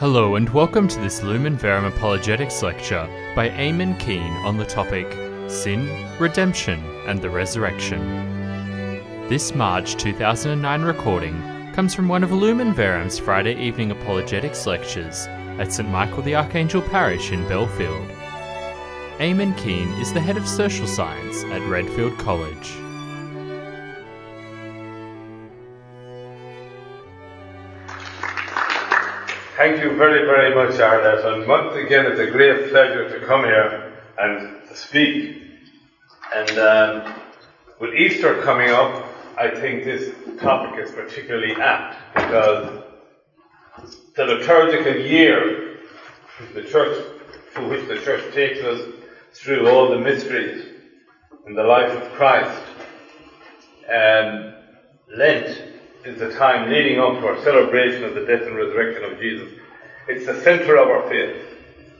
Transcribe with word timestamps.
Hello 0.00 0.36
and 0.36 0.48
welcome 0.48 0.88
to 0.88 0.98
this 0.98 1.22
Lumen 1.22 1.58
Verum 1.58 1.84
Apologetics 1.84 2.62
lecture 2.62 3.06
by 3.36 3.50
Eamon 3.50 4.00
Keane 4.00 4.32
on 4.46 4.56
the 4.56 4.64
topic 4.64 5.06
Sin, 5.50 5.90
Redemption 6.18 6.82
and 7.06 7.20
the 7.20 7.28
Resurrection. 7.28 8.00
This 9.28 9.54
March 9.54 9.96
2009 9.96 10.80
recording 10.80 11.38
comes 11.74 11.94
from 11.94 12.08
one 12.08 12.24
of 12.24 12.32
Lumen 12.32 12.72
Verum's 12.72 13.18
Friday 13.18 13.54
evening 13.62 13.90
apologetics 13.90 14.66
lectures 14.66 15.26
at 15.58 15.70
St 15.70 15.90
Michael 15.90 16.22
the 16.22 16.34
Archangel 16.34 16.80
Parish 16.80 17.30
in 17.30 17.46
Belfield. 17.46 18.08
Eamon 19.18 19.54
Keane 19.58 19.92
is 20.00 20.14
the 20.14 20.20
head 20.22 20.38
of 20.38 20.48
social 20.48 20.86
science 20.86 21.44
at 21.44 21.68
Redfield 21.68 22.16
College. 22.16 22.72
Thank 29.60 29.82
you 29.82 29.94
very, 29.94 30.24
very 30.24 30.54
much, 30.54 30.80
Arnett. 30.80 31.22
And 31.22 31.46
once 31.46 31.76
again, 31.76 32.06
it's 32.06 32.18
a 32.18 32.30
great 32.30 32.70
pleasure 32.70 33.06
to 33.10 33.26
come 33.26 33.44
here 33.44 33.92
and 34.16 34.58
speak. 34.74 35.36
And 36.34 36.58
um, 36.58 37.14
with 37.78 37.92
Easter 37.92 38.40
coming 38.40 38.70
up, 38.70 39.06
I 39.36 39.50
think 39.50 39.84
this 39.84 40.14
topic 40.40 40.82
is 40.82 40.90
particularly 40.92 41.60
apt 41.60 41.94
because 42.14 42.84
the 44.16 44.24
liturgical 44.24 44.96
year 44.96 45.76
the 46.54 46.62
church, 46.62 47.04
through 47.52 47.68
which 47.68 47.86
the 47.86 47.98
church 47.98 48.32
takes 48.32 48.64
us 48.64 48.80
through 49.34 49.68
all 49.68 49.90
the 49.90 49.98
mysteries 49.98 50.68
in 51.46 51.52
the 51.52 51.64
life 51.64 51.92
of 51.92 52.10
Christ, 52.12 52.62
um, 53.90 54.54
Lent 55.14 55.69
is 56.04 56.18
the 56.18 56.32
time 56.32 56.70
leading 56.70 56.98
up 56.98 57.20
to 57.20 57.26
our 57.26 57.42
celebration 57.42 58.04
of 58.04 58.14
the 58.14 58.24
death 58.24 58.42
and 58.42 58.56
resurrection 58.56 59.04
of 59.04 59.18
Jesus. 59.18 59.52
It's 60.08 60.26
the 60.26 60.40
center 60.40 60.76
of 60.76 60.88
our 60.88 61.08
faith. 61.08 61.36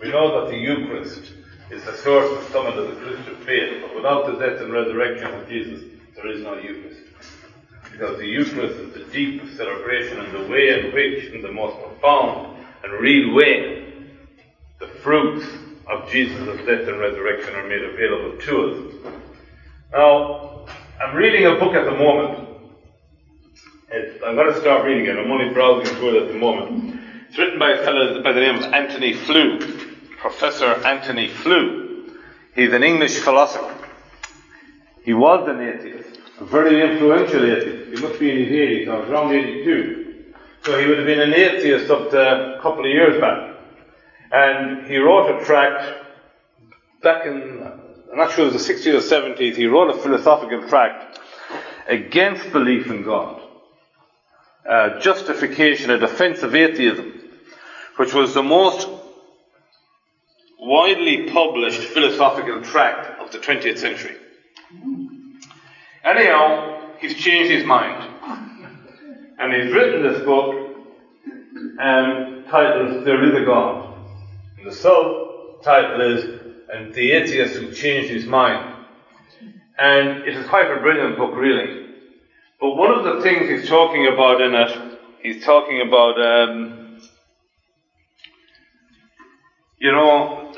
We 0.00 0.10
know 0.10 0.40
that 0.40 0.50
the 0.50 0.56
Eucharist 0.56 1.32
is 1.70 1.84
the 1.84 1.94
source 1.98 2.38
and 2.38 2.52
summit 2.52 2.78
of 2.78 2.88
the 2.88 3.00
Christian 3.00 3.36
faith, 3.44 3.82
but 3.82 3.94
without 3.94 4.26
the 4.26 4.38
death 4.38 4.60
and 4.60 4.72
resurrection 4.72 5.34
of 5.34 5.48
Jesus, 5.48 5.84
there 6.16 6.28
is 6.28 6.42
no 6.42 6.54
Eucharist. 6.54 7.02
Because 7.92 8.18
the 8.18 8.26
Eucharist 8.26 8.76
is 8.76 8.94
the 8.94 9.04
deep 9.12 9.42
celebration 9.56 10.18
and 10.18 10.32
the 10.32 10.50
way 10.50 10.80
in 10.80 10.94
which, 10.94 11.26
in 11.32 11.42
the 11.42 11.52
most 11.52 11.76
profound 11.82 12.56
and 12.82 12.92
real 12.94 13.34
way, 13.34 13.92
the 14.78 14.86
fruits 14.86 15.46
of 15.86 16.10
Jesus' 16.10 16.56
death 16.64 16.88
and 16.88 16.98
resurrection 16.98 17.54
are 17.54 17.68
made 17.68 17.82
available 17.82 18.38
to 18.38 18.70
us. 18.70 19.14
Now, 19.92 20.66
I'm 21.02 21.14
reading 21.14 21.46
a 21.46 21.56
book 21.56 21.74
at 21.74 21.84
the 21.84 21.96
moment 21.96 22.49
it's, 23.90 24.22
I'm 24.24 24.36
going 24.36 24.52
to 24.52 24.60
start 24.60 24.84
reading 24.84 25.06
it. 25.06 25.18
I'm 25.18 25.30
only 25.30 25.52
browsing 25.52 25.94
through 25.96 26.16
it 26.16 26.22
at 26.22 26.28
the 26.28 26.38
moment. 26.38 27.00
It's 27.28 27.38
written 27.38 27.58
by 27.58 27.70
a 27.70 27.84
fellow 27.84 28.22
by 28.22 28.32
the 28.32 28.40
name 28.40 28.56
of 28.56 28.64
Antony 28.72 29.14
Flew, 29.14 29.58
Professor 30.18 30.66
Antony 30.86 31.28
Flew. 31.28 32.12
He's 32.54 32.72
an 32.72 32.82
English 32.82 33.18
philosopher. 33.18 33.76
He 35.02 35.14
was 35.14 35.48
an 35.48 35.60
atheist, 35.60 36.20
a 36.40 36.44
very 36.44 36.82
influential 36.82 37.44
atheist. 37.44 37.98
He 37.98 38.06
must 38.06 38.20
be 38.20 38.30
in 38.30 38.36
his 38.38 38.86
80s, 38.86 38.88
I 38.88 38.98
was 39.00 39.10
around 39.10 39.32
82. 39.32 40.34
So 40.62 40.78
he 40.78 40.86
would 40.86 40.98
have 40.98 41.06
been 41.06 41.20
an 41.20 41.34
atheist 41.34 41.90
up 41.90 42.10
to 42.10 42.58
a 42.58 42.60
couple 42.60 42.84
of 42.84 42.90
years 42.90 43.20
back. 43.20 43.56
And 44.30 44.86
he 44.86 44.98
wrote 44.98 45.40
a 45.40 45.44
tract 45.44 46.06
back 47.02 47.26
in, 47.26 47.66
I'm 48.12 48.18
not 48.18 48.30
sure 48.30 48.46
it 48.46 48.52
was 48.52 48.66
the 48.66 48.74
60s 48.74 48.94
or 48.94 49.34
70s, 49.34 49.56
he 49.56 49.66
wrote 49.66 49.90
a 49.90 49.98
philosophical 49.98 50.68
tract 50.68 51.18
against 51.88 52.52
belief 52.52 52.88
in 52.88 53.02
God 53.02 53.40
uh, 54.68 55.00
justification, 55.00 55.90
a 55.90 55.98
defense 55.98 56.42
of 56.42 56.54
atheism, 56.54 57.20
which 57.96 58.14
was 58.14 58.34
the 58.34 58.42
most 58.42 58.88
widely 60.58 61.30
published 61.30 61.80
philosophical 61.80 62.62
tract 62.62 63.20
of 63.20 63.32
the 63.32 63.38
20th 63.38 63.78
century. 63.78 64.16
Anyhow, 66.04 66.80
he's 66.98 67.14
changed 67.14 67.50
his 67.50 67.64
mind. 67.64 68.08
And 69.38 69.52
he's 69.54 69.72
written 69.72 70.02
this 70.02 70.22
book 70.22 70.54
um, 71.78 72.44
titled 72.50 73.06
There 73.06 73.24
is 73.24 73.42
a 73.42 73.44
God. 73.46 73.94
And 74.58 74.66
the 74.66 74.74
subtitle 74.74 76.18
is 76.18 76.40
And 76.72 76.94
the 76.94 77.12
Atheist 77.12 77.54
Who 77.54 77.72
Changed 77.72 78.10
His 78.10 78.26
Mind. 78.26 78.76
And 79.78 80.22
it 80.28 80.36
is 80.36 80.46
quite 80.46 80.70
a 80.70 80.80
brilliant 80.80 81.16
book, 81.16 81.34
really. 81.34 81.79
But 82.60 82.76
one 82.76 82.90
of 82.92 83.04
the 83.04 83.22
things 83.22 83.48
he's 83.48 83.70
talking 83.70 84.06
about 84.06 84.42
in 84.42 84.54
it, 84.54 84.98
he's 85.22 85.42
talking 85.44 85.80
about, 85.80 86.20
um, 86.20 87.00
you 89.78 89.90
know, 89.90 90.52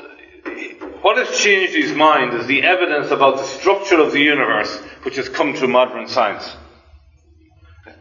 what 1.01 1.17
has 1.17 1.37
changed 1.39 1.73
his 1.73 1.93
mind 1.95 2.33
is 2.33 2.45
the 2.45 2.63
evidence 2.63 3.09
about 3.11 3.37
the 3.37 3.45
structure 3.45 3.99
of 3.99 4.11
the 4.11 4.19
universe 4.19 4.75
which 5.03 5.15
has 5.15 5.29
come 5.29 5.55
through 5.55 5.69
modern 5.69 6.09
science. 6.09 6.53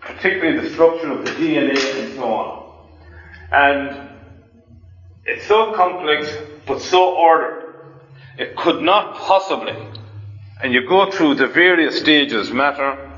Particularly 0.01 0.67
the 0.67 0.75
structure 0.75 1.13
of 1.13 1.25
the 1.25 1.31
DNA 1.33 2.05
and 2.05 2.15
so 2.15 2.25
on. 2.25 2.89
And 3.53 4.09
it's 5.25 5.47
so 5.47 5.75
complex, 5.75 6.29
but 6.67 6.81
so 6.81 7.15
ordered. 7.15 7.75
It 8.37 8.57
could 8.57 8.83
not 8.83 9.15
possibly, 9.15 9.77
and 10.61 10.73
you 10.73 10.89
go 10.89 11.09
through 11.09 11.37
the 11.37 11.47
various 11.47 12.01
stages, 12.01 12.51
matter, 12.51 13.12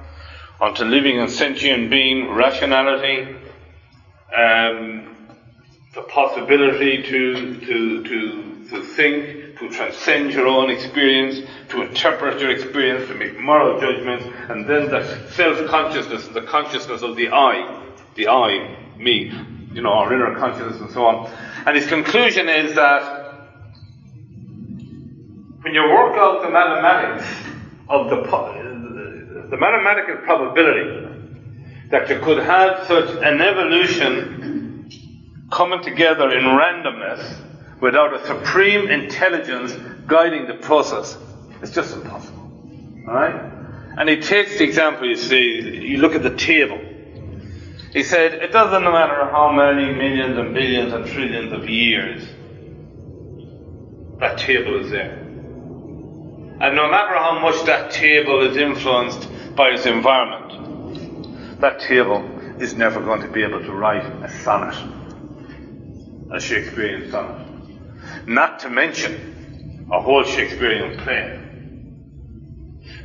onto 0.60 0.84
living 0.84 1.18
and 1.18 1.30
sentient 1.30 1.90
being, 1.90 2.30
rationality, 2.32 3.36
um, 4.36 5.14
the 5.94 6.02
possibility 6.02 7.02
to, 7.02 7.60
to, 7.60 8.02
to, 8.02 8.68
to 8.70 8.82
think, 8.82 9.58
to 9.58 9.70
transcend 9.70 10.32
your 10.32 10.46
own 10.46 10.70
experience, 10.70 11.48
to 11.68 11.82
interpret 11.82 12.40
your 12.40 12.50
experience, 12.50 13.06
to 13.08 13.14
make 13.14 13.38
moral 13.38 13.80
judgments, 13.80 14.24
and 14.48 14.68
then 14.68 14.90
the 14.90 15.30
self-consciousness, 15.30 16.28
the 16.28 16.42
consciousness 16.42 17.02
of 17.02 17.16
the 17.16 17.28
I, 17.28 17.84
the 18.14 18.28
I, 18.28 18.76
me, 18.96 19.32
you 19.72 19.82
know, 19.82 19.92
our 19.92 20.12
inner 20.12 20.38
consciousness 20.38 20.80
and 20.80 20.90
so 20.90 21.04
on. 21.04 21.30
And 21.66 21.76
his 21.76 21.86
conclusion 21.86 22.48
is 22.48 22.74
that 22.74 23.24
when 25.62 25.74
you 25.74 25.82
work 25.82 26.16
out 26.16 26.42
the 26.42 26.50
mathematics 26.50 27.26
of 27.88 28.10
the 28.10 28.28
the 29.34 29.56
mathematical 29.56 30.16
probability 30.24 31.08
that 31.90 32.08
you 32.08 32.20
could 32.20 32.38
have 32.38 32.86
such 32.86 33.10
an 33.22 33.40
evolution 33.40 34.88
coming 35.50 35.82
together 35.82 36.30
in 36.30 36.44
randomness 36.44 37.36
without 37.80 38.14
a 38.14 38.24
supreme 38.26 38.88
intelligence 38.88 39.72
guiding 40.06 40.46
the 40.46 40.54
process 40.54 41.16
is 41.62 41.74
just 41.74 41.94
impossible. 41.94 42.52
Alright? 43.08 43.52
And 43.98 44.08
he 44.08 44.20
takes 44.20 44.56
the 44.58 44.64
example, 44.64 45.08
you 45.08 45.16
see, 45.16 45.82
you 45.84 45.98
look 45.98 46.14
at 46.14 46.22
the 46.22 46.36
table. 46.36 46.80
He 47.92 48.04
said, 48.04 48.34
it 48.34 48.52
doesn't 48.52 48.84
matter 48.84 49.28
how 49.30 49.50
many 49.52 49.92
millions 49.92 50.38
and 50.38 50.54
billions 50.54 50.92
and 50.92 51.06
trillions 51.06 51.52
of 51.52 51.68
years 51.68 52.24
that 54.20 54.38
table 54.38 54.80
is 54.84 54.90
there. 54.90 55.23
And 56.60 56.76
no 56.76 56.88
matter 56.88 57.16
how 57.16 57.40
much 57.40 57.64
that 57.66 57.90
table 57.90 58.48
is 58.48 58.56
influenced 58.56 59.28
by 59.56 59.70
its 59.70 59.86
environment, 59.86 61.60
that 61.60 61.80
table 61.80 62.22
is 62.60 62.74
never 62.74 63.00
going 63.00 63.22
to 63.22 63.28
be 63.28 63.42
able 63.42 63.60
to 63.60 63.72
write 63.72 64.04
a 64.22 64.28
sonnet, 64.28 64.76
a 66.30 66.40
Shakespearean 66.40 67.10
sonnet. 67.10 67.48
Not 68.26 68.60
to 68.60 68.70
mention 68.70 69.86
a 69.92 70.00
whole 70.00 70.22
Shakespearean 70.22 70.98
play. 70.98 71.40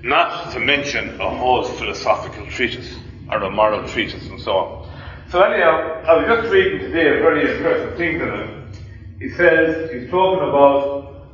Not 0.03 0.53
to 0.53 0.59
mention 0.59 1.19
a 1.19 1.29
whole 1.29 1.63
philosophical 1.63 2.45
treatise 2.47 2.95
or 3.31 3.37
a 3.43 3.49
moral 3.49 3.87
treatise 3.87 4.27
and 4.27 4.39
so 4.39 4.51
on. 4.51 4.89
So 5.31 5.41
anyhow, 5.41 6.03
I 6.07 6.13
was 6.15 6.25
just 6.27 6.53
reading 6.53 6.79
today 6.79 7.17
a 7.17 7.21
very 7.21 7.41
interesting 7.51 7.97
thing 7.97 8.19
to 8.19 8.43
him. 8.43 8.71
He 9.19 9.29
says, 9.29 9.91
he's 9.91 10.09
talking 10.09 10.47
about 10.47 11.25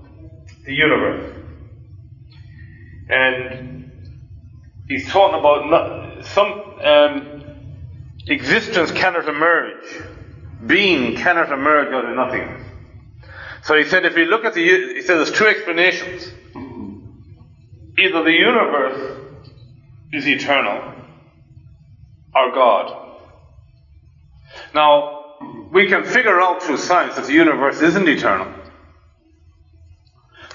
the 0.65 0.73
universe. 0.73 1.44
And 3.09 3.91
he's 4.87 5.07
talking 5.07 5.39
about 5.39 6.25
some 6.25 6.51
um, 6.83 7.43
existence 8.27 8.91
cannot 8.91 9.27
emerge, 9.27 9.85
being 10.65 11.15
cannot 11.15 11.51
emerge 11.51 11.93
out 11.93 12.05
of 12.05 12.15
nothingness. 12.15 12.63
So 13.63 13.75
he 13.75 13.85
said, 13.85 14.05
if 14.05 14.15
you 14.15 14.25
look 14.25 14.45
at 14.45 14.53
the, 14.53 14.63
he 14.63 15.01
said 15.01 15.17
there's 15.17 15.31
two 15.31 15.47
explanations. 15.47 16.31
Either 17.97 18.23
the 18.23 18.31
universe 18.31 19.21
is 20.11 20.27
eternal, 20.27 20.93
or 22.35 22.51
God. 22.51 23.17
Now, 24.73 25.35
we 25.71 25.87
can 25.87 26.03
figure 26.03 26.39
out 26.41 26.61
through 26.61 26.77
science 26.77 27.15
that 27.15 27.25
the 27.25 27.33
universe 27.33 27.81
isn't 27.81 28.07
eternal. 28.07 28.53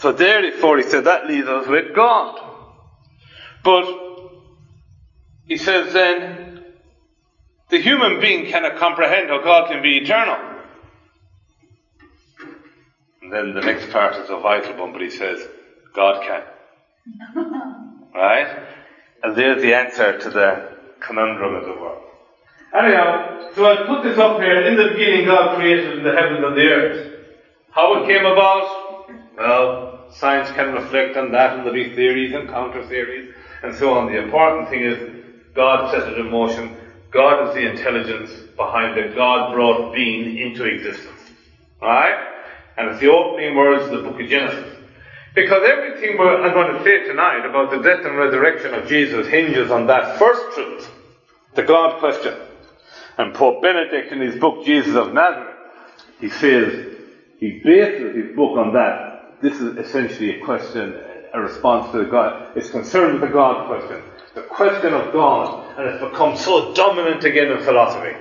So 0.01 0.13
therefore, 0.13 0.79
he 0.79 0.85
said 0.85 1.05
that 1.05 1.27
leaves 1.27 1.47
us 1.47 1.67
with 1.67 1.95
God. 1.95 2.41
But 3.63 3.85
he 5.47 5.59
says 5.59 5.93
then, 5.93 6.65
the 7.69 7.79
human 7.79 8.19
being 8.19 8.51
cannot 8.51 8.79
comprehend 8.79 9.29
how 9.29 9.43
God 9.43 9.69
can 9.69 9.83
be 9.83 9.99
eternal. 9.99 10.39
And 13.21 13.31
then 13.31 13.53
the 13.53 13.61
next 13.61 13.91
part 13.91 14.17
is 14.17 14.31
a 14.31 14.39
vital 14.39 14.77
one, 14.79 14.93
but 14.93 15.03
he 15.03 15.11
says, 15.11 15.47
God 15.95 16.25
can. 16.25 16.45
right? 18.15 18.69
And 19.23 19.37
there's 19.37 19.61
the 19.61 19.75
answer 19.75 20.19
to 20.19 20.31
the 20.31 20.79
conundrum, 21.01 21.57
as 21.63 21.69
it 21.69 21.79
were. 21.79 21.99
Anyhow, 22.75 23.51
so 23.55 23.67
I 23.67 23.87
put 23.87 24.05
this 24.05 24.19
up 24.19 24.41
here. 24.41 24.67
In 24.67 24.77
the 24.77 24.95
beginning, 24.95 25.27
God 25.27 25.57
created 25.57 26.03
the 26.03 26.13
heavens 26.13 26.43
and 26.43 26.57
the 26.57 26.69
earth. 26.69 27.21
How 27.71 28.03
it 28.03 28.07
came 28.07 28.25
about? 28.25 28.80
Well, 29.41 30.05
science 30.11 30.51
can 30.51 30.75
reflect 30.75 31.17
on 31.17 31.33
that, 31.33 31.55
and 31.55 31.61
there'll 31.61 31.73
be 31.73 31.95
theories 31.95 32.35
and 32.35 32.47
counter 32.47 32.87
theories 32.87 33.35
and 33.63 33.75
so 33.75 33.95
on. 33.95 34.13
The 34.13 34.23
important 34.23 34.69
thing 34.69 34.83
is 34.83 35.25
God 35.55 35.91
set 35.91 36.13
it 36.13 36.19
in 36.19 36.31
motion. 36.31 36.77
God 37.11 37.49
is 37.49 37.55
the 37.55 37.67
intelligence 37.71 38.31
behind 38.55 38.99
it. 38.99 39.15
God 39.15 39.55
brought 39.55 39.95
being 39.95 40.37
into 40.37 40.67
existence. 40.67 41.23
Alright? 41.81 42.17
And 42.77 42.91
it's 42.91 43.01
the 43.01 43.11
opening 43.11 43.57
words 43.57 43.85
of 43.85 44.03
the 44.03 44.11
book 44.11 44.21
of 44.21 44.29
Genesis. 44.29 44.77
Because 45.35 45.67
everything 45.67 46.21
I'm 46.21 46.53
going 46.53 46.75
to 46.75 46.85
say 46.85 47.07
tonight 47.07 47.47
about 47.49 47.71
the 47.71 47.79
death 47.79 48.05
and 48.05 48.19
resurrection 48.19 48.75
of 48.75 48.89
Jesus 48.89 49.27
hinges 49.27 49.71
on 49.71 49.87
that 49.87 50.19
first 50.19 50.55
truth, 50.55 50.91
the 51.55 51.63
God 51.63 51.99
question. 51.99 52.35
And 53.17 53.35
Pope 53.35 53.63
Benedict 53.63 54.13
in 54.13 54.21
his 54.21 54.37
book 54.37 54.67
Jesus 54.67 54.97
of 54.97 55.15
Nazareth, 55.15 55.57
he 56.21 56.29
says, 56.29 56.99
he 57.39 57.63
bases 57.65 58.15
his 58.15 58.37
book 58.37 58.59
on 58.59 58.75
that. 58.75 59.10
This 59.41 59.61
is 59.61 59.77
essentially 59.79 60.41
a 60.41 60.45
question, 60.45 61.01
a 61.33 61.41
response 61.41 61.91
to 61.93 61.99
the 61.99 62.11
God. 62.11 62.57
It's 62.57 62.71
concerned 62.71 63.21
with 63.21 63.31
the 63.31 63.35
God 63.35 63.67
question. 63.67 64.03
The 64.35 64.43
question 64.43 64.93
of 64.93 65.13
God, 65.13 65.79
and 65.79 65.89
it's 65.89 66.05
become 66.05 66.37
so 66.37 66.75
dominant 66.75 67.25
again 67.25 67.51
in 67.51 67.63
philosophy. 67.63 68.17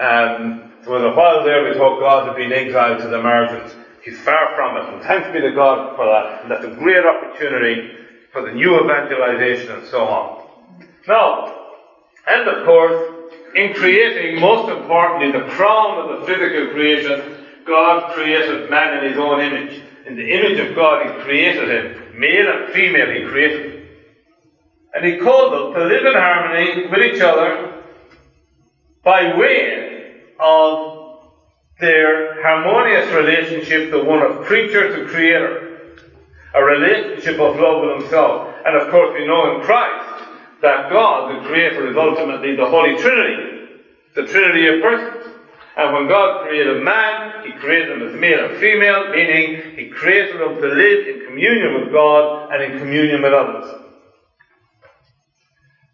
Um, 0.00 0.72
was 0.86 1.02
a 1.02 1.14
while 1.14 1.44
there 1.44 1.64
we 1.64 1.74
thought 1.74 2.00
God 2.00 2.26
had 2.26 2.36
been 2.36 2.52
exiled 2.52 3.00
to 3.02 3.08
the 3.08 3.20
margins. 3.20 3.74
He's 4.02 4.18
far 4.20 4.54
from 4.54 4.76
it, 4.76 4.94
and 4.94 5.02
thanks 5.02 5.32
be 5.32 5.40
to 5.40 5.52
God 5.52 5.96
for 5.96 6.04
that. 6.06 6.42
And 6.42 6.50
that's 6.50 6.64
a 6.64 6.76
great 6.76 7.04
opportunity 7.04 7.96
for 8.32 8.42
the 8.42 8.52
new 8.52 8.82
evangelization 8.82 9.72
and 9.76 9.86
so 9.86 10.04
on. 10.04 10.46
Now, 11.08 11.64
and 12.26 12.48
of 12.48 12.66
course, 12.66 13.30
in 13.54 13.72
creating, 13.74 14.40
most 14.40 14.70
importantly, 14.70 15.32
the 15.38 15.48
crown 15.48 15.98
of 15.98 16.20
the 16.20 16.26
physical 16.26 16.72
creation, 16.72 17.46
God 17.64 18.12
created 18.12 18.68
man 18.68 18.98
in 18.98 19.10
his 19.10 19.18
own 19.18 19.40
image. 19.40 19.83
In 20.06 20.16
the 20.16 20.30
image 20.30 20.58
of 20.58 20.74
God, 20.74 21.06
he 21.06 21.22
created 21.22 21.68
him. 21.70 22.18
Male 22.18 22.50
and 22.50 22.72
female, 22.72 23.10
he 23.10 23.24
created 23.26 23.72
them. 23.72 23.88
And 24.94 25.04
he 25.04 25.18
called 25.18 25.52
them 25.52 25.74
to 25.74 25.88
live 25.88 26.04
in 26.04 26.14
harmony 26.14 26.86
with 26.88 27.00
each 27.00 27.20
other 27.20 27.82
by 29.02 29.36
way 29.36 30.22
of 30.38 31.30
their 31.80 32.42
harmonious 32.42 33.12
relationship, 33.12 33.90
the 33.90 34.04
one 34.04 34.22
of 34.22 34.44
creature 34.44 34.96
to 34.96 35.08
creator. 35.08 35.80
A 36.54 36.62
relationship 36.62 37.40
of 37.40 37.56
love 37.56 37.82
with 37.82 38.02
himself. 38.02 38.54
And 38.64 38.76
of 38.76 38.90
course, 38.90 39.12
we 39.14 39.26
know 39.26 39.56
in 39.56 39.64
Christ 39.64 40.28
that 40.62 40.88
God, 40.88 41.42
the 41.42 41.48
Creator, 41.48 41.90
is 41.90 41.96
ultimately 41.96 42.54
the 42.54 42.64
Holy 42.66 42.96
Trinity, 42.96 43.80
the 44.14 44.24
Trinity 44.24 44.68
of 44.68 44.80
persons. 44.80 45.33
And 45.76 45.92
when 45.92 46.08
God 46.08 46.46
created 46.46 46.82
man, 46.82 47.44
He 47.44 47.52
created 47.52 47.90
them 47.90 48.08
as 48.08 48.14
male 48.20 48.44
and 48.44 48.58
female, 48.58 49.10
meaning 49.10 49.76
He 49.76 49.90
created 49.90 50.40
them 50.40 50.60
to 50.60 50.68
live 50.68 51.08
in 51.08 51.26
communion 51.26 51.80
with 51.80 51.92
God 51.92 52.52
and 52.52 52.62
in 52.62 52.78
communion 52.78 53.22
with 53.22 53.32
others. 53.32 53.80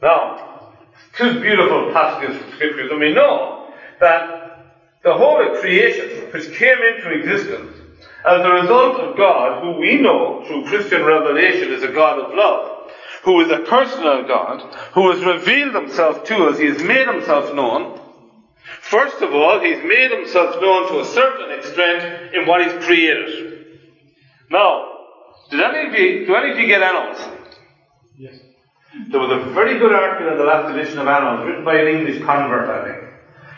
Now, 0.03 0.73
two 1.15 1.41
beautiful 1.41 1.93
passages 1.93 2.37
of 2.43 2.55
scriptures, 2.55 2.91
and 2.91 3.01
we 3.01 3.13
know 3.13 3.73
that 4.01 4.51
the 5.03 5.15
whole 5.15 5.47
of 5.47 5.61
creation, 5.61 6.31
which 6.33 6.53
came 6.55 6.79
into 6.79 7.11
existence 7.11 7.77
as 8.27 8.45
a 8.45 8.51
result 8.51 8.97
of 8.97 9.17
God, 9.17 9.63
who 9.63 9.79
we 9.79 9.97
know 9.97 10.45
through 10.47 10.67
Christian 10.67 11.05
revelation 11.05 11.73
is 11.73 11.83
a 11.83 11.89
God 11.89 12.19
of 12.19 12.35
love, 12.35 12.91
who 13.25 13.41
is 13.41 13.51
a 13.51 13.61
personal 13.61 14.27
God, 14.27 14.61
who 14.93 15.11
has 15.11 15.25
revealed 15.25 15.75
himself 15.75 16.25
to 16.25 16.45
us, 16.47 16.59
he 16.59 16.67
has 16.67 16.83
made 16.83 17.07
himself 17.07 17.55
known. 17.55 18.00
First 18.81 19.23
of 19.23 19.35
all, 19.35 19.61
he's 19.61 19.83
made 19.85 20.11
himself 20.11 20.61
known 20.61 20.89
to 20.89 21.01
a 21.01 21.05
certain 21.05 21.59
extent 21.59 22.35
in 22.35 22.47
what 22.47 22.65
he's 22.65 22.85
created. 22.85 23.67
Now, 24.51 24.87
did 25.51 25.61
any 25.61 25.89
of 25.89 25.95
you, 25.95 26.27
do 26.27 26.35
any 26.35 26.53
of 26.53 26.59
you 26.59 26.67
get 26.67 26.83
Annals? 26.83 27.19
Yes. 28.19 28.39
There 29.09 29.21
was 29.21 29.31
a 29.31 29.51
very 29.51 29.79
good 29.79 29.93
article 29.93 30.33
in 30.33 30.39
the 30.39 30.45
last 30.45 30.75
edition 30.75 30.99
of 30.99 31.07
Annals, 31.07 31.47
written 31.47 31.65
by 31.65 31.77
an 31.77 31.89
English 31.89 32.25
convert, 32.25 32.69
I 32.69 32.85
think. 32.85 33.11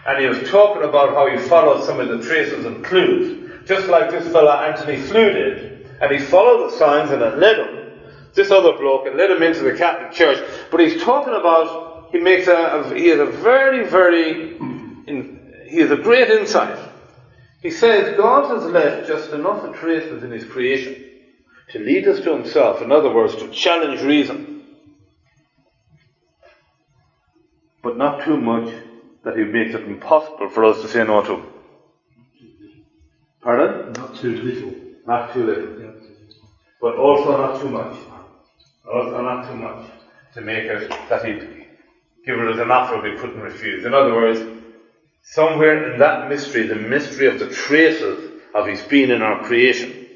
And 0.06 0.20
he 0.20 0.26
was 0.26 0.50
talking 0.50 0.82
about 0.82 1.14
how 1.14 1.30
he 1.30 1.38
followed 1.48 1.84
some 1.84 2.00
of 2.00 2.08
the 2.08 2.22
traces 2.22 2.64
and 2.64 2.84
clues, 2.84 3.66
just 3.66 3.88
like 3.88 4.10
this 4.10 4.30
fella 4.32 4.66
Antony 4.66 5.00
Flew 5.00 5.32
did. 5.32 5.86
And 6.00 6.10
he 6.10 6.18
followed 6.18 6.70
the 6.70 6.76
signs 6.76 7.10
and 7.10 7.22
it 7.22 7.38
led 7.38 7.58
him, 7.58 7.82
this 8.34 8.50
other 8.50 8.72
bloke, 8.72 9.06
it 9.06 9.14
led 9.14 9.30
him 9.30 9.42
into 9.42 9.60
the 9.60 9.74
Catholic 9.74 10.12
Church. 10.12 10.42
But 10.70 10.80
he's 10.80 11.02
talking 11.02 11.34
about, 11.34 12.08
he 12.10 12.18
makes 12.18 12.48
a, 12.48 12.54
a 12.54 12.94
he 12.94 13.08
has 13.08 13.20
a 13.20 13.26
very, 13.26 13.86
very, 13.86 14.58
he 15.72 15.78
has 15.78 15.90
a 15.90 15.96
great 15.96 16.28
insight. 16.30 16.78
He 17.62 17.70
says 17.70 18.16
God 18.16 18.50
has 18.50 18.70
left 18.70 19.08
just 19.08 19.32
enough 19.32 19.64
of 19.64 19.74
traces 19.76 20.22
in 20.22 20.30
his 20.30 20.44
creation 20.44 21.04
to 21.70 21.78
lead 21.78 22.06
us 22.08 22.20
to 22.20 22.32
himself. 22.32 22.82
In 22.82 22.92
other 22.92 23.12
words, 23.12 23.34
to 23.36 23.48
challenge 23.50 24.02
reason. 24.02 24.52
but 27.82 27.96
not 27.96 28.24
too 28.24 28.40
much 28.40 28.72
that 29.24 29.36
he 29.36 29.44
makes 29.44 29.74
it 29.74 29.82
impossible 29.86 30.48
for 30.48 30.64
us 30.64 30.80
to 30.80 30.88
say 30.88 31.04
no 31.04 31.22
to 31.22 31.34
him. 31.34 31.46
Pardon? 33.42 33.92
Not 33.92 34.16
too 34.16 34.36
little. 34.36 34.74
Not 35.06 35.32
too 35.32 35.44
little. 35.44 35.80
Yeah. 35.80 35.90
But 36.80 36.96
also 36.96 37.36
not 37.36 37.60
too 37.60 37.68
much. 37.68 37.96
Also 38.90 39.20
not 39.20 39.48
too 39.48 39.56
much 39.56 39.90
to 40.34 40.40
make 40.40 40.64
it 40.64 40.88
that 41.08 41.24
he'd 41.24 41.66
give 42.24 42.38
it 42.38 42.52
as 42.52 42.58
an 42.60 42.70
offer 42.70 43.00
we 43.00 43.16
couldn't 43.16 43.40
refuse. 43.40 43.84
In 43.84 43.94
other 43.94 44.14
words, 44.14 44.40
somewhere 45.22 45.92
in 45.92 45.98
that 45.98 46.28
mystery, 46.28 46.66
the 46.66 46.74
mystery 46.74 47.26
of 47.26 47.38
the 47.38 47.48
traces 47.48 48.32
of 48.54 48.66
his 48.66 48.82
being 48.82 49.10
in 49.10 49.22
our 49.22 49.44
creation, 49.44 50.08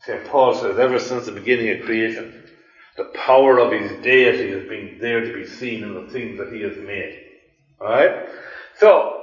St. 0.00 0.24
Paul 0.26 0.54
says, 0.54 0.78
ever 0.78 0.98
since 0.98 1.26
the 1.26 1.32
beginning 1.32 1.70
of 1.70 1.86
creation, 1.86 2.42
the 2.96 3.04
power 3.14 3.58
of 3.58 3.72
his 3.72 3.90
deity 4.02 4.50
has 4.50 4.68
been 4.68 4.98
there 5.00 5.24
to 5.24 5.32
be 5.32 5.46
seen 5.46 5.82
in 5.82 5.94
the 5.94 6.12
things 6.12 6.38
that 6.38 6.52
he 6.52 6.60
has 6.62 6.76
made. 6.76 7.24
Alright? 7.80 8.28
So, 8.76 9.22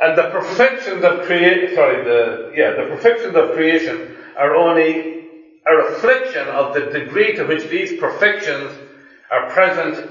and 0.00 0.16
the 0.16 0.30
perfections 0.30 1.04
of 1.04 1.22
creation, 1.22 1.74
sorry, 1.74 2.04
the, 2.04 2.52
yeah, 2.54 2.70
the 2.70 2.88
perfections 2.88 3.34
of 3.34 3.52
creation 3.52 4.16
are 4.36 4.54
only 4.54 5.28
a 5.66 5.74
reflection 5.74 6.48
of 6.48 6.74
the 6.74 6.86
degree 6.86 7.34
to 7.36 7.44
which 7.44 7.68
these 7.68 7.98
perfections 8.00 8.72
are 9.30 9.50
present 9.50 10.10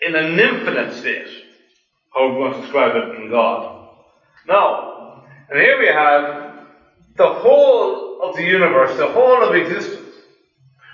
in 0.00 0.14
an 0.14 0.38
infinite 0.38 0.94
state. 0.94 1.47
How 2.18 2.32
we 2.32 2.40
want 2.40 2.56
to 2.56 2.62
describe 2.62 2.96
it 2.96 3.14
in 3.22 3.30
God. 3.30 3.90
Now, 4.44 5.22
and 5.48 5.60
here 5.60 5.78
we 5.78 5.86
have 5.86 6.66
the 7.14 7.28
whole 7.28 8.22
of 8.22 8.34
the 8.34 8.42
universe, 8.42 8.96
the 8.96 9.06
whole 9.06 9.40
of 9.40 9.54
existence 9.54 10.16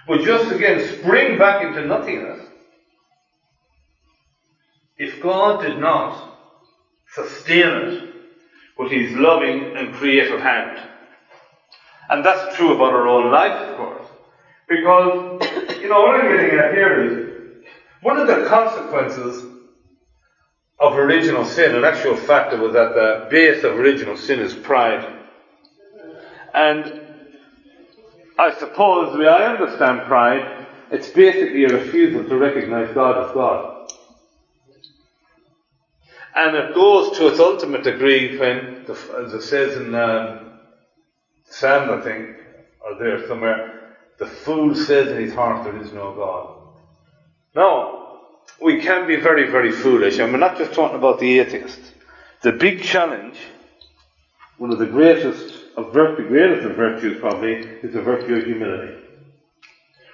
would 0.06 0.20
just 0.20 0.52
again 0.52 0.78
spring 0.78 1.38
back 1.38 1.62
into 1.62 1.86
nothingness 1.86 2.46
if 4.98 5.22
God 5.22 5.62
did 5.62 5.78
not 5.78 6.14
sustain 7.08 7.68
it 7.68 8.10
with 8.76 8.90
His 8.90 9.14
loving 9.14 9.74
and 9.78 9.94
creative 9.94 10.40
hand. 10.42 10.78
And 12.10 12.22
that's 12.22 12.54
true 12.54 12.74
about 12.74 12.92
our 12.92 13.06
own 13.06 13.30
life, 13.30 13.70
of 13.70 13.76
course. 13.78 14.06
Because, 14.68 15.78
you 15.80 15.88
know, 15.88 16.02
what 16.02 16.20
I'm 16.20 16.28
getting 16.28 16.58
at 16.58 16.74
here 16.74 17.02
is 17.02 17.62
one 18.02 18.18
of 18.18 18.26
the 18.26 18.44
consequences 18.44 19.53
of 20.78 20.96
original 20.96 21.44
sin, 21.44 21.74
an 21.74 21.84
actual 21.84 22.16
fact, 22.16 22.52
it 22.52 22.60
was 22.60 22.72
that 22.72 22.94
the 22.94 23.26
base 23.30 23.62
of 23.64 23.78
original 23.78 24.16
sin 24.16 24.40
is 24.40 24.54
pride. 24.54 25.22
And 26.52 27.00
I 28.38 28.52
suppose 28.54 29.12
the 29.12 29.20
way 29.20 29.28
I 29.28 29.52
understand 29.52 30.02
pride, 30.02 30.66
it's 30.90 31.08
basically 31.10 31.64
a 31.64 31.68
refusal 31.68 32.28
to 32.28 32.36
recognize 32.36 32.92
God 32.94 33.24
as 33.24 33.32
God. 33.32 33.90
And 36.34 36.56
it 36.56 36.74
goes 36.74 37.16
to 37.18 37.28
its 37.28 37.38
ultimate 37.38 37.84
degree 37.84 38.36
when, 38.38 38.84
as 38.88 39.34
it 39.34 39.42
says 39.42 39.76
in 39.76 39.94
um, 39.94 40.58
Psalm, 41.44 41.90
I 41.90 42.02
think, 42.02 42.36
or 42.84 42.98
there 42.98 43.26
somewhere, 43.28 43.96
the 44.18 44.26
fool 44.26 44.74
says 44.74 45.12
in 45.12 45.18
his 45.18 45.32
heart 45.32 45.64
there 45.64 45.80
is 45.80 45.92
no 45.92 46.12
God. 46.12 46.56
Now, 47.54 48.03
we 48.60 48.80
can 48.80 49.06
be 49.06 49.16
very, 49.16 49.50
very 49.50 49.72
foolish, 49.72 50.18
and 50.18 50.32
we're 50.32 50.38
not 50.38 50.58
just 50.58 50.72
talking 50.72 50.96
about 50.96 51.18
the 51.18 51.38
atheist. 51.38 51.80
The 52.42 52.52
big 52.52 52.82
challenge, 52.82 53.38
one 54.58 54.70
of 54.70 54.78
the 54.78 54.86
greatest 54.86 55.54
of 55.76 55.92
virtue, 55.92 56.28
greatest 56.28 56.66
of 56.66 56.76
virtues 56.76 57.18
probably, 57.20 57.54
is 57.54 57.92
the 57.92 58.02
virtue 58.02 58.34
of 58.36 58.44
humility. 58.44 59.00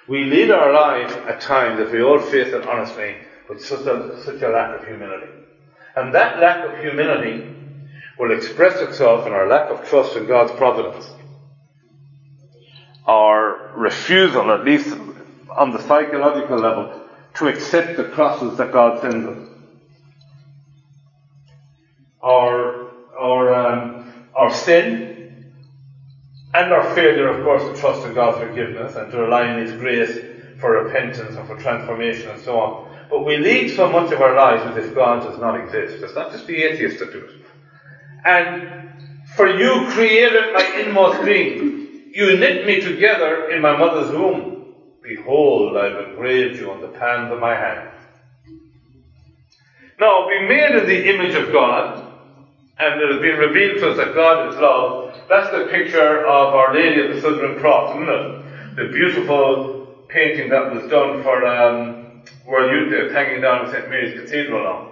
We 0.07 0.25
lead 0.25 0.51
our 0.51 0.73
lives 0.73 1.13
at 1.13 1.41
times, 1.41 1.79
if 1.79 1.91
we 1.91 2.01
all 2.01 2.19
face 2.19 2.53
it 2.53 2.65
honestly, 2.65 3.15
with 3.47 3.63
such 3.63 3.85
a, 3.85 4.21
such 4.23 4.41
a 4.41 4.49
lack 4.49 4.79
of 4.79 4.87
humility. 4.87 5.31
And 5.95 6.13
that 6.15 6.39
lack 6.39 6.65
of 6.65 6.79
humility 6.79 7.55
will 8.17 8.31
express 8.35 8.79
itself 8.81 9.27
in 9.27 9.33
our 9.33 9.47
lack 9.47 9.69
of 9.69 9.87
trust 9.87 10.15
in 10.15 10.27
God's 10.27 10.51
providence. 10.53 11.09
Our 13.05 13.73
refusal, 13.75 14.51
at 14.51 14.63
least 14.63 14.95
on 15.55 15.71
the 15.71 15.81
psychological 15.81 16.57
level, 16.57 17.00
to 17.35 17.47
accept 17.47 17.97
the 17.97 18.05
crosses 18.05 18.57
that 18.57 18.71
God 18.71 18.99
sends 18.99 19.25
us. 19.25 19.39
Our, 22.21 22.81
our, 23.19 23.53
um, 23.53 23.91
our 24.35 24.51
sin 24.51 25.01
and 26.53 26.73
our 26.73 26.83
failure, 26.83 27.27
of 27.27 27.43
course, 27.43 27.65
to 27.65 27.73
trust 27.73 28.05
in 28.05 28.13
God's 28.13 28.39
forgiveness 28.39 28.95
and 28.95 29.09
to 29.11 29.19
rely 29.19 29.47
on 29.47 29.57
His 29.57 29.73
grace 29.73 30.19
for 30.59 30.71
repentance 30.71 31.35
and 31.35 31.47
for 31.47 31.55
transformation 31.55 32.29
and 32.29 32.39
so 32.39 32.59
on. 32.59 32.75
But 33.09 33.21
we 33.25 33.37
lead 33.37 33.69
so 33.69 33.87
much 33.89 34.11
of 34.11 34.21
our 34.21 34.35
lives 34.35 34.63
as 34.65 34.75
if 34.75 34.93
God 34.93 35.21
does 35.21 35.37
not 35.37 35.55
exist. 35.55 36.03
It's 36.03 36.15
not 36.15 36.31
just 36.31 36.47
the 36.47 36.63
atheists 36.63 36.99
that 36.99 37.11
do 37.11 37.19
it. 37.19 37.31
And 38.25 38.63
for 39.35 39.47
you 39.47 39.85
created 39.89 40.53
my 40.53 40.63
inmost 40.75 41.23
being. 41.23 41.63
You 42.13 42.37
knit 42.37 42.65
me 42.65 42.79
together 42.79 43.43
in 43.49 43.61
my 43.61 43.73
mother's 43.73 44.11
womb. 44.11 44.50
Behold, 45.01 45.77
I've 45.77 46.09
engraved 46.09 46.59
you 46.59 46.69
on 46.69 46.81
the 46.81 46.87
palms 46.87 47.31
of 47.31 47.39
my 47.39 47.55
hands. 47.55 47.91
Now, 49.99 50.27
being 50.27 50.47
made 50.47 50.75
in 50.75 50.85
the 50.85 51.09
image 51.09 51.35
of 51.35 51.51
God, 51.51 52.07
and 52.77 53.01
it 53.01 53.11
has 53.11 53.21
been 53.21 53.37
revealed 53.37 53.79
to 53.79 53.89
us 53.89 53.97
that 53.97 54.13
God 54.13 54.49
is 54.49 54.59
love, 54.59 55.15
that's 55.27 55.49
the 55.51 55.65
picture 55.71 56.25
of 56.25 56.53
Our 56.53 56.73
Lady 56.73 57.01
of 57.01 57.15
the 57.15 57.21
Southern 57.21 57.59
Cross, 57.59 57.95
isn't 57.95 58.09
it? 58.09 58.75
The 58.75 58.91
beautiful 58.91 60.05
painting 60.07 60.49
that 60.49 60.71
was 60.71 60.89
done 60.89 61.23
for 61.23 61.45
um, 61.45 62.23
World 62.45 62.71
Youth 62.71 62.91
Day, 62.91 63.13
hanging 63.13 63.41
down 63.41 63.65
in 63.65 63.71
St. 63.71 63.89
Mary's 63.89 64.19
Cathedral 64.19 64.63
now. 64.63 64.91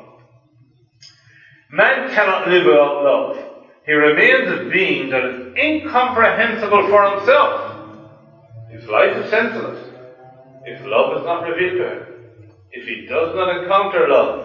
Man 1.72 2.10
cannot 2.10 2.48
live 2.48 2.66
without 2.66 3.04
love. 3.04 3.38
He 3.86 3.94
remains 3.94 4.50
a 4.50 4.70
being 4.70 5.10
that 5.10 5.24
is 5.24 5.56
incomprehensible 5.56 6.88
for 6.88 7.12
himself. 7.12 7.76
His 8.70 8.88
life 8.88 9.16
is 9.18 9.30
senseless. 9.30 9.89
If 10.66 10.86
love 10.86 11.14
is 11.14 11.24
not 11.26 11.44
revealed 11.44 11.78
to 11.78 11.88
him, 11.90 12.04
if 12.72 12.86
he 12.86 13.06
does 13.08 13.34
not 13.36 13.50
encounter 13.50 14.08
love, 14.08 14.38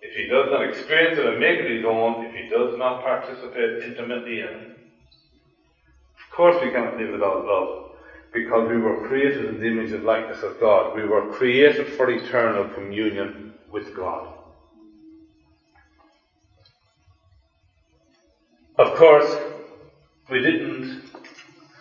if 0.00 0.12
he 0.14 0.26
does 0.26 0.48
not 0.50 0.62
experience 0.62 1.18
it 1.18 1.26
and 1.26 1.38
make 1.38 1.58
it 1.58 1.66
his 1.66 1.84
own, 1.84 2.16
if 2.22 2.32
he 2.32 2.42
does 2.50 2.76
not 2.76 3.00
participate 3.00 3.72
intimately 3.82 4.40
in 4.40 4.48
it. 4.48 4.62
Of 6.16 6.36
course 6.36 6.56
we 6.60 6.70
cannot 6.70 6.96
live 6.96 7.10
without 7.10 7.44
love, 7.44 7.68
because 8.32 8.66
we 8.68 8.78
were 8.78 8.96
created 8.96 9.46
in 9.46 9.58
the 9.58 9.66
image 9.68 9.92
and 9.92 10.04
likeness 10.04 10.42
of 10.42 10.58
God. 10.58 10.88
We 10.94 11.04
were 11.04 11.22
created 11.22 11.88
for 11.88 12.08
eternal 12.10 12.64
communion 12.66 13.34
with 13.68 13.92
God. 13.94 14.26
Of 18.78 18.92
course, 18.94 19.36
we 20.30 20.40
didn't, 20.40 20.86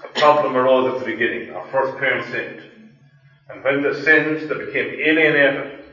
a 0.04 0.10
problem 0.20 0.56
arose 0.58 0.88
at 0.88 0.98
the 0.98 1.04
beginning. 1.04 1.50
Our 1.52 1.64
first 1.66 1.96
parents 1.96 2.30
sinned. 2.30 2.62
And 3.52 3.64
when 3.64 3.82
they 3.84 4.02
sinned, 4.02 4.50
they 4.50 4.66
became 4.66 4.88
alienated 5.00 5.86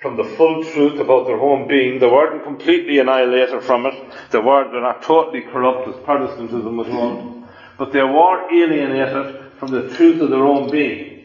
from 0.00 0.16
the 0.16 0.24
full 0.24 0.62
truth 0.62 1.00
about 1.00 1.26
their 1.26 1.40
own 1.40 1.66
being. 1.66 1.98
They 1.98 2.06
weren't 2.06 2.44
completely 2.44 2.98
annihilated 2.98 3.62
from 3.62 3.86
it. 3.86 3.94
They 4.30 4.38
weren't, 4.38 4.72
they're 4.72 4.80
not 4.80 5.02
totally 5.02 5.42
corrupt 5.42 5.88
as 5.88 5.96
Protestantism 6.04 6.76
was 6.76 6.88
want. 6.88 7.46
But 7.78 7.92
they 7.92 8.02
were 8.02 8.50
alienated 8.50 9.52
from 9.58 9.70
the 9.70 9.94
truth 9.94 10.20
of 10.20 10.30
their 10.30 10.44
own 10.44 10.70
being. 10.70 11.16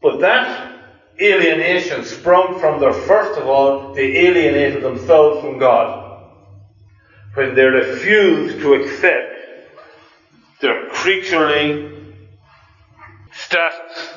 But 0.00 0.20
that 0.20 0.72
alienation 1.20 2.04
sprung 2.04 2.58
from 2.58 2.80
their, 2.80 2.92
first 2.92 3.38
of 3.38 3.48
all, 3.48 3.94
they 3.94 4.26
alienated 4.26 4.82
themselves 4.82 5.40
from 5.40 5.58
God. 5.58 6.20
When 7.34 7.54
they 7.54 7.64
refused 7.64 8.60
to 8.60 8.74
accept 8.74 9.32
their 10.60 10.88
creaturely 10.90 11.91
status 13.32 14.14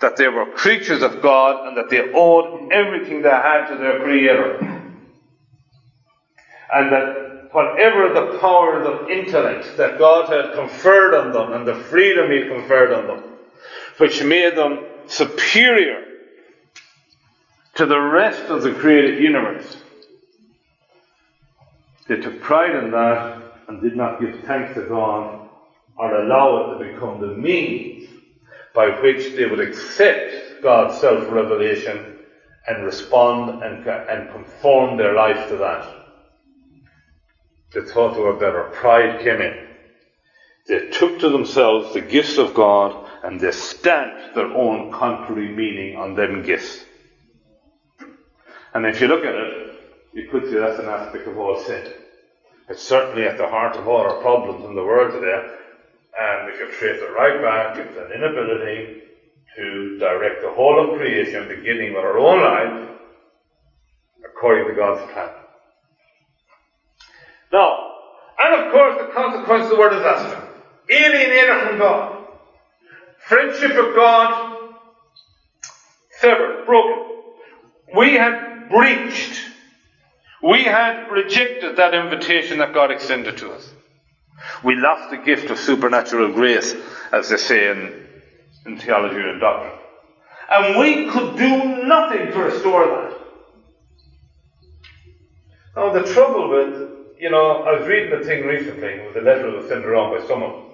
that 0.00 0.16
they 0.16 0.28
were 0.28 0.46
creatures 0.46 1.02
of 1.02 1.22
God 1.22 1.66
and 1.66 1.76
that 1.76 1.88
they 1.88 2.12
owed 2.12 2.70
everything 2.72 3.22
they 3.22 3.30
had 3.30 3.68
to 3.68 3.76
their 3.76 4.00
Creator. 4.00 4.58
And 6.74 6.92
that 6.92 7.48
whatever 7.52 8.12
the 8.12 8.38
powers 8.38 8.86
of 8.86 9.08
intellect 9.10 9.76
that 9.76 9.98
God 9.98 10.28
had 10.28 10.54
conferred 10.54 11.14
on 11.14 11.32
them 11.32 11.52
and 11.52 11.66
the 11.66 11.74
freedom 11.74 12.30
He 12.30 12.48
conferred 12.48 12.92
on 12.92 13.06
them, 13.06 13.22
which 13.98 14.22
made 14.24 14.56
them 14.56 14.84
superior 15.06 16.04
to 17.74 17.86
the 17.86 18.00
rest 18.00 18.50
of 18.50 18.62
the 18.62 18.72
created 18.74 19.22
universe, 19.22 19.76
they 22.08 22.16
took 22.16 22.40
pride 22.40 22.74
in 22.74 22.90
that 22.90 23.40
and 23.68 23.80
did 23.80 23.96
not 23.96 24.20
give 24.20 24.40
thanks 24.40 24.74
to 24.74 24.82
God 24.82 25.41
or 25.96 26.22
allow 26.22 26.72
it 26.72 26.78
to 26.78 26.92
become 26.92 27.20
the 27.20 27.34
means 27.34 28.08
by 28.74 28.88
which 29.00 29.34
they 29.34 29.46
would 29.46 29.60
accept 29.60 30.62
God's 30.62 31.00
self 31.00 31.30
revelation 31.30 32.18
and 32.66 32.84
respond 32.84 33.62
and, 33.62 33.86
and 33.86 34.30
conform 34.30 34.96
their 34.96 35.14
life 35.14 35.48
to 35.48 35.56
that. 35.56 36.02
They 37.74 37.80
thought 37.82 38.16
were 38.16 38.34
better. 38.34 38.70
Pride 38.72 39.22
came 39.22 39.40
in. 39.40 39.68
They 40.68 40.90
took 40.90 41.18
to 41.20 41.28
themselves 41.28 41.92
the 41.92 42.00
gifts 42.00 42.38
of 42.38 42.54
God 42.54 43.10
and 43.24 43.40
they 43.40 43.50
stamped 43.50 44.34
their 44.34 44.46
own 44.46 44.92
contrary 44.92 45.48
meaning 45.48 45.96
on 45.96 46.14
them 46.14 46.42
gifts. 46.42 46.84
And 48.74 48.86
if 48.86 49.00
you 49.00 49.08
look 49.08 49.24
at 49.24 49.34
it, 49.34 49.80
you 50.12 50.28
could 50.30 50.44
say 50.44 50.58
that's 50.58 50.78
an 50.78 50.88
aspect 50.88 51.26
of 51.26 51.38
all 51.38 51.58
sin. 51.58 51.92
It's 52.68 52.82
certainly 52.82 53.26
at 53.26 53.38
the 53.38 53.48
heart 53.48 53.76
of 53.76 53.88
all 53.88 54.00
our 54.00 54.20
problems 54.20 54.64
in 54.64 54.74
the 54.74 54.84
world 54.84 55.12
today. 55.12 55.56
And 56.18 56.46
we 56.46 56.58
could 56.58 56.72
trace 56.74 57.00
it 57.00 57.12
right 57.16 57.40
back, 57.40 57.78
it's 57.78 57.96
an 57.96 58.12
inability 58.12 59.02
to 59.56 59.98
direct 59.98 60.42
the 60.42 60.50
whole 60.50 60.92
of 60.92 60.98
creation, 60.98 61.48
beginning 61.48 61.94
with 61.94 62.04
our 62.04 62.18
own 62.18 62.40
life, 62.40 62.90
according 64.24 64.68
to 64.68 64.74
God's 64.74 65.12
plan. 65.12 65.30
Now, 67.52 67.92
and 68.38 68.62
of 68.62 68.72
course, 68.72 68.98
the 68.98 69.12
consequences 69.12 69.76
were 69.76 69.90
disaster. 69.90 70.48
Alienated 70.90 71.68
from 71.68 71.78
God. 71.78 72.24
Friendship 73.26 73.76
with 73.76 73.94
God 73.94 74.72
severed, 76.22 76.66
broken. 76.66 77.22
We 77.94 78.14
had 78.14 78.68
breached. 78.70 79.48
We 80.42 80.62
had 80.62 81.10
rejected 81.10 81.76
that 81.76 81.94
invitation 81.94 82.58
that 82.58 82.72
God 82.72 82.90
extended 82.90 83.36
to 83.38 83.52
us. 83.52 83.72
We 84.64 84.76
lost 84.76 85.10
the 85.10 85.16
gift 85.16 85.50
of 85.50 85.58
supernatural 85.58 86.32
grace, 86.32 86.74
as 87.12 87.28
they 87.28 87.36
say 87.36 87.70
in, 87.70 88.06
in 88.66 88.78
theology 88.78 89.20
and 89.20 89.40
doctrine. 89.40 89.78
And 90.50 90.78
we 90.78 91.08
could 91.10 91.36
do 91.36 91.84
nothing 91.84 92.32
to 92.32 92.38
restore 92.38 92.86
that. 92.86 93.18
Now, 95.74 95.92
the 95.92 96.12
trouble 96.12 96.50
with, 96.50 96.90
you 97.18 97.30
know, 97.30 97.62
I 97.62 97.78
was 97.78 97.88
reading 97.88 98.12
a 98.12 98.22
thing 98.22 98.44
recently, 98.44 98.88
it 98.88 99.06
was 99.06 99.16
a 99.16 99.20
letter 99.20 99.50
that 99.50 99.56
was 99.56 99.68
sent 99.68 99.84
around 99.86 100.18
by 100.18 100.26
someone. 100.26 100.64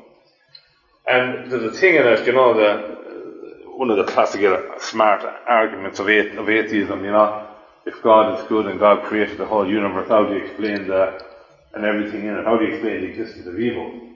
And 1.06 1.50
there's 1.50 1.62
a 1.62 1.72
thing 1.78 1.94
in 1.94 2.06
it, 2.06 2.26
you 2.26 2.32
know, 2.32 2.54
the, 2.54 2.68
uh, 2.68 3.70
one 3.78 3.90
of 3.90 3.96
the 3.96 4.04
classical 4.12 4.54
uh, 4.54 4.78
smart 4.80 5.24
arguments 5.46 6.00
of, 6.00 6.08
atheism, 6.08 7.04
you 7.04 7.12
know, 7.12 7.48
if 7.86 8.02
God 8.02 8.38
is 8.38 8.46
good 8.48 8.66
and 8.66 8.80
God 8.80 9.04
created 9.04 9.38
the 9.38 9.46
whole 9.46 9.66
universe, 9.66 10.08
how 10.08 10.24
do 10.24 10.34
you 10.34 10.44
explain 10.44 10.88
the 10.88 11.27
and 11.74 11.84
everything 11.84 12.26
in 12.26 12.34
it. 12.34 12.44
How 12.44 12.56
do 12.56 12.64
you 12.64 12.74
explain 12.74 13.02
the 13.02 13.08
existence 13.08 13.46
of 13.46 13.58
evil? 13.58 14.08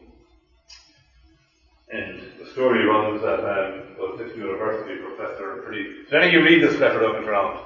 And 1.92 2.22
the 2.40 2.50
story 2.52 2.84
runs 2.86 3.20
that 3.22 3.40
um, 3.40 4.16
this 4.18 4.36
university 4.36 5.00
professor, 5.02 5.62
pretty. 5.64 5.84
Did 6.10 6.14
any 6.14 6.26
of 6.28 6.32
you 6.32 6.42
read 6.42 6.62
this 6.62 6.80
letter 6.80 7.00
that 7.00 7.12
went 7.12 7.28
around? 7.28 7.60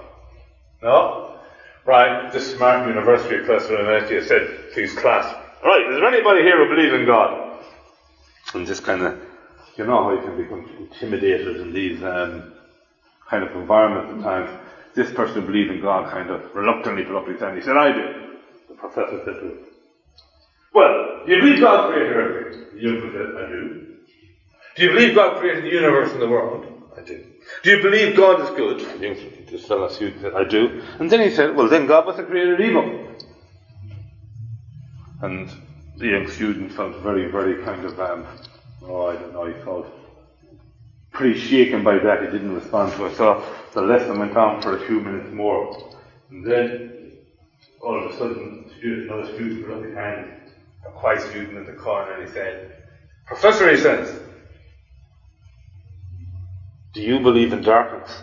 No? 0.83 1.39
Right, 1.85 2.33
this 2.33 2.57
smart 2.57 2.89
university 2.89 3.37
professor 3.45 3.79
in 3.79 3.87
MIT 3.87 4.27
said 4.27 4.75
to 4.75 4.81
his 4.81 4.93
class, 4.95 5.33
Right, 5.65 5.87
is 5.89 5.97
there 5.97 6.07
anybody 6.07 6.43
here 6.43 6.65
who 6.65 6.75
believes 6.75 6.93
in 6.93 7.07
God? 7.07 7.61
And 8.55 8.67
just 8.67 8.83
kind 8.83 9.03
of, 9.03 9.21
you 9.77 9.87
know 9.87 10.03
how 10.03 10.13
you 10.13 10.23
can 10.23 10.37
become 10.37 10.69
intimidated 10.79 11.59
in 11.59 11.73
these 11.73 12.03
um, 12.03 12.53
kind 13.29 13.45
of 13.45 13.55
environments 13.55 14.19
at 14.19 14.23
times. 14.25 14.51
This 14.95 15.13
person 15.13 15.41
who 15.41 15.47
believes 15.47 15.71
in 15.71 15.81
God 15.81 16.11
kind 16.11 16.31
of 16.31 16.55
reluctantly 16.55 17.05
put 17.05 17.17
up 17.17 17.29
his 17.29 17.41
hand. 17.41 17.57
He 17.57 17.63
said, 17.63 17.77
I 17.77 17.93
do. 17.93 18.37
The 18.69 18.75
professor 18.75 19.23
said 19.25 19.35
to 19.35 19.41
him, 19.41 19.59
well, 20.75 21.23
do 21.27 21.33
you 21.33 21.41
believe 21.41 21.61
God 21.61 21.93
created 21.93 22.17
everything? 22.17 22.63
I 22.77 23.49
do. 23.49 23.97
Do 24.77 24.83
you 24.83 24.91
believe 24.91 25.15
God 25.15 25.39
created 25.39 25.65
the 25.65 25.71
universe 25.71 26.13
and 26.13 26.21
the 26.21 26.29
world? 26.29 26.67
I 26.97 27.01
do. 27.01 27.25
Do 27.63 27.71
you 27.71 27.83
believe 27.83 28.17
God 28.17 28.41
is 28.43 28.51
good? 28.51 28.81
The 28.81 29.59
said, 29.59 30.35
I 30.35 30.45
do. 30.45 30.83
And 30.99 31.11
then 31.11 31.21
he 31.21 31.35
said, 31.35 31.55
well, 31.57 31.69
then 31.69 31.87
God 31.87 32.07
must 32.07 32.19
have 32.19 32.27
created 32.27 32.61
evil. 32.61 33.15
And 35.23 35.51
the 35.97 36.09
young 36.09 36.29
student 36.29 36.73
felt 36.73 36.97
very, 36.97 37.31
very 37.31 37.63
kind 37.65 37.85
of, 37.85 37.99
um, 37.99 38.27
oh, 38.83 39.07
I 39.07 39.15
don't 39.15 39.33
know, 39.33 39.47
he 39.47 39.55
felt 39.65 39.87
pretty 41.13 41.39
shaken 41.39 41.83
by 41.83 41.99
that. 41.99 42.23
He 42.23 42.27
didn't 42.27 42.55
respond 42.55 42.93
to 42.95 43.07
it. 43.07 43.17
So 43.17 43.43
the 43.73 43.81
lesson 43.81 44.19
went 44.19 44.37
on 44.37 44.61
for 44.61 44.77
a 44.77 44.87
few 44.87 45.01
minutes 45.01 45.33
more. 45.33 45.95
And 46.31 46.45
then 46.45 47.13
all 47.81 48.05
of 48.05 48.11
a 48.11 48.19
sudden, 48.19 48.71
another 48.83 49.33
student 49.35 49.67
put 49.67 49.79
up 49.79 49.85
his 49.85 49.95
hand, 49.95 50.46
a 50.89 50.93
quiet 50.93 51.21
student 51.23 51.59
in 51.59 51.67
the 51.67 51.73
corner, 51.73 52.13
and 52.13 52.27
he 52.27 52.33
said, 52.33 52.85
Professor, 53.27 53.71
he 53.71 53.77
says, 53.77 54.21
do 56.97 57.03
you 57.03 57.21
believe 57.21 57.53
in 57.53 57.61
darkness? 57.61 58.23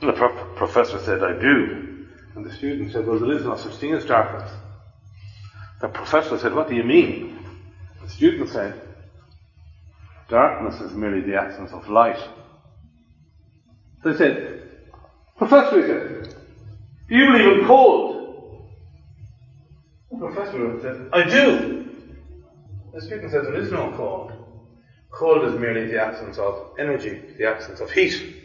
And 0.00 0.10
the 0.10 0.12
pro- 0.12 0.54
professor 0.54 0.98
said, 0.98 1.22
I 1.22 1.32
do. 1.32 2.06
And 2.34 2.44
the 2.44 2.52
student 2.52 2.92
said, 2.92 3.06
Well, 3.06 3.18
there 3.18 3.32
is 3.32 3.44
no 3.44 3.56
such 3.56 3.76
thing 3.76 3.92
as 3.94 4.04
darkness. 4.04 4.52
The 5.80 5.88
professor 5.88 6.38
said, 6.38 6.54
What 6.54 6.68
do 6.68 6.74
you 6.74 6.84
mean? 6.84 7.38
The 8.02 8.08
student 8.10 8.50
said, 8.50 8.78
Darkness 10.28 10.80
is 10.82 10.92
merely 10.92 11.22
the 11.22 11.36
absence 11.40 11.72
of 11.72 11.88
light. 11.88 12.20
He 14.04 14.14
said, 14.14 14.62
Professor, 15.38 15.80
he 15.80 15.86
said, 15.86 16.34
do 17.08 17.16
you 17.16 17.26
believe 17.32 17.60
in 17.60 17.66
cold? 17.66 18.19
The 20.20 20.26
professor 20.26 20.80
said, 20.82 21.08
I 21.14 21.22
do. 21.22 21.88
The 22.92 23.00
student 23.00 23.30
said, 23.32 23.44
There 23.46 23.54
is 23.54 23.72
no 23.72 23.90
cold. 23.96 24.32
Cold 25.10 25.46
is 25.46 25.58
merely 25.58 25.86
the 25.86 25.98
absence 25.98 26.36
of 26.36 26.74
energy, 26.78 27.18
the 27.38 27.48
absence 27.48 27.80
of 27.80 27.90
heat. 27.90 28.36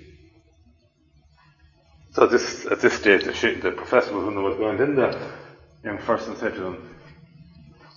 So 2.14 2.28
this, 2.28 2.66
at 2.68 2.80
this 2.80 2.94
stage, 2.94 3.26
the, 3.26 3.60
the 3.62 3.72
professor 3.72 4.14
was, 4.14 4.34
was 4.34 4.56
going 4.56 4.80
in, 4.80 4.96
the 4.96 5.20
young 5.84 5.98
person 5.98 6.38
said 6.38 6.56
to 6.56 6.64
him, 6.64 6.98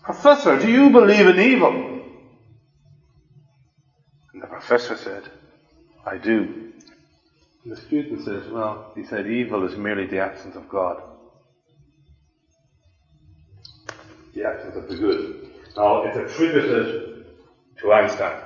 Professor, 0.03 0.59
do 0.59 0.69
you 0.69 0.91
believe 0.91 1.29
in 1.29 1.39
evil? 1.39 2.03
And 4.33 4.43
the 4.43 4.49
professor 4.49 4.97
said, 4.97 5.23
I 6.05 6.19
do. 6.19 6.73
And 7.63 7.73
the 7.73 7.77
student 7.77 8.25
says, 8.25 8.49
Well, 8.51 8.91
he 8.97 9.05
said, 9.05 9.29
evil 9.29 9.65
is 9.69 9.77
merely 9.77 10.07
the 10.07 10.19
absence 10.19 10.57
of 10.57 10.69
God. 10.69 11.01
The 14.39 14.47
absence 14.47 14.77
of 14.77 14.89
the 14.89 14.95
good. 14.95 15.51
Now, 15.77 16.05
it's 16.05 16.17
attributed 16.17 17.27
to 17.81 17.93
Einstein 17.93 18.41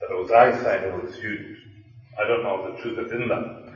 that 0.00 0.10
it 0.10 0.18
was 0.18 0.32
Einstein 0.32 0.90
who 0.90 1.06
was 1.06 1.14
student. 1.14 1.58
I 2.20 2.26
don't 2.26 2.42
know 2.42 2.72
the 2.72 2.82
truth 2.82 2.98
is 2.98 3.12
in 3.12 3.28
that. 3.28 3.72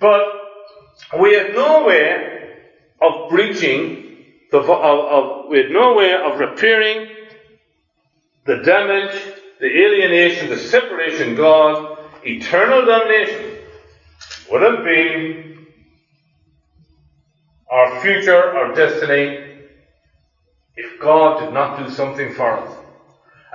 But 0.00 1.20
we 1.20 1.34
had 1.34 1.54
no 1.54 1.86
way 1.86 2.56
of 3.00 3.30
breaching 3.30 4.24
the, 4.50 4.58
of, 4.58 4.68
of, 4.68 5.48
we 5.50 5.58
had 5.58 5.70
no 5.70 5.94
way 5.94 6.14
of 6.14 6.40
repairing 6.40 7.10
the 8.44 8.56
damage, 8.56 9.22
the 9.60 9.66
alienation, 9.66 10.50
the 10.50 10.58
separation 10.58 11.36
God, 11.36 11.96
eternal 12.24 12.84
damnation 12.84 13.52
would 14.50 14.62
have 14.62 14.82
been 14.82 15.66
our 17.70 18.00
future, 18.00 18.56
our 18.56 18.74
destiny, 18.74 19.45
God 21.06 21.38
did 21.38 21.54
not 21.54 21.78
do 21.78 21.88
something 21.88 22.34
for 22.34 22.58
us. 22.58 22.76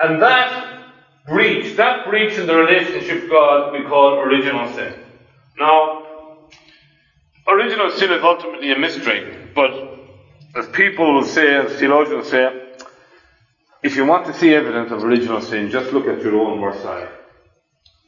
And 0.02 0.22
that 0.22 0.86
breach, 1.28 1.76
that 1.76 2.08
breach 2.08 2.38
in 2.38 2.48
the 2.48 2.56
relationship 2.56 3.30
God, 3.30 3.74
we 3.74 3.84
call 3.84 4.20
original 4.20 4.72
sin. 4.74 4.94
Now, 5.60 6.04
original 7.50 7.92
sin 7.92 8.10
is 8.14 8.24
ultimately 8.24 8.72
a 8.72 8.78
mystery, 8.80 9.50
but 9.54 9.72
as 10.56 10.70
people 10.70 11.14
will 11.14 11.26
say, 11.26 11.56
as 11.56 11.78
theologians 11.78 12.28
say, 12.28 12.70
if 13.84 13.98
you 13.98 14.06
want 14.06 14.28
to 14.28 14.34
see 14.34 14.54
evidence 14.54 14.90
of 14.92 15.04
original 15.04 15.42
sin, 15.42 15.70
just 15.70 15.92
look 15.92 16.08
at 16.08 16.22
your 16.22 16.40
own 16.40 16.62
worst 16.62 16.82
side. 16.82 17.10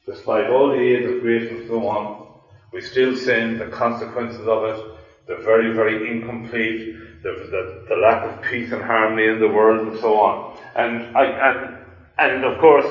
Despite 0.06 0.50
all 0.50 0.70
the 0.70 0.80
aids 0.80 1.12
of 1.12 1.20
grace 1.20 1.52
and 1.52 1.68
so 1.68 1.86
on, 1.86 2.28
we 2.72 2.80
still 2.80 3.18
sin, 3.18 3.58
the 3.58 3.68
consequences 3.68 4.48
of 4.48 4.64
it, 4.64 4.94
the 5.28 5.36
very, 5.38 5.74
very 5.74 6.12
incomplete, 6.12 6.96
the, 7.24 7.30
the, 7.30 7.86
the 7.90 7.96
lack 7.96 8.24
of 8.24 8.44
peace 8.44 8.72
and 8.72 8.82
harmony 8.82 9.28
in 9.28 9.40
the 9.40 9.48
world, 9.48 9.88
and 9.88 10.00
so 10.00 10.20
on. 10.20 10.58
And, 10.76 11.16
I, 11.16 11.26
and, 11.26 11.78
and 12.20 12.46
of 12.46 12.60
course, 12.60 12.86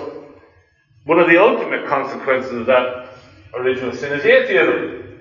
one 1.04 1.18
of 1.18 1.28
the 1.28 1.42
ultimate 1.42 1.86
consequences 1.86 2.52
of 2.52 2.66
that 2.66 3.08
original 3.54 3.92
sin 3.92 4.12
is 4.12 4.24
atheism. 4.24 5.18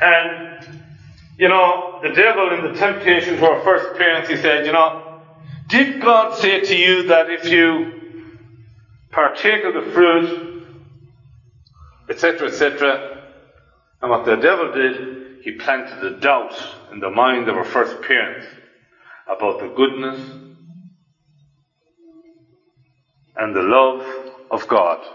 And, 0.00 0.82
you 1.38 1.48
know, 1.48 2.00
the 2.02 2.10
devil 2.10 2.52
in 2.52 2.72
the 2.72 2.78
temptation 2.78 3.36
to 3.36 3.46
our 3.46 3.60
first 3.62 3.98
parents, 3.98 4.28
he 4.28 4.36
said, 4.36 4.66
you 4.66 4.72
know, 4.72 5.20
did 5.68 6.00
God 6.00 6.36
say 6.36 6.60
to 6.60 6.76
you 6.76 7.08
that 7.08 7.30
if 7.30 7.46
you 7.46 7.92
partake 9.10 9.64
of 9.64 9.74
the 9.74 9.90
fruit, 9.92 10.66
etc., 12.08 12.48
etc., 12.48 13.24
and 14.02 14.10
what 14.10 14.24
the 14.26 14.36
devil 14.36 14.72
did, 14.72 15.15
he 15.46 15.52
planted 15.52 16.04
a 16.04 16.18
doubt 16.18 16.60
in 16.90 16.98
the 16.98 17.08
mind 17.08 17.48
of 17.48 17.56
our 17.56 17.62
first 17.62 18.02
parents 18.02 18.48
about 19.28 19.60
the 19.60 19.68
goodness 19.76 20.18
and 23.36 23.54
the 23.54 23.62
love 23.62 24.04
of 24.50 24.66
God. 24.66 25.06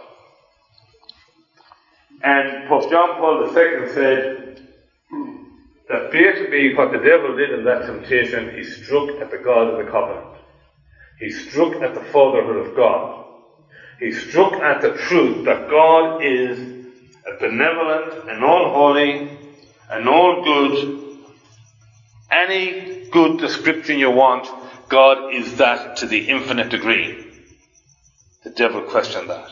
And 2.24 2.66
Pope 2.70 2.90
John 2.90 3.18
Paul 3.18 3.44
II 3.44 3.94
said 3.94 4.70
that 5.90 6.12
basically 6.14 6.76
what 6.76 6.94
the 6.94 7.00
devil 7.00 7.36
did 7.36 7.52
in 7.52 7.66
that 7.66 7.88
temptation, 7.88 8.56
he 8.56 8.64
struck 8.64 9.10
at 9.20 9.32
the 9.32 9.38
God 9.38 9.68
of 9.68 9.86
the 9.86 9.92
covenant. 9.92 10.38
He 11.20 11.30
struck 11.30 11.74
at 11.82 11.94
the 11.94 12.06
fatherhood 12.06 12.68
of 12.68 12.74
God. 12.74 13.26
He 14.00 14.14
struck 14.14 14.54
at 14.54 14.82
the 14.82 14.94
truth 14.94 15.44
that 15.44 15.70
God 15.70 16.24
is 16.24 16.58
a 17.28 17.38
benevolent 17.38 18.30
and 18.30 18.46
all 18.46 18.72
holy 18.72 19.41
and 19.92 20.08
all 20.08 20.44
good. 20.44 21.18
Any 22.32 23.10
good 23.10 23.40
description 23.40 24.00
you 24.00 24.10
want, 24.10 24.48
God 24.88 25.34
is 25.34 25.58
that 25.58 25.98
to 25.98 26.08
the 26.08 26.30
infinite 26.30 26.70
degree. 26.70 27.28
The 28.44 28.52
devil 28.52 28.82
questioned 28.82 29.30
that. 29.30 29.50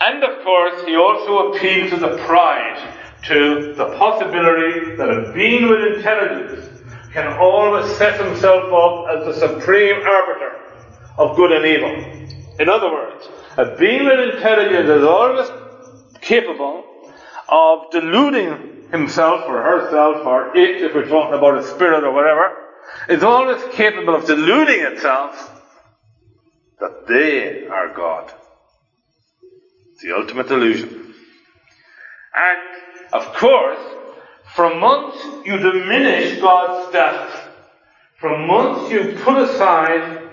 And 0.00 0.22
of 0.22 0.44
course, 0.44 0.84
he 0.84 0.96
also 0.96 1.52
appealed 1.52 1.90
to 1.90 1.96
the 1.96 2.18
pride, 2.18 2.94
to 3.24 3.74
the 3.74 3.96
possibility 3.96 4.96
that 4.96 5.08
a 5.08 5.32
being 5.32 5.68
with 5.68 5.96
intelligence 5.96 6.82
can 7.12 7.32
always 7.38 7.90
set 7.96 8.20
himself 8.20 8.72
up 8.72 9.06
as 9.16 9.24
the 9.24 9.48
supreme 9.48 9.96
arbiter 9.96 10.60
of 11.16 11.36
good 11.36 11.52
and 11.52 11.64
evil. 11.64 12.34
In 12.58 12.68
other 12.68 12.92
words, 12.92 13.28
a 13.56 13.76
being 13.76 14.04
with 14.04 14.34
intelligence 14.34 14.88
is 14.88 15.04
always 15.04 15.48
capable 16.20 16.84
of 17.48 17.90
deluding 17.90 18.73
himself 18.94 19.42
or 19.48 19.60
herself 19.60 20.24
or 20.24 20.56
it, 20.56 20.82
if 20.82 20.94
we're 20.94 21.08
talking 21.08 21.36
about 21.36 21.58
a 21.58 21.64
spirit 21.64 22.04
or 22.04 22.12
whatever, 22.12 22.56
is 23.08 23.22
always 23.24 23.62
capable 23.74 24.14
of 24.14 24.26
deluding 24.26 24.80
itself 24.80 25.50
that 26.78 27.06
they 27.08 27.66
are 27.66 27.92
God. 27.92 28.32
The 30.00 30.16
ultimate 30.16 30.50
illusion. 30.50 31.14
And, 32.34 33.12
of 33.12 33.34
course, 33.34 33.78
for 34.54 34.74
months 34.78 35.18
you 35.44 35.56
diminish 35.56 36.40
God's 36.40 36.88
status. 36.90 37.34
For 38.20 38.38
months 38.46 38.92
you 38.92 39.18
put 39.24 39.38
aside 39.38 40.30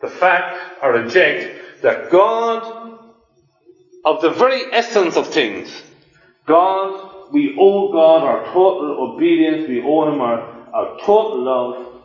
the 0.00 0.08
fact 0.08 0.82
or 0.82 0.92
reject 0.92 1.82
that 1.82 2.10
God, 2.10 2.98
of 4.04 4.22
the 4.22 4.30
very 4.30 4.72
essence 4.72 5.16
of 5.16 5.28
things, 5.28 5.82
God, 6.46 7.11
we 7.32 7.56
owe 7.58 7.92
God 7.92 8.22
our 8.22 8.52
total 8.52 9.12
obedience, 9.12 9.68
we 9.68 9.82
owe 9.82 10.12
Him 10.12 10.20
our, 10.20 10.40
our 10.72 10.98
total 11.00 11.42
love. 11.42 12.02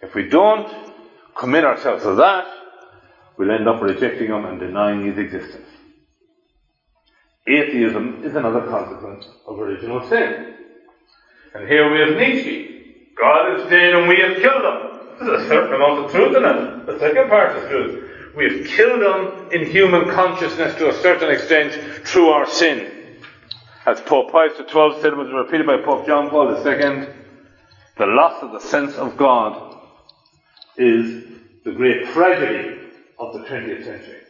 If 0.00 0.14
we 0.14 0.28
don't 0.28 0.68
commit 1.36 1.64
ourselves 1.64 2.02
to 2.04 2.14
that, 2.16 2.46
we'll 3.36 3.50
end 3.50 3.68
up 3.68 3.80
rejecting 3.82 4.28
Him 4.28 4.44
and 4.44 4.58
denying 4.58 5.06
His 5.06 5.18
existence. 5.18 5.68
Atheism 7.46 8.22
is 8.24 8.36
another 8.36 8.62
consequence 8.62 9.26
of 9.46 9.58
original 9.58 10.08
sin. 10.08 10.54
And 11.54 11.68
here 11.68 11.92
we 11.92 11.98
have 12.00 12.16
Nietzsche. 12.18 12.72
God 13.20 13.60
is 13.60 13.68
dead 13.68 13.94
and 13.94 14.08
we 14.08 14.16
have 14.20 14.36
killed 14.36 14.64
him. 14.64 15.26
There's 15.26 15.44
a 15.44 15.48
certain 15.48 15.74
amount 15.74 16.04
of 16.04 16.10
truth 16.10 16.36
in 16.36 16.44
it. 16.44 16.86
The 16.86 16.98
second 16.98 17.28
part 17.28 17.56
is 17.56 17.68
truth. 17.68 18.34
We 18.36 18.44
have 18.44 18.66
killed 18.68 19.02
him 19.02 19.50
in 19.52 19.70
human 19.70 20.08
consciousness 20.10 20.76
to 20.76 20.88
a 20.88 20.94
certain 20.94 21.30
extent 21.30 22.06
through 22.06 22.28
our 22.28 22.46
sin. 22.46 23.01
As 23.84 24.00
Pope 24.02 24.30
Pius 24.30 24.56
XII 24.58 25.00
said, 25.00 25.16
was 25.16 25.32
repeated 25.32 25.66
by 25.66 25.76
Pope 25.78 26.06
John 26.06 26.30
Paul 26.30 26.54
II, 26.54 27.06
the 27.98 28.06
loss 28.06 28.40
of 28.40 28.52
the 28.52 28.60
sense 28.60 28.94
of 28.94 29.16
God 29.16 29.76
is 30.76 31.24
the 31.64 31.72
great 31.72 32.06
tragedy 32.12 32.78
of 33.18 33.32
the 33.32 33.40
20th 33.40 33.84
century. 33.84 34.20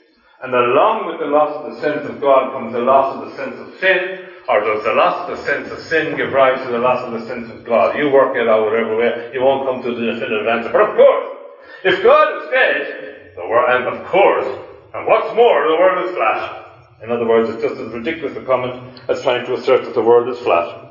And 0.42 0.54
along 0.54 1.06
with 1.06 1.20
the 1.20 1.26
loss 1.26 1.54
of 1.54 1.74
the 1.74 1.80
sense 1.82 2.08
of 2.08 2.18
God 2.18 2.52
comes 2.52 2.72
the 2.72 2.80
loss 2.80 3.14
of 3.14 3.30
the 3.30 3.36
sense 3.36 3.54
of 3.60 3.78
sin, 3.78 4.26
or 4.48 4.60
does 4.60 4.84
the 4.84 4.94
loss 4.94 5.28
of 5.28 5.36
the 5.36 5.44
sense 5.44 5.70
of 5.70 5.78
sin 5.80 6.16
give 6.16 6.32
rise 6.32 6.64
to 6.64 6.72
the 6.72 6.78
loss 6.78 7.04
of 7.04 7.12
the 7.12 7.26
sense 7.26 7.50
of 7.50 7.62
God? 7.62 7.96
You 7.96 8.10
work 8.10 8.34
it 8.34 8.48
out 8.48 8.64
whatever 8.64 8.96
way, 8.96 9.30
you 9.34 9.42
won't 9.42 9.66
come 9.68 9.82
to 9.82 9.94
the 9.94 10.12
definitive 10.12 10.46
answer. 10.46 10.72
But 10.72 10.88
of 10.88 10.96
course, 10.96 11.36
if 11.84 12.02
God 12.02 12.42
is 12.42 12.50
dead, 12.50 13.32
the 13.36 13.46
world, 13.46 13.68
and 13.70 13.84
of 13.98 14.06
course, 14.06 14.46
and 14.94 15.06
what's 15.06 15.36
more, 15.36 15.68
the 15.68 15.76
world 15.76 16.08
is 16.08 16.16
flat. 16.16 16.61
In 17.02 17.10
other 17.10 17.26
words, 17.26 17.50
it's 17.50 17.62
just 17.62 17.80
as 17.80 17.92
ridiculous 17.92 18.36
a 18.36 18.44
comment 18.44 19.00
as 19.08 19.22
trying 19.22 19.44
to 19.46 19.54
assert 19.54 19.84
that 19.84 19.94
the 19.94 20.02
world 20.02 20.28
is 20.28 20.38
flat. 20.38 20.90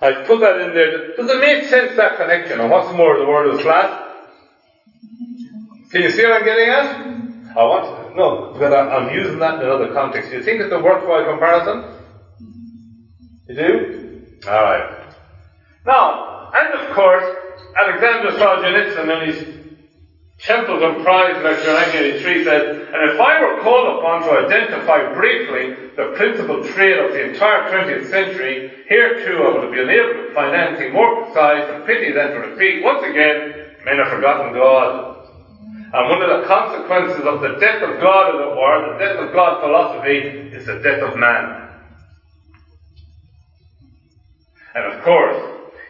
I 0.00 0.24
put 0.24 0.40
that 0.40 0.60
in 0.60 0.74
there. 0.74 1.14
Does 1.14 1.30
it 1.30 1.40
make 1.40 1.64
sense, 1.64 1.96
that 1.96 2.16
connection? 2.16 2.58
And 2.58 2.70
what's 2.70 2.92
more, 2.92 3.16
the 3.18 3.26
world 3.26 3.54
is 3.54 3.62
flat? 3.62 4.08
Can 5.90 6.02
you 6.02 6.10
see 6.10 6.24
what 6.24 6.32
I'm 6.32 6.44
getting 6.44 6.68
at? 6.68 7.56
I 7.56 7.64
want 7.64 7.84
to, 7.84 8.16
no, 8.16 8.52
because 8.52 8.72
I'm 8.72 9.14
using 9.14 9.38
that 9.40 9.56
in 9.56 9.62
another 9.62 9.92
context. 9.92 10.30
Do 10.30 10.36
you 10.36 10.42
think 10.42 10.62
it's 10.62 10.72
a 10.72 10.78
worthwhile 10.78 11.24
comparison? 11.24 11.84
You 13.48 13.54
do? 13.54 14.26
Alright. 14.46 15.14
Now, 15.84 16.50
and 16.54 16.80
of 16.80 16.94
course, 16.94 17.36
Alexander 17.76 18.30
Solzhenitsyn 18.30 19.22
in 19.22 19.34
his 19.34 19.59
Templeton 20.42 21.04
Prize 21.04 21.36
lecture 21.44 21.68
1983 21.68 22.44
said, 22.44 22.62
and 22.96 23.10
if 23.12 23.20
I 23.20 23.44
were 23.44 23.60
called 23.60 23.98
upon 23.98 24.22
to 24.22 24.46
identify 24.46 25.12
briefly 25.12 25.92
the 25.96 26.16
principal 26.16 26.64
trait 26.64 26.96
of 26.98 27.12
the 27.12 27.28
entire 27.28 27.68
20th 27.68 28.08
century, 28.08 28.72
here 28.88 29.22
too 29.26 29.36
I 29.44 29.52
would 29.52 29.64
have 29.64 29.72
been 29.72 29.90
able 29.90 30.28
to 30.28 30.32
find 30.32 30.56
anything 30.56 30.94
more 30.94 31.26
precise 31.26 31.68
and 31.68 31.84
pity 31.84 32.12
than 32.12 32.30
to 32.30 32.38
repeat 32.40 32.82
once 32.82 33.04
again, 33.04 33.76
men 33.84 33.98
have 33.98 34.08
forgotten 34.08 34.54
God. 34.54 35.28
And 35.92 36.08
one 36.08 36.22
of 36.22 36.40
the 36.40 36.46
consequences 36.46 37.26
of 37.26 37.42
the 37.42 37.60
death 37.60 37.82
of 37.82 38.00
God, 38.00 38.34
as 38.34 38.40
it 38.40 38.56
were, 38.56 38.92
the 38.92 38.98
death 38.98 39.16
of 39.20 39.32
God 39.34 39.60
philosophy, 39.60 40.16
is 40.56 40.64
the 40.64 40.78
death 40.78 41.02
of 41.02 41.18
man. 41.18 41.68
And 44.74 44.84
of 44.86 45.02
course, 45.02 45.36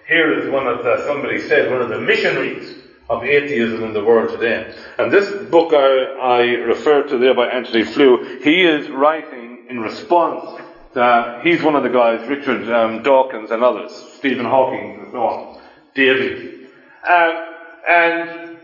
here 0.08 0.40
is 0.40 0.50
one 0.50 0.66
of 0.66 0.82
the, 0.82 1.04
somebody 1.06 1.38
said, 1.38 1.70
one 1.70 1.82
of 1.82 1.88
the 1.90 2.00
missionaries 2.00 2.80
of 3.10 3.24
atheism 3.24 3.82
in 3.82 3.92
the 3.92 4.04
world 4.04 4.30
today. 4.30 4.72
And 4.96 5.10
this 5.10 5.28
book 5.50 5.72
I, 5.74 6.04
I 6.20 6.40
referred 6.60 7.08
to 7.08 7.18
there 7.18 7.34
by 7.34 7.48
Antony 7.48 7.82
Flew, 7.82 8.38
he 8.40 8.62
is 8.62 8.88
writing 8.88 9.66
in 9.68 9.80
response 9.80 10.62
to, 10.94 11.40
he's 11.42 11.60
one 11.60 11.74
of 11.74 11.82
the 11.82 11.88
guys, 11.88 12.26
Richard 12.28 12.70
um, 12.72 13.02
Dawkins 13.02 13.50
and 13.50 13.64
others, 13.64 13.92
Stephen 14.14 14.46
Hawking 14.46 15.00
and 15.00 15.12
so 15.12 15.22
on, 15.26 15.60
David. 15.96 16.68
Um, 17.08 17.46
and 17.88 18.58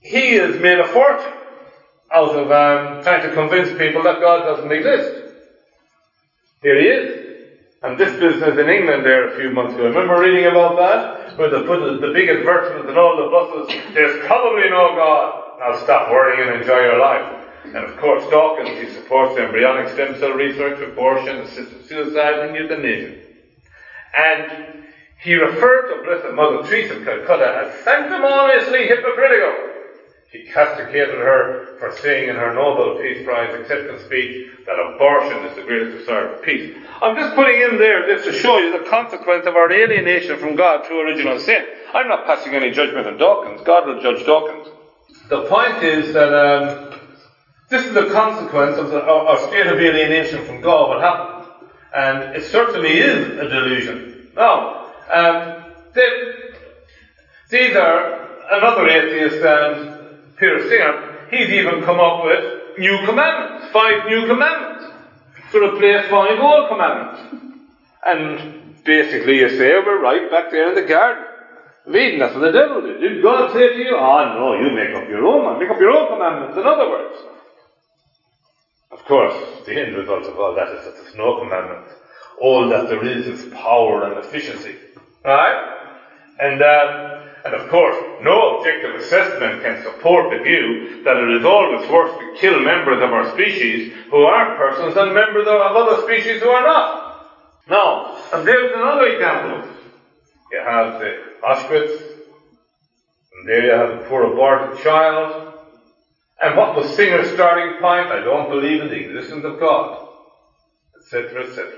he 0.00 0.34
has 0.34 0.60
made 0.60 0.78
a 0.78 0.86
fortune 0.86 1.32
out 2.12 2.36
of 2.36 2.52
um, 2.52 3.02
trying 3.02 3.28
to 3.28 3.34
convince 3.34 3.76
people 3.76 4.04
that 4.04 4.20
God 4.20 4.44
doesn't 4.44 4.70
exist. 4.70 5.34
Here 6.62 6.80
he 6.80 6.86
is. 6.86 7.25
And 7.82 7.98
this 7.98 8.18
business 8.18 8.58
in 8.58 8.68
England 8.68 9.04
there 9.04 9.28
a 9.28 9.36
few 9.38 9.50
months 9.50 9.74
ago, 9.74 9.84
I 9.84 9.88
remember 9.88 10.18
reading 10.20 10.46
about 10.46 10.76
that? 10.78 11.38
Where 11.38 11.50
they 11.50 11.66
put 11.66 12.00
the, 12.00 12.12
big 12.12 12.28
advertisements 12.30 12.88
in 12.90 12.96
all 12.96 13.16
the 13.16 13.28
buses, 13.28 13.94
there's 13.94 14.24
probably 14.26 14.70
no 14.70 14.96
God. 14.96 15.60
Now 15.60 15.76
stop 15.76 16.10
worrying 16.10 16.48
and 16.48 16.60
enjoy 16.62 16.80
your 16.80 16.98
life. 16.98 17.44
And 17.64 17.76
of 17.76 17.96
course, 17.98 18.24
Dawkins, 18.30 18.78
he 18.80 18.88
supports 18.94 19.38
embryonic 19.38 19.92
stem 19.92 20.18
cell 20.18 20.32
research, 20.32 20.80
abortion, 20.80 21.38
assisted 21.38 21.86
suicide, 21.86 22.46
and 22.46 22.56
euthanasia. 22.56 23.20
And 24.16 24.84
he 25.22 25.34
referred 25.34 25.92
to 25.92 26.02
Blessed 26.02 26.34
Mother 26.34 26.66
Teresa 26.66 26.96
of 26.96 27.04
Calcutta 27.04 27.66
as 27.66 27.84
sanctimoniously 27.84 28.86
hypocritical. 28.86 29.75
He 30.30 30.44
castigated 30.44 31.14
her 31.14 31.76
for 31.78 31.92
saying 31.98 32.28
in 32.28 32.36
her 32.36 32.52
Nobel 32.52 33.00
Peace 33.00 33.24
Prize 33.24 33.54
acceptance 33.54 34.02
speech 34.02 34.50
that 34.66 34.74
abortion 34.74 35.44
is 35.44 35.54
the 35.54 35.62
greatest 35.62 35.98
desire 35.98 36.36
for 36.36 36.42
peace. 36.42 36.76
I'm 37.00 37.16
just 37.16 37.34
putting 37.36 37.60
in 37.60 37.78
there 37.78 38.06
this 38.06 38.24
to 38.26 38.32
show 38.32 38.58
you 38.58 38.76
the 38.76 38.88
consequence 38.88 39.46
of 39.46 39.54
our 39.54 39.70
alienation 39.70 40.38
from 40.38 40.56
God 40.56 40.84
through 40.84 41.00
original 41.02 41.38
sin. 41.38 41.64
I'm 41.94 42.08
not 42.08 42.26
passing 42.26 42.54
any 42.54 42.70
judgment 42.70 43.06
on 43.06 43.16
Dawkins. 43.16 43.60
God 43.64 43.86
will 43.86 44.00
judge 44.00 44.26
Dawkins. 44.26 44.66
The 45.28 45.46
point 45.46 45.82
is 45.82 46.12
that 46.14 46.34
um, 46.34 46.98
this 47.68 47.84
is 47.84 47.94
the 47.94 48.06
consequence 48.10 48.78
of 48.78 48.92
our, 48.92 49.38
state 49.48 49.66
of 49.66 49.78
alienation 49.78 50.44
from 50.44 50.60
God, 50.60 50.88
what 50.88 51.00
happened. 51.00 51.52
And 51.94 52.36
it 52.36 52.44
certainly 52.44 52.98
is 52.98 53.38
a 53.38 53.48
delusion. 53.48 54.28
Now, 54.34 54.92
um, 55.10 55.72
these 57.48 57.76
are 57.76 58.28
another 58.50 58.88
atheist 58.88 59.42
and 59.42 60.05
Peter 60.38 61.26
he's 61.30 61.48
even 61.50 61.82
come 61.82 61.98
up 61.98 62.24
with 62.24 62.78
new 62.78 62.98
commandments, 63.06 63.72
five 63.72 64.06
new 64.06 64.26
commandments, 64.26 64.92
to 65.52 65.60
replace 65.60 66.08
five 66.08 66.38
old 66.38 66.68
commandments. 66.68 67.20
And 68.04 68.74
basically 68.84 69.38
you 69.38 69.48
say, 69.48 69.72
we're 69.78 70.00
right 70.00 70.30
back 70.30 70.50
there 70.50 70.68
in 70.68 70.74
the 70.74 70.88
garden. 70.88 71.24
Reading, 71.86 72.18
that's 72.18 72.34
what 72.34 72.40
the 72.40 72.52
devil 72.52 72.82
did. 72.82 73.00
Did 73.00 73.22
God 73.22 73.52
say 73.52 73.68
to 73.68 73.78
you, 73.78 73.96
oh 73.96 74.34
no, 74.34 74.54
you 74.60 74.74
make 74.74 74.94
up 74.94 75.08
your 75.08 75.24
own, 75.24 75.58
make 75.58 75.70
up 75.70 75.78
your 75.78 75.90
own 75.90 76.08
commandments, 76.08 76.56
in 76.56 76.66
other 76.66 76.88
words. 76.88 77.16
Of 78.90 79.04
course, 79.04 79.34
the 79.66 79.80
end 79.80 79.96
result 79.96 80.24
of 80.26 80.38
all 80.38 80.54
that 80.54 80.68
is 80.68 80.84
that 80.84 80.94
there's 80.96 81.14
no 81.14 81.38
commandment. 81.38 81.86
All 82.40 82.68
that 82.68 82.88
there 82.88 83.04
is 83.04 83.26
is 83.26 83.52
power 83.54 84.04
and 84.04 84.18
efficiency. 84.18 84.74
Right? 85.24 85.76
And 86.40 86.62
um, 86.62 87.25
and 87.46 87.54
of 87.54 87.68
course, 87.68 87.96
no 88.22 88.58
objective 88.58 88.96
assessment 88.96 89.62
can 89.62 89.80
support 89.82 90.30
the 90.30 90.42
view 90.42 91.04
that 91.04 91.16
it 91.16 91.36
is 91.36 91.44
always 91.44 91.88
worse 91.88 92.10
to 92.18 92.34
kill 92.40 92.60
members 92.60 93.00
of 93.00 93.12
our 93.12 93.30
species 93.32 93.92
who 94.10 94.22
are 94.22 94.56
persons 94.56 94.94
than 94.94 95.14
members 95.14 95.46
of 95.46 95.60
other 95.60 96.02
species 96.02 96.42
who 96.42 96.48
are 96.48 96.66
not. 96.66 97.28
Now, 97.68 98.16
and 98.32 98.46
there's 98.46 98.72
another 98.72 99.06
example. 99.06 99.70
You 100.50 100.60
have 100.64 100.98
the 100.98 101.22
Auschwitz, 101.42 102.00
and 103.32 103.48
there 103.48 103.64
you 103.66 103.70
have 103.70 104.00
the 104.00 104.08
poor 104.08 104.32
aborted 104.32 104.82
child. 104.82 105.54
And 106.42 106.56
what 106.56 106.74
was 106.74 106.94
Singer's 106.96 107.32
starting 107.32 107.80
point? 107.80 108.08
I 108.08 108.20
don't 108.24 108.50
believe 108.50 108.82
in 108.82 108.88
the 108.88 108.96
existence 108.96 109.44
of 109.44 109.60
God, 109.60 110.08
etc., 110.96 111.44
etc. 111.44 111.72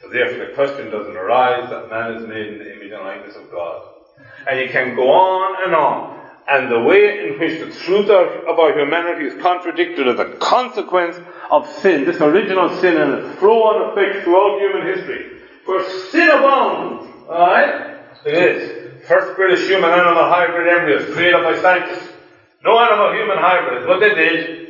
So 0.00 0.08
therefore 0.08 0.46
the 0.46 0.54
question 0.54 0.90
doesn't 0.90 1.16
arise 1.16 1.68
that 1.68 1.90
man 1.90 2.14
is 2.14 2.26
made 2.26 2.54
in 2.54 2.58
the 2.58 2.76
image 2.76 2.92
and 2.92 3.02
likeness 3.02 3.36
of 3.36 3.50
God. 3.50 3.82
And 4.48 4.60
you 4.60 4.68
can 4.68 4.94
go 4.96 5.10
on 5.10 5.64
and 5.64 5.74
on. 5.74 6.18
And 6.48 6.70
the 6.70 6.80
way 6.80 7.28
in 7.28 7.38
which 7.38 7.60
the 7.60 7.70
truth 7.84 8.10
of, 8.10 8.58
our 8.58 8.76
humanity 8.76 9.26
is 9.26 9.40
contradicted 9.40 10.08
as 10.08 10.18
a 10.18 10.36
consequence 10.36 11.16
of 11.50 11.68
sin, 11.68 12.04
this 12.04 12.20
original 12.20 12.68
sin 12.80 12.96
and 12.96 13.14
its 13.14 13.38
flow-on 13.38 13.92
effects 13.92 14.24
throughout 14.24 14.58
human 14.58 14.86
history. 14.86 15.38
For 15.64 15.84
sin 16.10 16.28
abounds, 16.28 17.06
alright? 17.28 17.98
It 18.26 18.34
is. 18.34 19.06
First 19.06 19.36
British 19.36 19.68
human 19.68 19.90
animal 19.90 20.24
hybrid 20.24 20.68
embryos 20.68 21.14
created 21.14 21.42
by 21.42 21.56
scientists. 21.60 22.12
No 22.64 22.78
animal 22.78 23.12
human 23.12 23.38
hybrid. 23.38 23.86
What 23.86 24.00
they 24.00 24.14
did 24.14 24.60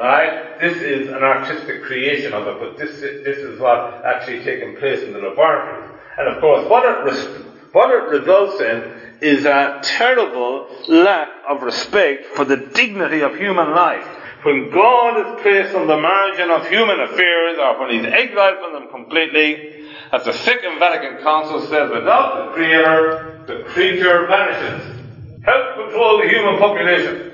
Right? 0.00 0.58
This 0.58 0.78
is 0.78 1.08
an 1.08 1.22
artistic 1.22 1.82
creation 1.82 2.32
of 2.32 2.46
it, 2.46 2.56
but 2.58 2.78
this, 2.78 3.00
this 3.00 3.36
is 3.36 3.60
what 3.60 4.02
actually 4.02 4.42
taking 4.42 4.76
place 4.76 5.02
in 5.02 5.12
the 5.12 5.18
laboratories. 5.18 5.89
And 6.20 6.36
of 6.36 6.40
course, 6.42 6.68
what 6.68 6.84
it, 6.84 7.46
what 7.72 7.90
it 7.90 8.18
results 8.18 8.60
in 8.60 9.00
is 9.22 9.46
a 9.46 9.80
terrible 9.82 10.68
lack 10.86 11.28
of 11.48 11.62
respect 11.62 12.26
for 12.36 12.44
the 12.44 12.58
dignity 12.58 13.22
of 13.22 13.36
human 13.36 13.70
life. 13.70 14.04
When 14.42 14.70
God 14.70 15.16
is 15.16 15.42
placed 15.42 15.74
on 15.74 15.86
the 15.86 15.96
margin 15.96 16.50
of 16.50 16.68
human 16.68 17.00
affairs, 17.00 17.56
or 17.58 17.80
when 17.80 17.90
He's 17.90 18.04
exiled 18.04 18.58
from 18.60 18.72
them 18.74 18.88
completely, 18.90 19.88
as 20.12 20.24
the 20.24 20.34
Second 20.34 20.78
Vatican 20.78 21.22
Council 21.22 21.60
says, 21.62 21.90
without 21.90 22.48
the 22.48 22.52
Creator, 22.52 23.44
the 23.46 23.64
creature 23.70 24.26
vanishes. 24.26 25.00
Help 25.44 25.76
control 25.76 26.18
the 26.18 26.28
human 26.28 26.58
population. 26.58 27.32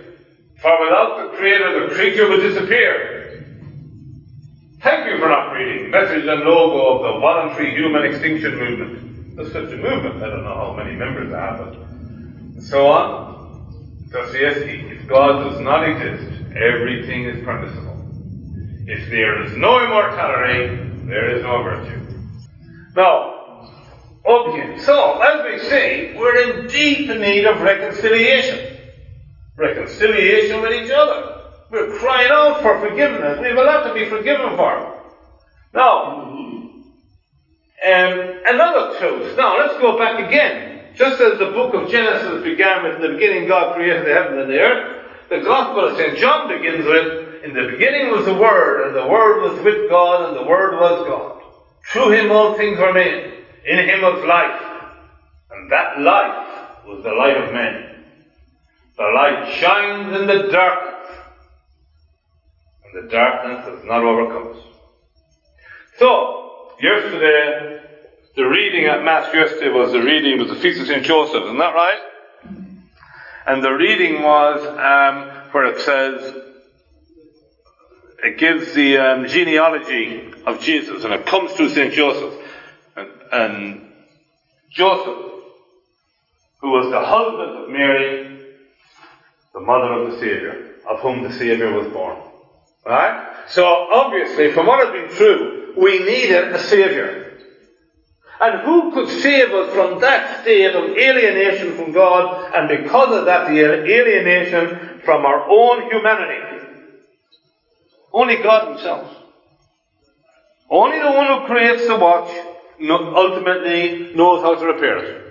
For 0.63 0.85
without 0.85 1.31
the 1.33 1.37
Creator, 1.37 1.89
the 1.89 1.95
creature 1.95 2.29
will 2.29 2.41
disappear. 2.41 3.16
Thank 4.83 5.07
you 5.07 5.19
for 5.19 5.29
not 5.29 5.53
reading 5.53 5.91
Message 5.91 6.27
and 6.27 6.43
Logo 6.43 6.99
of 6.99 7.15
the 7.15 7.21
Voluntary 7.21 7.75
Human 7.75 8.05
Extinction 8.05 8.59
Movement. 8.59 9.37
There's 9.37 9.51
such 9.51 9.73
a 9.73 9.77
movement, 9.77 10.23
I 10.23 10.29
don't 10.29 10.45
know 10.45 10.55
how 10.55 10.75
many 10.77 10.95
members 10.95 11.31
they 11.31 11.39
have, 11.39 11.59
but 11.59 12.63
so 12.63 12.87
on. 12.87 14.09
Dostoevsky, 14.11 14.81
if 14.81 15.09
God 15.09 15.45
does 15.45 15.61
not 15.61 15.89
exist, 15.89 16.43
everything 16.55 17.25
is 17.25 17.43
permissible. 17.43 17.97
If 18.87 19.09
there 19.09 19.43
is 19.45 19.57
no 19.57 19.83
immortality, 19.83 20.77
there 21.07 21.35
is 21.35 21.43
no 21.43 21.63
virtue. 21.63 22.01
Now, 22.95 23.71
okay, 24.27 24.79
so 24.79 25.23
as 25.23 25.43
we 25.43 25.59
say, 25.71 26.15
we're 26.19 26.51
in 26.51 26.67
deep 26.67 27.09
need 27.09 27.47
of 27.47 27.63
reconciliation. 27.63 28.77
Reconciliation 29.57 30.61
with 30.61 30.73
each 30.73 30.91
other. 30.91 31.36
We're 31.77 31.99
crying 31.99 32.31
out 32.33 32.63
for 32.63 32.81
forgiveness. 32.81 33.39
We 33.39 33.49
have 33.49 33.59
a 33.59 33.63
lot 33.63 33.87
to 33.87 33.93
be 33.93 34.09
forgiven 34.09 34.57
for. 34.57 34.99
Now, 35.75 36.23
um, 36.23 36.95
another 37.85 38.99
truth. 38.99 39.37
Now, 39.37 39.59
let's 39.59 39.79
go 39.79 39.99
back 39.99 40.27
again. 40.27 40.95
Just 40.95 41.21
as 41.21 41.39
the 41.39 41.51
book 41.51 41.75
of 41.75 41.91
Genesis 41.91 42.43
began 42.43 42.83
with, 42.83 42.95
in 42.95 43.03
the 43.03 43.09
beginning 43.09 43.47
God 43.47 43.75
created 43.75 44.07
the 44.07 44.15
heaven 44.15 44.39
and 44.39 44.51
the 44.51 44.59
earth, 44.59 45.05
the 45.29 45.41
Gospel 45.41 45.89
of 45.89 45.99
St. 45.99 46.17
John 46.17 46.49
begins 46.49 46.87
with, 46.87 47.45
in 47.45 47.53
the 47.53 47.71
beginning 47.71 48.11
was 48.11 48.25
the 48.25 48.33
Word, 48.33 48.87
and 48.87 48.97
the 48.97 49.07
Word 49.07 49.43
was 49.43 49.63
with 49.63 49.91
God, 49.91 50.31
and 50.31 50.37
the 50.39 50.49
Word 50.49 50.81
was 50.81 51.07
God. 51.07 51.43
Through 51.93 52.13
Him 52.13 52.33
all 52.33 52.55
things 52.55 52.79
were 52.79 52.95
made. 52.95 53.35
In 53.67 53.87
Him 53.87 54.01
was 54.01 54.25
life. 54.25 54.63
And 55.51 55.71
that 55.71 56.01
life 56.01 56.87
was 56.87 57.05
the 57.05 57.13
light 57.13 57.37
of 57.37 57.53
men. 57.53 58.03
The 58.97 59.13
light 59.15 59.53
shines 59.61 60.17
in 60.17 60.27
the 60.27 60.51
darkness 60.51 60.96
the 62.97 63.09
darkness 63.09 63.67
has 63.67 63.85
not 63.85 64.03
overcome. 64.03 64.59
So, 65.99 66.73
yesterday, 66.81 67.83
the 68.35 68.45
reading 68.45 68.87
at 68.87 69.05
Mass 69.05 69.35
yesterday 69.35 69.69
was 69.69 69.93
the 69.93 70.01
reading 70.01 70.39
was 70.39 70.49
the 70.49 70.57
Feast 70.57 70.81
of 70.81 70.87
St. 70.87 71.05
Joseph, 71.05 71.45
isn't 71.45 71.59
that 71.59 71.75
right? 71.75 72.01
And 73.47 73.63
the 73.63 73.73
reading 73.73 74.23
was 74.23 74.61
um, 74.67 75.29
where 75.53 75.67
it 75.67 75.81
says, 75.81 76.43
it 78.25 78.39
gives 78.39 78.73
the 78.73 78.97
um, 78.97 79.27
genealogy 79.27 80.33
of 80.47 80.61
Jesus, 80.63 81.05
and 81.05 81.13
it 81.13 81.27
comes 81.27 81.53
through 81.53 81.69
St. 81.69 81.93
Joseph. 81.93 82.35
And, 82.97 83.11
and 83.31 83.93
Joseph, 84.71 85.33
who 86.63 86.71
was 86.71 86.91
the 86.91 87.05
husband 87.05 87.63
of 87.63 87.69
Mary, 87.69 88.55
the 89.53 89.61
mother 89.61 89.93
of 89.93 90.13
the 90.13 90.19
Saviour, 90.19 90.65
of 90.89 91.01
whom 91.01 91.25
the 91.25 91.33
Saviour 91.33 91.75
was 91.75 91.93
born. 91.93 92.17
Right? 92.87 93.35
So 93.49 93.65
obviously, 93.65 94.53
from 94.53 94.67
what 94.67 94.87
has 94.87 94.93
been 94.93 95.17
true, 95.17 95.75
we 95.77 95.99
needed 95.99 96.55
a 96.55 96.59
Saviour. 96.59 97.33
And 98.41 98.61
who 98.61 98.93
could 98.93 99.09
save 99.09 99.51
us 99.51 99.75
from 99.75 100.01
that 100.01 100.43
state 100.43 100.75
of 100.75 100.91
alienation 100.97 101.75
from 101.75 101.93
God, 101.93 102.53
and 102.55 102.69
because 102.69 103.19
of 103.19 103.25
that, 103.25 103.49
the 103.49 103.61
alienation 103.61 105.01
from 105.05 105.25
our 105.25 105.49
own 105.49 105.91
humanity? 105.91 106.67
Only 108.13 108.37
God 108.37 108.69
Himself. 108.69 109.11
Only 110.71 110.99
the 110.99 111.11
one 111.11 111.41
who 111.41 111.47
creates 111.47 111.87
the 111.87 111.97
watch 111.97 112.31
ultimately 112.81 114.13
knows 114.15 114.43
how 114.43 114.55
to 114.55 114.67
repair 114.67 114.99
it. 114.99 115.23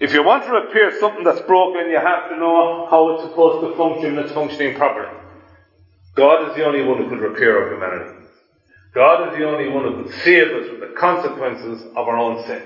If 0.00 0.12
you 0.12 0.24
want 0.24 0.44
to 0.44 0.50
repair 0.50 0.98
something 0.98 1.22
that's 1.22 1.40
broken, 1.42 1.88
you 1.88 1.96
have 1.96 2.28
to 2.30 2.36
know 2.36 2.88
how 2.90 3.10
it's 3.10 3.22
supposed 3.22 3.66
to 3.66 3.76
function 3.76 4.18
it's 4.18 4.32
functioning 4.32 4.74
properly. 4.76 5.21
God 6.14 6.48
is 6.48 6.56
the 6.56 6.64
only 6.64 6.82
one 6.82 6.98
who 6.98 7.08
could 7.08 7.20
repair 7.20 7.58
our 7.58 7.72
humanity. 7.72 8.26
God 8.94 9.28
is 9.28 9.38
the 9.38 9.48
only 9.48 9.68
one 9.68 9.84
who 9.84 10.02
could 10.02 10.14
save 10.16 10.48
us 10.48 10.68
from 10.68 10.80
the 10.80 10.94
consequences 10.98 11.82
of 11.96 12.08
our 12.08 12.18
own 12.18 12.44
sin. 12.46 12.62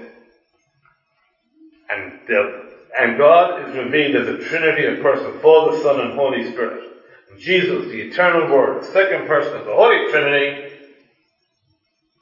And, 1.88 2.20
the, 2.26 2.72
and 2.98 3.16
God 3.16 3.68
is 3.68 3.76
revealed 3.76 4.16
as 4.16 4.28
a 4.28 4.48
Trinity 4.48 4.86
of 4.86 5.00
person, 5.00 5.38
Father, 5.40 5.78
Son, 5.78 6.00
and 6.00 6.14
Holy 6.14 6.50
Spirit. 6.50 6.82
And 7.30 7.38
Jesus, 7.38 7.86
the 7.86 8.00
eternal 8.00 8.52
Word, 8.52 8.82
the 8.82 8.86
second 8.86 9.28
person 9.28 9.56
of 9.58 9.66
the 9.66 9.74
Holy 9.74 10.10
Trinity, 10.10 10.72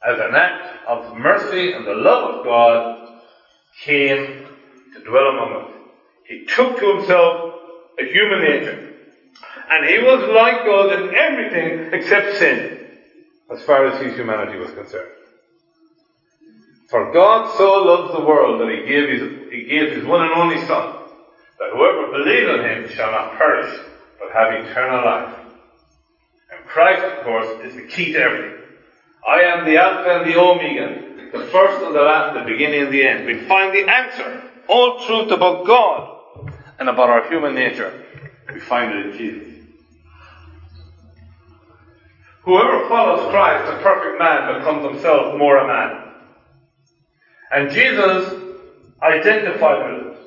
as 0.06 0.20
an 0.20 0.34
act 0.34 0.86
of 0.86 1.16
mercy 1.16 1.72
and 1.72 1.86
the 1.86 1.94
love 1.94 2.34
of 2.34 2.44
God, 2.44 3.08
came 3.80 4.46
to 4.92 5.04
dwell 5.04 5.28
among 5.28 5.64
us. 5.64 5.70
He 6.26 6.44
took 6.44 6.78
to 6.78 6.96
himself 6.96 7.54
a 7.98 8.04
human 8.04 8.40
nature. 8.40 8.83
And 9.70 9.86
he 9.86 9.98
was 9.98 10.28
like 10.28 10.64
God 10.64 10.92
in 10.92 11.14
everything 11.14 11.92
except 11.92 12.36
sin 12.36 12.98
as 13.50 13.62
far 13.62 13.86
as 13.86 14.02
his 14.02 14.14
humanity 14.14 14.58
was 14.58 14.72
concerned. 14.72 15.10
For 16.88 17.12
God 17.12 17.56
so 17.56 17.82
loved 17.82 18.14
the 18.14 18.24
world 18.24 18.60
that 18.60 18.68
he 18.68 18.86
gave 18.86 19.08
his, 19.08 19.50
he 19.50 19.64
gave 19.64 19.96
his 19.96 20.04
one 20.04 20.22
and 20.22 20.32
only 20.32 20.58
Son, 20.66 20.96
that 21.58 21.70
whoever 21.72 22.12
believes 22.12 22.50
in 22.50 22.60
him 22.60 22.88
shall 22.88 23.10
not 23.10 23.36
perish, 23.36 23.80
but 24.20 24.30
have 24.32 24.52
eternal 24.52 25.04
life. 25.04 25.34
And 26.52 26.64
Christ, 26.66 27.02
of 27.02 27.24
course, 27.24 27.64
is 27.64 27.74
the 27.74 27.86
key 27.86 28.12
to 28.12 28.18
everything. 28.20 28.60
I 29.26 29.40
am 29.40 29.64
the 29.64 29.78
Alpha 29.78 30.20
and 30.20 30.30
the 30.30 30.38
Omega, 30.38 31.32
the 31.32 31.44
first 31.46 31.82
and 31.82 31.94
the 31.94 32.02
last, 32.02 32.34
the 32.34 32.44
beginning 32.44 32.82
and 32.82 32.92
the 32.92 33.06
end. 33.06 33.26
We 33.26 33.40
find 33.48 33.74
the 33.74 33.90
answer, 33.90 34.42
all 34.68 35.00
truth 35.06 35.32
about 35.32 35.66
God 35.66 36.52
and 36.78 36.88
about 36.88 37.08
our 37.08 37.28
human 37.28 37.54
nature. 37.54 38.04
We 38.52 38.60
find 38.60 38.92
it 38.92 39.06
in 39.06 39.12
Jesus. 39.18 39.53
Whoever 42.44 42.88
follows 42.88 43.30
Christ, 43.30 43.72
a 43.72 43.82
perfect 43.82 44.18
man, 44.18 44.58
becomes 44.58 44.84
himself 44.84 45.38
more 45.38 45.56
a 45.56 45.66
man. 45.66 46.12
And 47.50 47.70
Jesus 47.70 48.34
identified 49.02 49.92
with 49.92 50.06
it. 50.06 50.18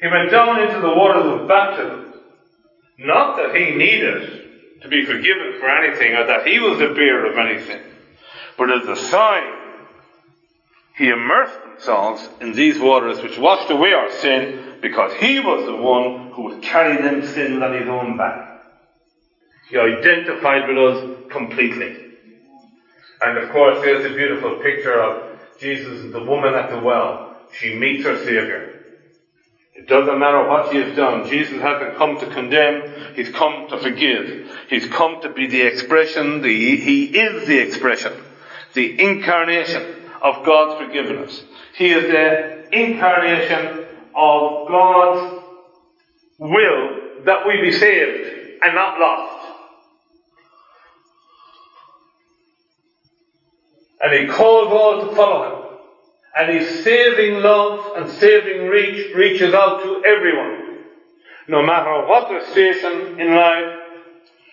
He 0.00 0.08
went 0.08 0.30
down 0.30 0.62
into 0.62 0.80
the 0.80 0.94
waters 0.94 1.40
of 1.40 1.48
baptism. 1.48 2.14
Not 2.98 3.36
that 3.36 3.54
he 3.54 3.76
needed 3.76 4.80
to 4.82 4.88
be 4.88 5.04
forgiven 5.04 5.56
for 5.58 5.68
anything 5.68 6.14
or 6.14 6.26
that 6.26 6.46
he 6.46 6.58
was 6.58 6.78
the 6.78 6.94
bearer 6.94 7.30
of 7.30 7.38
anything, 7.38 7.82
but 8.56 8.70
as 8.70 8.86
a 8.86 8.96
sign, 8.96 9.42
he 10.96 11.08
immersed 11.08 11.58
himself 11.66 12.42
in 12.42 12.52
these 12.52 12.78
waters 12.78 13.22
which 13.22 13.38
washed 13.38 13.70
away 13.70 13.92
our 13.92 14.10
sin 14.10 14.76
because 14.82 15.14
he 15.14 15.40
was 15.40 15.64
the 15.66 15.76
one 15.76 16.30
who 16.32 16.42
would 16.42 16.62
carry 16.62 17.00
them 17.00 17.26
sins 17.26 17.62
on 17.62 17.72
his 17.72 17.88
own 17.88 18.16
back. 18.16 18.49
He 19.70 19.78
identified 19.78 20.68
with 20.68 20.78
us 20.78 21.30
completely. 21.30 21.96
And 23.22 23.38
of 23.38 23.50
course, 23.50 23.80
there's 23.82 24.04
a 24.04 24.14
beautiful 24.14 24.56
picture 24.56 25.00
of 25.00 25.38
Jesus 25.60 26.00
and 26.00 26.12
the 26.12 26.24
woman 26.24 26.54
at 26.54 26.70
the 26.70 26.80
well. 26.80 27.36
She 27.52 27.74
meets 27.74 28.04
her 28.04 28.16
Savior. 28.18 28.80
It 29.74 29.86
doesn't 29.86 30.18
matter 30.18 30.46
what 30.48 30.70
she 30.70 30.78
has 30.78 30.96
done. 30.96 31.28
Jesus 31.28 31.60
hasn't 31.60 31.96
come 31.96 32.18
to 32.18 32.26
condemn. 32.26 33.14
He's 33.14 33.30
come 33.30 33.68
to 33.68 33.78
forgive. 33.78 34.50
He's 34.68 34.86
come 34.86 35.20
to 35.22 35.28
be 35.28 35.46
the 35.46 35.62
expression, 35.62 36.42
the, 36.42 36.76
he 36.76 37.04
is 37.04 37.46
the 37.46 37.58
expression, 37.58 38.12
the 38.74 39.00
incarnation 39.00 39.94
of 40.20 40.44
God's 40.44 40.84
forgiveness. 40.84 41.44
He 41.76 41.92
is 41.92 42.08
the 42.08 42.76
incarnation 42.76 43.86
of 44.14 44.68
God's 44.68 45.44
will 46.38 47.24
that 47.24 47.46
we 47.46 47.60
be 47.60 47.72
saved 47.72 48.58
and 48.62 48.74
not 48.74 48.98
lost. 48.98 49.39
And 54.02 54.12
he 54.12 54.26
calls 54.34 54.68
all 54.68 55.08
to 55.08 55.14
follow 55.14 55.44
him. 55.44 55.78
And 56.36 56.58
his 56.58 56.84
saving 56.84 57.42
love 57.42 57.96
and 57.96 58.10
saving 58.10 58.68
reach 58.68 59.14
reaches 59.14 59.52
out 59.52 59.82
to 59.82 60.02
everyone. 60.04 60.86
No 61.48 61.62
matter 61.62 62.06
what 62.06 62.28
their 62.28 62.44
station 62.46 63.20
in 63.20 63.34
life, 63.34 63.80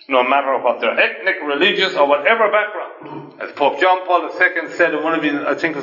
no 0.10 0.23
matter 0.23 0.57
what 0.57 0.81
their 0.81 0.99
ethnic, 0.99 1.36
religious, 1.43 1.95
or 1.95 2.07
whatever 2.07 2.49
background. 2.51 3.33
As 3.41 3.51
Pope 3.51 3.79
John 3.79 4.05
Paul 4.05 4.29
II 4.29 4.69
said 4.69 4.93
in 4.93 5.03
one 5.03 5.13
of 5.13 5.23
his, 5.23 5.36
I 5.36 5.53
think 5.53 5.77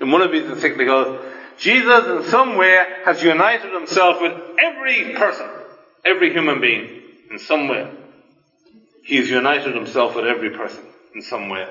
in 0.00 0.10
one 0.10 0.22
of 0.22 0.32
his 0.32 0.44
encyclicals, 0.44 1.22
Jesus 1.58 2.06
in 2.06 2.30
some 2.30 2.56
way 2.56 2.84
has 3.04 3.22
united 3.22 3.72
himself 3.72 4.20
with 4.20 4.32
every 4.58 5.14
person, 5.14 5.48
every 6.04 6.32
human 6.32 6.60
being, 6.60 7.02
in 7.30 7.38
some 7.38 7.68
way. 7.68 7.90
He 9.04 9.16
has 9.16 9.30
united 9.30 9.74
himself 9.74 10.16
with 10.16 10.26
every 10.26 10.50
person 10.50 10.84
in 11.14 11.22
some 11.22 11.48
way. 11.48 11.66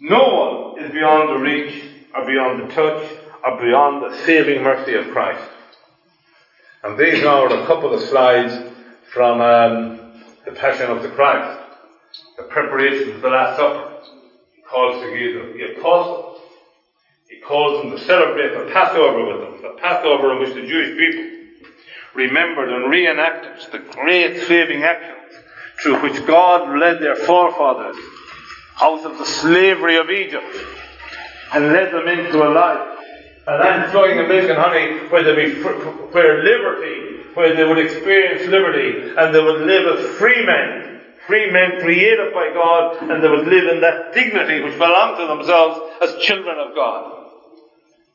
No 0.00 0.74
one 0.74 0.84
is 0.84 0.92
beyond 0.92 1.28
the 1.28 1.38
reach, 1.38 1.84
or 2.14 2.26
beyond 2.26 2.62
the 2.62 2.74
touch, 2.74 3.08
or 3.44 3.60
beyond 3.60 4.02
the 4.02 4.16
saving 4.24 4.62
mercy 4.62 4.94
of 4.94 5.10
Christ. 5.12 5.44
And 6.82 6.98
these 6.98 7.24
are 7.24 7.48
a 7.48 7.66
couple 7.66 7.94
of 7.94 8.00
slides 8.00 8.52
from 9.12 9.40
um, 9.40 10.12
the 10.44 10.52
Passion 10.52 10.90
of 10.90 11.02
the 11.02 11.08
Christ, 11.10 11.60
the 12.36 12.44
preparation 12.44 13.14
for 13.14 13.20
the 13.20 13.28
Last 13.30 13.56
Supper. 13.56 13.94
He 14.54 14.62
calls 14.62 15.02
together 15.02 15.52
the 15.52 15.78
apostles. 15.78 16.40
He 17.28 17.40
calls 17.40 17.82
them 17.82 17.90
to 17.92 18.04
celebrate 18.04 18.52
the 18.52 18.72
Passover 18.72 19.24
with 19.24 19.40
them, 19.40 19.62
the 19.62 19.80
Passover 19.80 20.32
in 20.32 20.40
which 20.40 20.54
the 20.54 20.66
Jewish 20.66 20.96
people 20.98 21.30
remembered 22.14 22.70
and 22.70 22.90
reenacted 22.90 23.72
the 23.72 23.78
great 23.78 24.46
saving 24.46 24.82
actions 24.82 25.34
through 25.82 26.02
which 26.02 26.24
God 26.26 26.78
led 26.78 27.00
their 27.00 27.16
forefathers 27.16 27.96
out 28.80 29.04
of 29.04 29.18
the 29.18 29.26
slavery 29.26 29.96
of 29.96 30.10
Egypt 30.10 30.56
and 31.52 31.72
led 31.72 31.92
them 31.92 32.08
into 32.08 32.42
a 32.42 32.50
life, 32.50 32.98
a 33.46 33.58
land 33.58 33.90
flowing 33.92 34.18
in 34.18 34.28
milk 34.28 34.50
and 34.50 34.58
honey, 34.58 35.08
where 35.08 35.22
they 35.22 35.46
be 35.46 35.62
where 35.62 36.42
liberty, 36.42 37.28
where 37.34 37.54
they 37.54 37.64
would 37.64 37.78
experience 37.78 38.48
liberty, 38.48 39.14
and 39.16 39.34
they 39.34 39.42
would 39.42 39.62
live 39.62 39.98
as 39.98 40.16
free 40.16 40.44
men, 40.44 41.00
free 41.26 41.50
men 41.50 41.80
created 41.80 42.32
by 42.32 42.50
God, 42.52 43.02
and 43.10 43.22
they 43.22 43.28
would 43.28 43.46
live 43.46 43.72
in 43.74 43.80
that 43.80 44.14
dignity 44.14 44.62
which 44.62 44.78
belonged 44.78 45.18
to 45.18 45.26
themselves 45.26 45.80
as 46.02 46.22
children 46.22 46.58
of 46.58 46.74
God. 46.74 47.24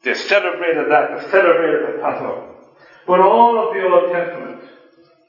They 0.03 0.15
celebrated 0.15 0.89
that, 0.89 1.21
they 1.21 1.29
celebrated 1.29 1.95
the 1.95 2.01
Passover. 2.01 2.55
But 3.05 3.19
all 3.19 3.67
of 3.67 3.73
the 3.73 3.83
Old 3.87 4.11
Testament 4.11 4.61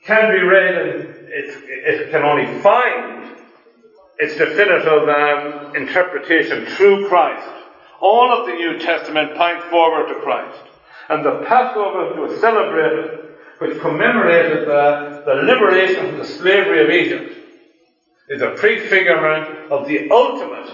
can 0.04 0.32
be 0.32 0.42
read 0.42 0.74
and 0.74 1.10
it, 1.28 1.64
it 1.68 2.10
can 2.10 2.22
only 2.22 2.46
find 2.60 3.19
its 4.20 4.36
definitive 4.36 5.08
um, 5.08 5.74
interpretation 5.74 6.66
through 6.66 7.08
Christ. 7.08 7.48
All 8.00 8.32
of 8.32 8.46
the 8.46 8.52
New 8.52 8.78
Testament 8.78 9.36
points 9.36 9.64
forward 9.66 10.08
to 10.08 10.20
Christ. 10.20 10.60
And 11.08 11.24
the 11.24 11.44
Passover 11.46 12.20
was 12.20 12.40
celebrated, 12.40 13.36
which 13.58 13.80
commemorated 13.80 14.68
the, 14.68 15.22
the 15.26 15.34
liberation 15.34 16.08
from 16.08 16.18
the 16.18 16.24
slavery 16.24 16.84
of 16.84 16.90
Egypt, 16.90 17.36
is 18.28 18.42
a 18.42 18.50
prefigurement 18.50 19.70
of 19.72 19.88
the 19.88 20.10
ultimate 20.10 20.70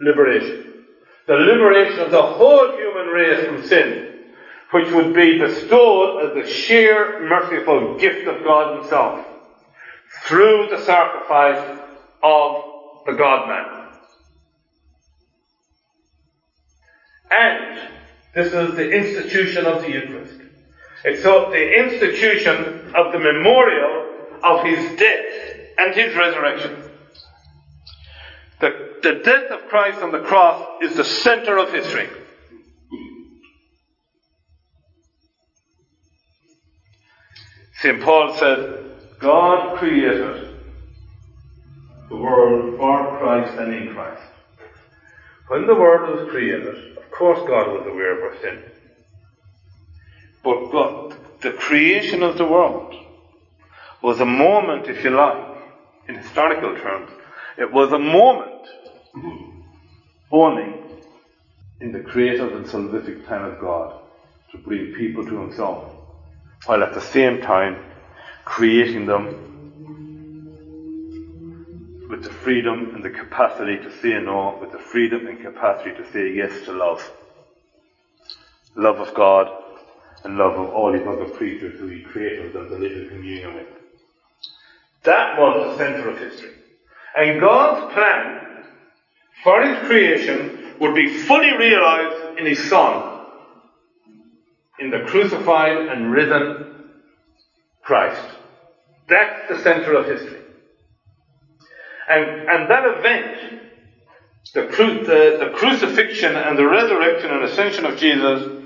liberation. 0.00 0.84
The 1.26 1.34
liberation 1.34 2.00
of 2.00 2.10
the 2.10 2.22
whole 2.22 2.76
human 2.76 3.06
race 3.06 3.46
from 3.46 3.66
sin, 3.66 4.18
which 4.72 4.92
would 4.92 5.14
be 5.14 5.38
bestowed 5.38 6.24
as 6.24 6.34
the 6.34 6.52
sheer 6.52 7.26
merciful 7.28 7.96
gift 7.98 8.26
of 8.26 8.44
God 8.44 8.80
Himself 8.80 9.26
through 10.26 10.68
the 10.70 10.80
sacrifice 10.84 11.80
of 12.24 12.64
the 13.04 13.12
God 13.12 13.48
man. 13.48 13.84
And 17.30 17.90
this 18.34 18.52
is 18.52 18.74
the 18.76 18.90
institution 18.90 19.66
of 19.66 19.82
the 19.82 19.90
Eucharist. 19.90 20.40
It's 21.04 21.22
the 21.22 21.84
institution 21.84 22.92
of 22.94 23.12
the 23.12 23.18
memorial 23.18 24.08
of 24.42 24.64
his 24.64 24.98
death 24.98 25.58
and 25.78 25.94
his 25.94 26.16
resurrection. 26.16 26.90
The, 28.60 29.00
the 29.02 29.20
death 29.22 29.50
of 29.50 29.68
Christ 29.68 30.00
on 30.00 30.12
the 30.12 30.20
cross 30.20 30.82
is 30.82 30.96
the 30.96 31.04
center 31.04 31.58
of 31.58 31.70
history. 31.70 32.08
St. 37.80 38.00
Paul 38.00 38.34
said, 38.38 39.18
God 39.20 39.76
created 39.76 40.53
the 42.08 42.16
world 42.16 42.76
for 42.78 43.18
Christ 43.18 43.58
and 43.58 43.74
in 43.74 43.94
Christ. 43.94 44.22
When 45.48 45.66
the 45.66 45.74
world 45.74 46.16
was 46.16 46.30
created, 46.30 46.96
of 46.96 47.10
course 47.10 47.38
God 47.46 47.68
was 47.68 47.86
aware 47.86 48.16
of 48.16 48.22
our 48.24 48.40
sin. 48.40 48.62
But 50.42 51.40
the 51.40 51.52
creation 51.52 52.22
of 52.22 52.36
the 52.36 52.46
world 52.46 52.94
was 54.02 54.20
a 54.20 54.26
moment, 54.26 54.88
if 54.88 55.02
you 55.04 55.10
like, 55.10 55.56
in 56.08 56.16
historical 56.16 56.76
terms, 56.76 57.10
it 57.56 57.72
was 57.72 57.92
a 57.92 57.98
moment 57.98 58.66
only 60.30 60.82
in 61.80 61.92
the 61.92 62.00
creative 62.00 62.54
and 62.54 62.66
salvific 62.66 63.24
plan 63.26 63.44
of 63.44 63.58
God 63.60 64.00
to 64.52 64.58
bring 64.58 64.92
people 64.94 65.24
to 65.24 65.38
Himself, 65.40 65.90
while 66.66 66.82
at 66.82 66.94
the 66.94 67.00
same 67.00 67.40
time 67.40 67.82
creating 68.44 69.06
them 69.06 69.53
with 72.14 72.22
the 72.22 72.30
freedom 72.30 72.94
and 72.94 73.04
the 73.04 73.10
capacity 73.10 73.76
to 73.76 73.90
say 73.90 74.20
no, 74.22 74.56
with 74.60 74.70
the 74.70 74.78
freedom 74.78 75.26
and 75.26 75.40
capacity 75.40 75.90
to 75.96 76.12
say 76.12 76.32
yes 76.32 76.64
to 76.64 76.72
love. 76.72 77.10
Love 78.76 79.00
of 79.00 79.12
God 79.14 79.50
and 80.22 80.36
love 80.36 80.56
of 80.56 80.70
all 80.70 80.92
His 80.92 81.04
other 81.08 81.28
creatures 81.28 81.80
who 81.80 81.88
He 81.88 82.02
created 82.02 82.54
and 82.54 82.68
to 82.68 82.76
live 82.76 82.92
in 82.92 83.08
communion 83.08 83.54
with. 83.54 83.66
That 85.02 85.40
was 85.40 85.72
the 85.72 85.76
center 85.76 86.08
of 86.08 86.18
history. 86.18 86.52
And 87.16 87.40
God's 87.40 87.92
plan 87.92 88.64
for 89.42 89.60
His 89.62 89.76
creation 89.88 90.76
would 90.78 90.94
be 90.94 91.12
fully 91.12 91.56
realized 91.56 92.38
in 92.38 92.46
His 92.46 92.62
Son, 92.62 93.26
in 94.78 94.90
the 94.90 95.00
crucified 95.00 95.88
and 95.88 96.12
risen 96.12 96.92
Christ. 97.82 98.24
That's 99.08 99.48
the 99.48 99.58
center 99.58 99.94
of 99.94 100.06
history. 100.06 100.43
And, 102.08 102.48
and 102.48 102.70
that 102.70 102.98
event, 102.98 103.62
the, 104.54 104.66
cru- 104.68 105.04
the, 105.04 105.38
the 105.40 105.52
crucifixion 105.54 106.36
and 106.36 106.58
the 106.58 106.66
resurrection 106.66 107.30
and 107.30 107.44
ascension 107.44 107.84
of 107.86 107.96
Jesus, 107.96 108.62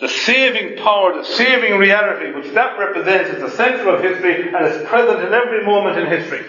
the 0.00 0.08
saving 0.08 0.76
power, 0.76 1.16
the 1.16 1.24
saving 1.24 1.78
reality 1.78 2.32
which 2.32 2.52
that 2.52 2.78
represents 2.78 3.30
is 3.30 3.40
the 3.40 3.50
center 3.50 3.88
of 3.88 4.02
history 4.02 4.52
and 4.52 4.66
is 4.66 4.86
present 4.88 5.22
in 5.22 5.32
every 5.32 5.64
moment 5.64 5.98
in 5.98 6.06
history. 6.06 6.44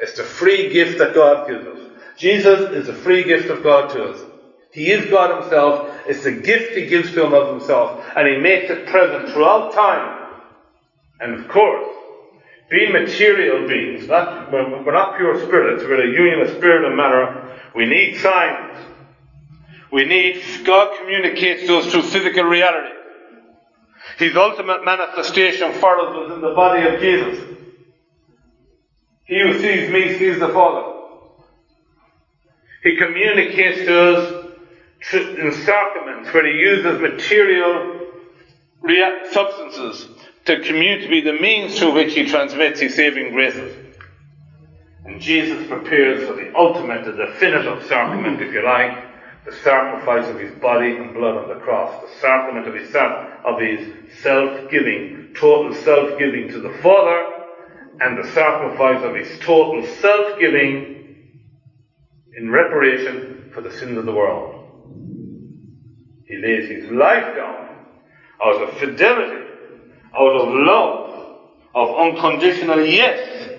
It's 0.00 0.16
the 0.16 0.22
free 0.22 0.70
gift 0.70 0.98
that 0.98 1.14
God 1.14 1.48
gives 1.48 1.66
us. 1.66 1.78
Jesus 2.16 2.72
is 2.74 2.86
the 2.86 2.92
free 2.92 3.24
gift 3.24 3.50
of 3.50 3.62
God 3.62 3.90
to 3.90 4.04
us. 4.10 4.22
He 4.72 4.90
is 4.90 5.10
God 5.10 5.40
Himself. 5.40 6.06
It's 6.06 6.22
the 6.22 6.32
gift 6.32 6.76
He 6.76 6.86
gives 6.86 7.12
to 7.14 7.24
Him 7.24 7.34
of 7.34 7.48
Himself. 7.48 8.04
And 8.14 8.28
He 8.28 8.36
makes 8.36 8.70
it 8.70 8.86
present 8.86 9.30
throughout 9.30 9.72
time. 9.72 10.28
And 11.18 11.34
of 11.34 11.48
course, 11.48 11.86
being 12.70 12.92
material 12.92 13.66
beings, 13.66 14.06
not, 14.06 14.52
we're 14.52 14.92
not 14.92 15.16
pure 15.16 15.44
spirits, 15.44 15.82
we're 15.82 16.08
a 16.08 16.14
union 16.14 16.40
of 16.40 16.56
spirit 16.56 16.86
and 16.86 16.96
matter. 16.96 17.58
We 17.74 17.84
need 17.84 18.16
signs. 18.18 18.78
We 19.92 20.04
need, 20.04 20.40
God 20.64 20.96
communicates 20.98 21.66
to 21.66 21.78
us 21.78 21.90
through 21.90 22.02
physical 22.02 22.44
reality. 22.44 22.94
His 24.18 24.36
ultimate 24.36 24.84
manifestation 24.84 25.72
for 25.74 25.98
us 25.98 26.14
was 26.14 26.32
in 26.32 26.40
the 26.40 26.54
body 26.54 26.82
of 26.82 27.00
Jesus. 27.00 27.44
He 29.24 29.40
who 29.40 29.58
sees 29.58 29.90
me 29.90 30.16
sees 30.16 30.38
the 30.38 30.48
Father. 30.48 30.92
He 32.84 32.96
communicates 32.96 33.78
to 33.86 34.00
us 34.00 34.46
in 35.12 35.52
sacraments 35.64 36.32
where 36.32 36.46
he 36.46 36.58
uses 36.58 37.00
material 37.00 37.96
substances 39.32 40.19
to 40.46 40.60
commute 40.60 41.02
to 41.02 41.08
be 41.08 41.20
the 41.20 41.34
means 41.40 41.78
through 41.78 41.94
which 41.94 42.14
he 42.14 42.26
transmits 42.26 42.80
his 42.80 42.94
saving 42.94 43.32
graces. 43.32 43.76
And 45.04 45.20
Jesus 45.20 45.66
prepares 45.66 46.26
for 46.26 46.34
the 46.34 46.52
ultimate, 46.56 47.04
the 47.04 47.12
definitive 47.12 47.84
sacrament, 47.86 48.40
if 48.40 48.52
you 48.52 48.64
like, 48.64 49.10
the 49.44 49.52
sacrifice 49.52 50.28
of 50.28 50.38
his 50.38 50.52
body 50.60 50.96
and 50.96 51.14
blood 51.14 51.36
on 51.36 51.48
the 51.48 51.64
cross, 51.64 52.02
the 52.02 52.20
sacrament 52.20 52.68
of 52.68 52.74
his 52.74 52.94
of 52.94 53.58
his 53.58 54.20
self-giving, 54.22 55.34
total 55.38 55.74
self-giving 55.74 56.48
to 56.48 56.60
the 56.60 56.78
Father, 56.82 57.24
and 58.00 58.18
the 58.18 58.30
sacrifice 58.32 59.02
of 59.02 59.14
his 59.14 59.38
total 59.40 59.86
self-giving 59.86 61.30
in 62.36 62.50
reparation 62.50 63.50
for 63.52 63.60
the 63.62 63.72
sins 63.72 63.96
of 63.98 64.04
the 64.04 64.12
world. 64.12 64.56
He 66.26 66.36
lays 66.36 66.68
his 66.68 66.90
life 66.90 67.34
down 67.34 67.68
out 68.42 68.62
of 68.62 68.78
fidelity, 68.78 69.39
out 70.14 70.34
of 70.36 70.48
love, 70.52 71.36
of 71.74 71.96
unconditional 71.98 72.84
yes 72.84 73.50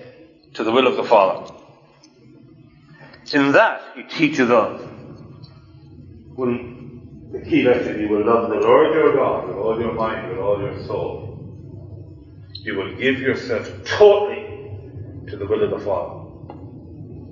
to 0.54 0.64
the 0.64 0.72
will 0.72 0.86
of 0.86 0.96
the 0.96 1.04
Father. 1.04 1.52
In 3.32 3.52
that, 3.52 3.80
he 3.94 4.02
teaches 4.02 4.50
us 4.50 4.80
will, 6.36 6.58
the 7.32 7.40
key 7.48 7.62
lesson, 7.62 8.00
you 8.00 8.08
will 8.08 8.24
love 8.24 8.50
the 8.50 8.56
Lord 8.56 8.94
your 8.94 9.14
God 9.14 9.48
with 9.48 9.56
all 9.56 9.80
your 9.80 9.92
mind, 9.92 10.30
with 10.30 10.38
all 10.38 10.60
your 10.60 10.82
soul. 10.84 11.28
You 12.52 12.76
will 12.76 12.94
give 12.96 13.18
yourself 13.20 13.68
totally 13.84 14.42
to 15.28 15.36
the 15.36 15.46
will 15.46 15.62
of 15.62 15.70
the 15.70 15.78
Father. 15.84 16.20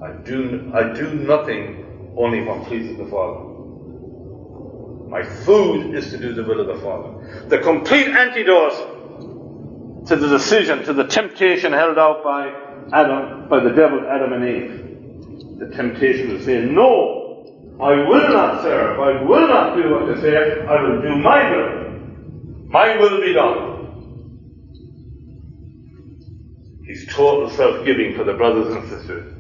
I 0.02 0.12
do, 0.22 0.70
I 0.74 0.92
do 0.94 1.14
nothing 1.14 2.14
only 2.16 2.42
what 2.42 2.66
pleases 2.66 2.96
the 2.96 3.06
Father. 3.06 3.46
My 5.08 5.22
food 5.22 5.94
is 5.94 6.10
to 6.10 6.18
do 6.18 6.32
the 6.32 6.44
will 6.44 6.60
of 6.60 6.66
the 6.66 6.82
Father. 6.82 7.46
The 7.48 7.58
complete 7.58 8.08
antidote 8.08 8.99
to 10.10 10.16
the 10.16 10.28
decision, 10.28 10.82
to 10.84 10.92
the 10.92 11.04
temptation 11.04 11.72
held 11.72 11.96
out 11.96 12.24
by 12.24 12.48
Adam, 12.92 13.48
by 13.48 13.60
the 13.60 13.70
devil, 13.70 14.00
Adam 14.08 14.32
and 14.32 14.44
Eve. 14.44 15.58
The 15.60 15.76
temptation 15.76 16.30
to 16.30 16.44
say 16.44 16.64
no 16.64 17.20
I 17.80 17.94
will 17.94 18.28
not 18.28 18.62
serve. 18.62 18.98
I 19.00 19.22
will 19.22 19.48
not 19.48 19.76
do 19.76 19.90
what 19.90 20.14
they 20.14 20.20
say. 20.20 20.36
I 20.36 20.82
will 20.82 21.00
do 21.00 21.16
my 21.16 21.50
will. 21.50 21.90
My 22.68 22.96
will 22.98 23.20
be 23.22 23.32
done. 23.32 23.68
He's 26.86 27.06
total 27.14 27.48
self-giving 27.50 28.16
for 28.16 28.24
the 28.24 28.34
brothers 28.34 28.74
and 28.74 28.88
sisters. 28.90 29.34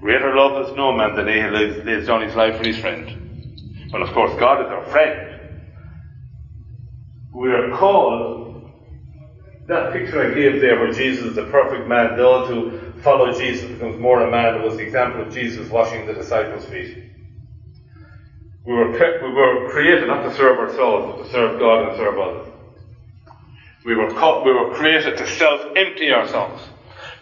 Greater 0.00 0.34
love 0.34 0.66
has 0.66 0.76
no 0.76 0.92
man 0.92 1.14
than 1.16 1.28
he 1.28 1.40
who 1.40 1.48
lays 1.48 2.06
down 2.06 2.20
his 2.22 2.34
life 2.34 2.58
for 2.58 2.64
his 2.66 2.76
friend. 2.76 3.90
Well, 3.92 4.02
of 4.02 4.12
course, 4.12 4.38
God 4.38 4.66
is 4.66 4.70
our 4.70 4.84
friend. 4.86 5.60
We 7.34 7.50
are 7.52 7.70
called, 7.78 8.51
that 9.72 9.92
picture 9.92 10.30
I 10.30 10.34
gave 10.34 10.60
there 10.60 10.78
where 10.78 10.92
Jesus 10.92 11.34
the 11.34 11.46
perfect 11.46 11.88
man, 11.88 12.16
those 12.16 12.48
who 12.48 12.92
follow 13.00 13.32
Jesus 13.32 13.70
becomes 13.70 13.98
more 13.98 14.22
a 14.22 14.30
man, 14.30 14.62
was 14.62 14.76
the 14.76 14.82
example 14.82 15.22
of 15.22 15.32
Jesus 15.32 15.68
washing 15.70 16.06
the 16.06 16.12
disciples' 16.12 16.64
feet. 16.66 17.10
We 18.64 18.74
were, 18.74 18.92
we 18.92 19.32
were 19.32 19.70
created 19.70 20.06
not 20.06 20.22
to 20.22 20.34
serve 20.34 20.58
ourselves, 20.58 21.16
but 21.16 21.24
to 21.24 21.32
serve 21.32 21.58
God 21.58 21.88
and 21.88 21.96
serve 21.96 22.18
others. 22.18 22.48
We 23.84 23.96
were, 23.96 24.08
we 24.44 24.52
were 24.52 24.74
created 24.74 25.18
to 25.18 25.26
self 25.26 25.60
empty 25.76 26.12
ourselves, 26.12 26.62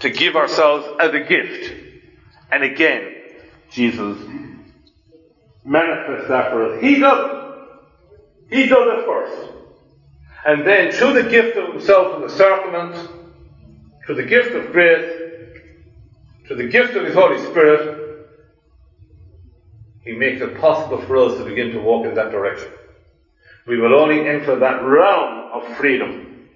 to 0.01 0.11
give 0.11 0.37
ourselves 0.37 0.87
as 1.01 1.15
a 1.15 1.21
gift. 1.21 1.73
And 2.53 2.63
again, 2.63 3.15
Jesus 3.71 4.19
manifests 5.65 6.29
that 6.29 6.51
for 6.51 6.75
us. 6.75 6.83
He 6.83 6.99
does 6.99 7.31
it. 7.31 8.57
He 8.57 8.67
does 8.67 8.99
it 8.99 9.07
first. 9.07 9.60
And 10.45 10.67
then, 10.67 10.93
through 10.93 11.23
the 11.23 11.29
gift 11.29 11.57
of 11.57 11.73
Himself 11.75 12.17
in 12.17 12.23
the 12.23 12.31
sacrament, 12.31 12.97
through 14.07 14.15
the 14.15 14.25
gift 14.25 14.55
of 14.55 14.73
grace, 14.73 15.21
through 16.47 16.57
the 16.57 16.69
gift 16.69 16.97
of 16.97 17.05
His 17.05 17.15
Holy 17.15 17.39
Spirit, 17.39 18.01
he 20.03 20.13
makes 20.13 20.41
it 20.41 20.59
possible 20.59 21.01
for 21.03 21.17
us 21.19 21.37
to 21.37 21.45
begin 21.45 21.73
to 21.73 21.81
walk 21.81 22.07
in 22.07 22.15
that 22.15 22.31
direction. 22.31 22.73
We 23.67 23.79
will 23.79 23.95
only 23.95 24.27
enter 24.27 24.59
that 24.59 24.83
realm 24.83 25.53
of 25.53 25.77
freedom 25.77 26.49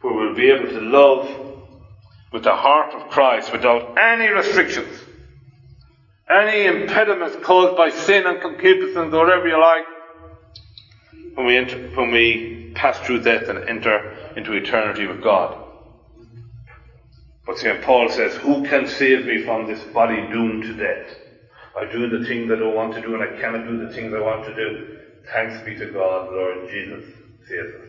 where 0.00 0.14
we'll 0.14 0.34
be 0.34 0.50
able 0.50 0.68
to 0.68 0.80
love 0.80 1.28
with 2.32 2.44
the 2.44 2.54
heart 2.54 2.94
of 2.94 3.10
Christ 3.10 3.52
without 3.52 3.96
any 3.96 4.28
restrictions, 4.28 5.00
any 6.28 6.66
impediments 6.66 7.36
caused 7.42 7.76
by 7.76 7.90
sin 7.90 8.26
and 8.26 8.40
concupiscence 8.40 9.14
or 9.14 9.24
whatever 9.24 9.48
you 9.48 9.60
like, 9.60 9.84
when 11.38 11.46
we, 11.46 11.56
enter, 11.56 11.78
when 11.94 12.10
we 12.10 12.72
pass 12.74 12.98
through 12.98 13.22
death 13.22 13.48
and 13.48 13.68
enter 13.68 14.32
into 14.34 14.54
eternity 14.54 15.06
with 15.06 15.22
God. 15.22 15.56
But 17.46 17.58
St. 17.58 17.80
Paul 17.80 18.08
says, 18.08 18.34
Who 18.34 18.64
can 18.66 18.88
save 18.88 19.24
me 19.24 19.44
from 19.44 19.68
this 19.68 19.80
body 19.94 20.16
doomed 20.32 20.64
to 20.64 20.74
death? 20.74 21.16
I 21.76 21.84
do 21.92 22.08
the 22.08 22.26
things 22.26 22.48
that 22.48 22.56
I 22.56 22.62
don't 22.62 22.74
want 22.74 22.92
to 22.94 23.00
do 23.00 23.14
and 23.14 23.22
I 23.22 23.40
cannot 23.40 23.68
do 23.68 23.86
the 23.86 23.92
things 23.92 24.12
I 24.12 24.18
want 24.18 24.46
to 24.46 24.54
do. 24.56 24.98
Thanks 25.32 25.62
be 25.62 25.76
to 25.76 25.86
God, 25.86 26.32
Lord 26.32 26.68
Jesus 26.70 27.04
saves 27.48 27.74
us. 27.82 27.88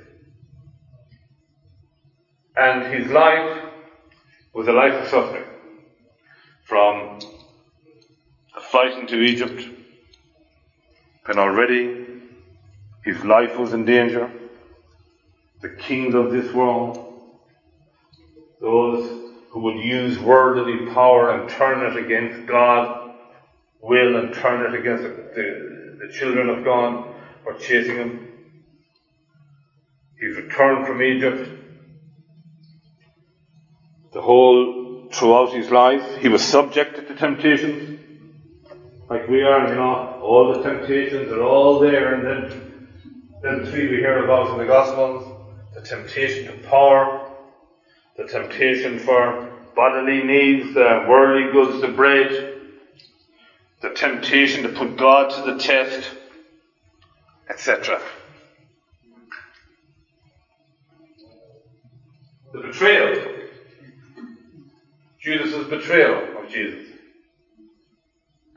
And 2.55 2.93
his 2.93 3.09
life 3.09 3.63
was 4.53 4.67
a 4.67 4.73
life 4.73 4.93
of 4.93 5.07
suffering. 5.07 5.45
From 6.65 7.17
the 8.53 8.61
flight 8.61 8.95
into 8.99 9.21
Egypt, 9.21 9.67
when 11.25 11.39
already 11.39 11.98
his 13.13 13.23
life 13.25 13.57
was 13.57 13.73
in 13.73 13.85
danger, 13.85 14.31
the 15.61 15.69
kings 15.69 16.13
of 16.13 16.31
this 16.31 16.53
world, 16.53 17.13
those 18.61 19.31
who 19.49 19.61
would 19.61 19.79
use 19.79 20.19
worldly 20.19 20.93
power 20.93 21.31
and 21.31 21.49
turn 21.49 21.91
it 21.91 22.05
against 22.05 22.47
God, 22.47 23.15
will 23.81 24.17
and 24.17 24.33
turn 24.33 24.71
it 24.71 24.79
against 24.79 25.03
the, 25.03 25.97
the, 25.99 26.13
children 26.13 26.49
of 26.49 26.63
God, 26.63 27.15
were 27.45 27.53
chasing 27.53 27.95
him. 27.95 28.27
He's 30.19 30.35
returned 30.35 30.85
from 30.85 31.01
Egypt. 31.01 31.49
The 34.11 34.21
whole, 34.21 35.07
throughout 35.11 35.53
his 35.53 35.71
life, 35.71 36.17
he 36.17 36.27
was 36.27 36.43
subjected 36.43 37.07
to 37.07 37.15
temptations. 37.15 37.99
Like 39.09 39.27
we 39.27 39.41
are, 39.41 39.69
you 39.69 39.75
know, 39.75 40.19
all 40.21 40.53
the 40.53 40.61
temptations 40.61 41.31
are 41.31 41.41
all 41.41 41.79
there, 41.79 42.13
and 42.13 42.27
then, 42.27 42.68
then 43.41 43.63
the 43.63 43.71
three 43.71 43.89
we 43.89 43.97
hear 43.97 44.23
about 44.23 44.51
in 44.51 44.57
the 44.57 44.65
Gospels 44.65 45.35
the 45.73 45.81
temptation 45.81 46.45
to 46.45 46.67
power, 46.67 47.29
the 48.17 48.25
temptation 48.25 48.99
for 48.99 49.49
bodily 49.75 50.23
needs, 50.23 50.73
the 50.73 51.05
worldly 51.07 51.51
goods, 51.51 51.79
the 51.81 51.87
bread, 51.87 52.55
the 53.81 53.91
temptation 53.91 54.63
to 54.63 54.69
put 54.69 54.97
God 54.97 55.29
to 55.29 55.53
the 55.53 55.59
test, 55.59 56.09
etc. 57.49 58.01
The 62.51 62.59
betrayal. 62.59 63.35
Judas' 65.21 65.67
betrayal 65.69 66.43
of 66.43 66.49
Jesus. 66.49 66.87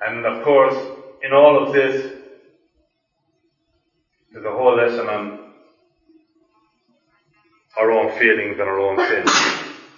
And 0.05 0.25
of 0.27 0.43
course, 0.43 0.75
in 1.23 1.33
all 1.33 1.67
of 1.67 1.73
this, 1.73 2.12
there's 4.33 4.47
a 4.47 4.53
whole 4.53 4.77
lesson 4.77 5.09
on 5.09 5.39
our 7.79 7.93
own 7.93 8.11
feelings 8.11 8.59
and 8.59 8.69
our 8.69 8.81
own 8.81 8.99
sins. 8.99 9.31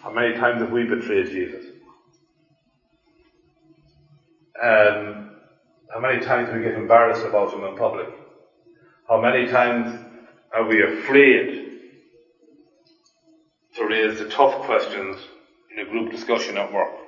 How 0.03 0.11
many 0.11 0.35
times 0.35 0.61
have 0.63 0.71
we 0.73 0.85
betrayed 0.85 1.29
Jesus? 1.29 1.65
Um, 4.63 5.29
how 5.93 6.01
many 6.01 6.21
times 6.21 6.49
do 6.49 6.57
we 6.57 6.63
get 6.63 6.75
embarrassed 6.75 7.25
about 7.25 7.53
him 7.53 7.65
in 7.65 7.77
public? 7.77 8.09
How 9.09 9.19
many 9.19 9.47
times 9.47 9.91
are 10.55 10.65
we 10.65 10.83
afraid 10.83 11.79
to 13.75 13.87
raise 13.87 14.19
the 14.19 14.27
tough 14.27 14.59
questions 14.61 15.17
in 15.71 15.81
a 15.81 15.85
group 15.87 16.11
discussion 16.11 16.59
at 16.59 16.73
work? 16.73 17.04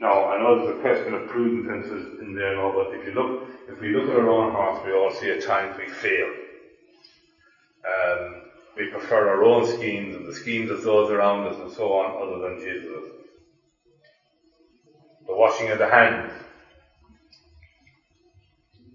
Now, 0.00 0.26
I 0.28 0.38
know 0.38 0.56
there's 0.56 0.76
a 0.76 0.80
question 0.80 1.14
of 1.14 1.26
prudence 1.26 1.88
in 2.20 2.34
there 2.34 2.54
now, 2.56 2.72
but 2.74 2.94
if 2.94 3.04
you 3.04 3.12
look, 3.12 3.32
if 3.68 3.80
we 3.80 3.90
look 3.90 4.08
at 4.10 4.16
our 4.16 4.28
own 4.28 4.52
hearts, 4.52 4.84
we 4.84 4.92
all 4.92 5.10
see 5.10 5.30
at 5.30 5.40
times 5.40 5.76
we 5.78 5.88
fail. 5.88 6.28
Um, 7.86 8.42
we 8.76 8.86
prefer 8.90 9.28
our 9.28 9.44
own 9.44 9.64
schemes 9.64 10.14
and 10.14 10.26
the 10.26 10.32
schemes 10.34 10.70
of 10.70 10.82
those 10.82 11.10
around 11.10 11.46
us 11.46 11.58
and 11.58 11.70
so 11.70 11.94
on, 11.94 12.14
other 12.22 12.38
than 12.38 12.58
Jesus. 12.58 13.04
The 15.26 15.34
washing 15.34 15.70
of 15.70 15.78
the 15.78 15.88
hands. 15.88 16.32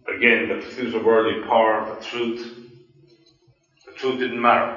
Again, 0.07 0.47
the 0.49 0.55
pursuit 0.55 0.95
of 0.95 1.03
worldly 1.03 1.35
power, 1.35 1.83
the 1.83 1.95
truth. 1.95 2.53
The 3.85 3.93
truth 3.93 4.19
didn't 4.19 4.41
matter. 4.41 4.71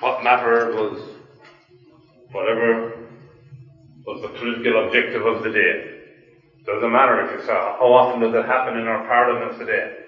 What 0.00 0.22
mattered 0.22 0.74
was 0.74 1.00
whatever 2.32 2.97
was 4.08 4.22
the 4.22 4.28
political 4.38 4.86
objective 4.86 5.26
of 5.26 5.42
the 5.42 5.50
day. 5.50 6.00
Doesn't 6.64 6.92
matter 6.92 7.20
if 7.26 7.38
you 7.38 7.46
saw 7.46 7.76
how 7.76 7.92
often 7.92 8.20
does 8.22 8.32
it 8.32 8.46
happen 8.46 8.78
in 8.78 8.88
our 8.88 9.06
parliaments 9.06 9.58
today, 9.58 9.98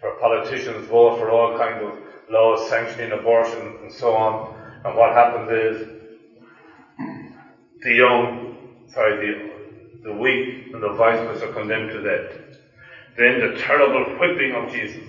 where 0.00 0.14
politicians 0.20 0.86
vote 0.86 1.18
for 1.18 1.30
all 1.30 1.58
kinds 1.58 1.82
of 1.82 1.98
laws 2.30 2.68
sanctioning 2.68 3.10
abortion 3.18 3.78
and 3.82 3.92
so 3.92 4.14
on. 4.14 4.54
And 4.84 4.96
what 4.96 5.12
happens 5.12 5.50
is 5.50 5.88
the 7.82 7.94
young, 7.94 8.84
sorry, 8.94 9.26
the, 9.26 10.08
the 10.08 10.12
weak 10.14 10.72
and 10.72 10.80
the 10.80 10.92
voiceless 10.94 11.42
are 11.42 11.52
condemned 11.52 11.90
to 11.90 12.00
death. 12.00 12.38
Then 13.16 13.40
the 13.40 13.58
terrible 13.58 14.04
whipping 14.20 14.54
of 14.54 14.70
Jesus. 14.70 15.02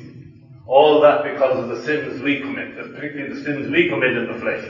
All 0.66 1.02
that 1.02 1.24
because 1.24 1.56
of 1.56 1.70
the 1.70 1.84
sins 1.84 2.20
we 2.24 2.42
commit, 2.42 2.76
particularly 2.76 3.32
the 3.32 3.44
sins 3.44 3.70
we 3.72 3.90
commit 3.90 4.18
in 4.18 4.34
the 4.34 4.40
flesh. 4.40 4.66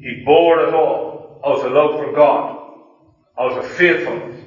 He 0.00 0.24
bore 0.24 0.66
it 0.66 0.74
all 0.74 1.05
out 1.46 1.64
of 1.64 1.72
love 1.72 2.00
for 2.00 2.12
God, 2.12 2.72
out 3.38 3.52
of 3.52 3.66
faithfulness. 3.66 4.42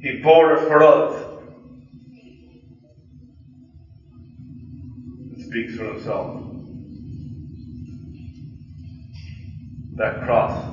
He 0.00 0.20
bore 0.22 0.54
it 0.54 0.66
for 0.66 0.82
us. 0.82 1.24
And 5.30 5.42
speaks 5.44 5.76
for 5.76 5.84
himself. 5.84 6.42
That 9.96 10.22
cross, 10.24 10.64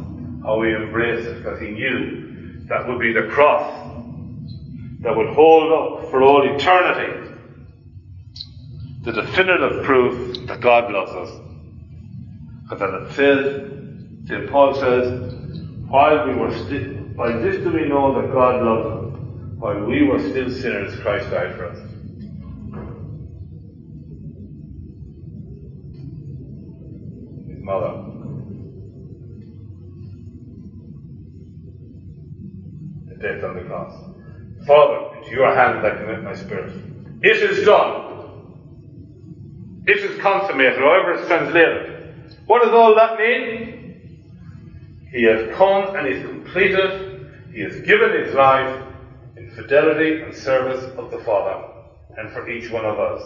how 0.43 0.61
he 0.61 0.71
embraced 0.71 1.27
it, 1.27 1.43
because 1.43 1.59
he 1.59 1.71
knew 1.71 2.65
that 2.67 2.87
would 2.87 2.99
be 2.99 3.11
the 3.11 3.27
cross 3.27 3.87
that 5.01 5.15
would 5.15 5.33
hold 5.33 5.71
up 5.71 6.09
for 6.09 6.23
all 6.23 6.55
eternity 6.55 7.29
the 9.01 9.11
definitive 9.13 9.83
proof 9.83 10.47
that 10.47 10.59
God 10.61 10.91
loves 10.91 11.11
us. 11.11 11.29
Because 12.63 12.81
as 12.81 13.11
it 13.11 13.15
says, 13.15 13.78
St. 14.29 14.47
Paul 14.51 14.75
says, 14.75 15.33
while 15.87 16.27
we 16.27 16.35
were 16.35 16.53
still, 16.53 16.93
by 17.17 17.31
this 17.31 17.63
do 17.63 17.71
we 17.71 17.89
know 17.89 18.21
that 18.21 18.31
God 18.31 18.63
loves 18.63 18.85
us, 18.87 19.19
while 19.57 19.85
we 19.85 20.03
were 20.03 20.19
still 20.19 20.51
sinners, 20.51 20.99
Christ 20.99 21.31
died 21.31 21.55
for 21.55 21.65
us. 21.65 21.79
His 27.49 27.63
mother. 27.63 28.05
The 33.07 33.15
death 33.15 33.43
on 33.43 33.55
the 33.55 33.63
cross. 33.63 33.95
Father, 34.67 35.17
into 35.17 35.31
your 35.31 35.55
hands 35.55 35.83
I 35.83 35.97
commit 35.97 36.23
my 36.23 36.35
spirit. 36.35 36.71
It 37.23 37.37
is 37.49 37.65
done. 37.65 38.05
It 39.87 39.97
is 39.97 40.21
consummated, 40.21 40.77
however 40.77 41.13
it's 41.13 41.25
translated. 41.25 42.37
What 42.45 42.61
does 42.61 42.75
all 42.75 42.93
that 42.93 43.17
mean? 43.17 43.78
He 45.11 45.23
has 45.23 45.55
come 45.55 45.95
and 45.95 46.07
is 46.07 46.25
completed. 46.25 47.51
He 47.51 47.61
has 47.61 47.81
given 47.81 48.13
his 48.13 48.33
life 48.33 48.71
in 49.37 49.49
fidelity 49.55 50.21
and 50.21 50.35
service 50.35 50.83
of 50.97 51.11
the 51.11 51.19
Father 51.19 51.63
and 52.17 52.31
for 52.31 52.47
each 52.49 52.69
one 52.71 52.85
of 52.85 52.99
us. 52.99 53.21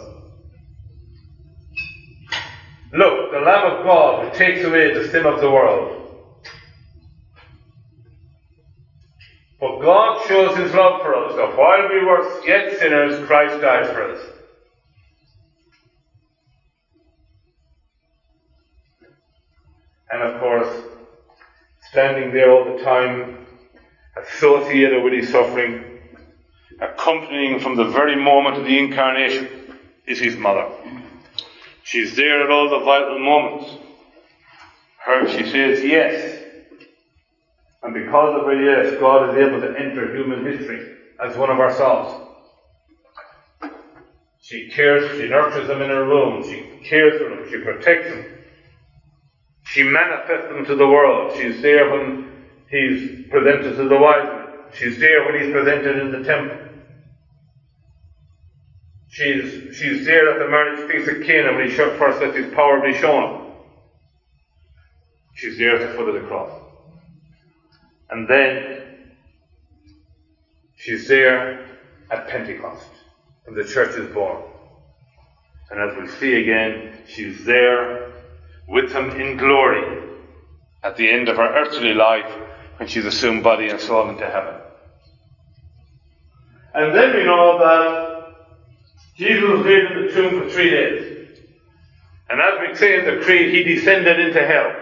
Look, 2.92 3.32
the 3.32 3.40
Lamb 3.40 3.64
of 3.64 3.84
God 3.84 4.24
who 4.24 4.34
takes 4.38 4.64
away 4.64 4.94
the 4.94 5.08
sin 5.08 5.26
of 5.26 5.40
the 5.40 5.50
world. 5.50 5.90
But 9.60 9.80
God 9.80 10.26
shows 10.28 10.56
his 10.56 10.72
love 10.74 11.02
for 11.02 11.14
us 11.14 11.34
that 11.36 11.56
while 11.56 11.88
we 11.88 12.00
were 12.02 12.46
yet 12.46 12.78
sinners, 12.78 13.26
Christ 13.26 13.60
died 13.60 13.86
for 13.86 14.10
us. 14.12 14.33
Standing 22.04 22.34
there 22.34 22.50
all 22.50 22.76
the 22.76 22.82
time, 22.82 23.46
associated 24.22 25.02
with 25.02 25.14
his 25.14 25.30
suffering, 25.30 26.02
accompanying 26.78 27.58
from 27.58 27.76
the 27.76 27.84
very 27.84 28.14
moment 28.14 28.58
of 28.58 28.64
the 28.66 28.78
incarnation, 28.78 29.48
is 30.06 30.18
his 30.18 30.36
mother. 30.36 30.70
She's 31.82 32.14
there 32.14 32.44
at 32.44 32.50
all 32.50 32.68
the 32.68 32.84
vital 32.84 33.18
moments. 33.18 33.78
Her, 35.02 35.26
she 35.26 35.44
says 35.46 35.82
yes. 35.82 36.42
And 37.82 37.94
because 37.94 38.38
of 38.38 38.44
her 38.44 38.60
yes, 38.60 39.00
God 39.00 39.30
is 39.30 39.36
able 39.36 39.60
to 39.60 39.74
enter 39.78 40.14
human 40.14 40.44
history 40.44 40.96
as 41.18 41.38
one 41.38 41.48
of 41.48 41.58
ourselves. 41.58 42.12
She 44.42 44.68
cares, 44.68 45.16
she 45.16 45.26
nurtures 45.26 45.68
them 45.68 45.80
in 45.80 45.88
her 45.88 46.06
womb, 46.06 46.44
she 46.44 46.68
cares 46.86 47.18
for 47.18 47.30
them, 47.30 47.50
she 47.50 47.64
protects 47.64 48.10
them. 48.10 48.33
She 49.74 49.82
manifests 49.82 50.46
them 50.46 50.64
to 50.66 50.76
the 50.76 50.86
world. 50.86 51.36
She's 51.36 51.60
there 51.60 51.90
when 51.90 52.32
he's 52.70 53.28
presented 53.28 53.74
to 53.74 53.88
the 53.88 53.98
wise 53.98 54.22
men. 54.22 54.46
She's 54.72 55.00
there 55.00 55.24
when 55.24 55.34
he's 55.34 55.50
presented 55.50 55.98
in 55.98 56.12
the 56.12 56.22
temple. 56.22 56.56
She's, 59.08 59.76
she's 59.76 60.04
there 60.04 60.30
at 60.30 60.38
the 60.38 60.46
marriage 60.48 60.88
feast 60.88 61.08
of 61.08 61.26
Cana 61.26 61.54
when 61.54 61.68
he 61.68 61.74
first 61.74 62.20
let 62.20 62.36
his 62.36 62.54
power 62.54 62.80
be 62.84 62.92
shown. 62.92 63.52
She's 65.34 65.58
there 65.58 65.74
at 65.74 65.80
the 65.80 65.96
foot 65.96 66.06
of 66.06 66.14
the 66.22 66.28
cross. 66.28 66.52
And 68.10 68.30
then 68.30 69.08
she's 70.76 71.08
there 71.08 71.66
at 72.12 72.28
Pentecost, 72.28 72.90
when 73.42 73.56
the 73.56 73.64
church 73.64 73.96
is 73.96 74.06
born. 74.14 74.40
And 75.72 75.80
as 75.80 75.96
we'll 75.96 76.06
see 76.06 76.36
again, 76.36 76.92
she's 77.08 77.44
there 77.44 78.03
with 78.68 78.92
him 78.92 79.10
in 79.10 79.36
glory 79.36 80.02
at 80.82 80.96
the 80.96 81.10
end 81.10 81.28
of 81.28 81.36
her 81.36 81.54
earthly 81.54 81.94
life 81.94 82.30
when 82.76 82.88
she's 82.88 83.04
assumed 83.04 83.42
body 83.42 83.68
and 83.68 83.80
soul 83.80 84.08
into 84.08 84.26
heaven. 84.26 84.54
And 86.74 86.94
then 86.94 87.14
we 87.14 87.24
know 87.24 87.58
that 87.58 88.14
Jesus 89.16 89.48
lived 89.64 89.92
in 89.92 90.06
the 90.06 90.12
tomb 90.12 90.42
for 90.42 90.50
three 90.50 90.70
days. 90.70 91.28
And 92.28 92.40
as 92.40 92.54
we 92.60 92.74
say 92.74 92.98
in 92.98 93.04
the 93.04 93.24
creed, 93.24 93.54
he 93.54 93.74
descended 93.74 94.18
into 94.18 94.44
hell. 94.44 94.74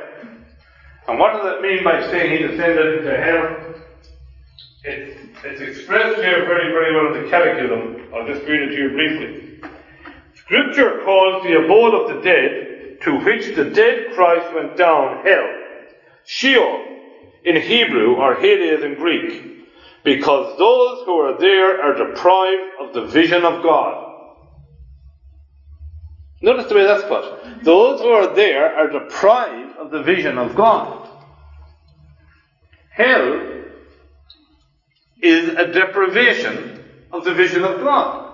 And 1.08 1.18
what 1.18 1.32
does 1.34 1.56
it 1.56 1.62
mean 1.62 1.84
by 1.84 2.00
saying 2.10 2.32
he 2.32 2.46
descended 2.46 2.98
into 2.98 3.16
hell? 3.16 3.74
It's, 4.84 5.20
it's 5.44 5.60
expressed 5.60 6.16
here 6.16 6.44
very, 6.46 6.72
very 6.72 6.94
well 6.94 7.14
in 7.14 7.24
the 7.24 7.30
catechism. 7.30 8.08
I'll 8.14 8.26
just 8.26 8.46
read 8.46 8.62
it 8.62 8.68
to 8.68 8.74
you 8.74 8.88
briefly. 8.90 9.60
Scripture 10.34 11.02
calls 11.04 11.42
the 11.42 11.64
abode 11.64 11.94
of 11.94 12.16
the 12.16 12.22
dead, 12.22 12.71
to 13.04 13.18
which 13.18 13.54
the 13.56 13.64
dead 13.64 14.12
Christ 14.14 14.54
went 14.54 14.76
down, 14.76 15.24
hell. 15.24 15.48
Sheol 16.24 16.84
in 17.44 17.60
Hebrew 17.60 18.14
or 18.14 18.34
Hades 18.36 18.84
in 18.84 18.94
Greek, 18.94 19.64
because 20.04 20.58
those 20.58 21.04
who 21.04 21.16
are 21.16 21.38
there 21.38 21.82
are 21.82 22.08
deprived 22.08 22.72
of 22.80 22.94
the 22.94 23.06
vision 23.06 23.44
of 23.44 23.62
God. 23.62 24.10
Notice 26.40 26.66
the 26.68 26.74
way 26.74 26.84
that's 26.84 27.04
put. 27.04 27.64
Those 27.64 28.00
who 28.00 28.08
are 28.08 28.34
there 28.34 28.74
are 28.74 28.88
deprived 28.88 29.76
of 29.76 29.90
the 29.90 30.02
vision 30.02 30.38
of 30.38 30.54
God. 30.56 31.08
Hell 32.90 33.62
is 35.20 35.48
a 35.50 35.72
deprivation 35.72 36.84
of 37.12 37.24
the 37.24 37.32
vision 37.32 37.64
of 37.64 37.80
God. 37.80 38.32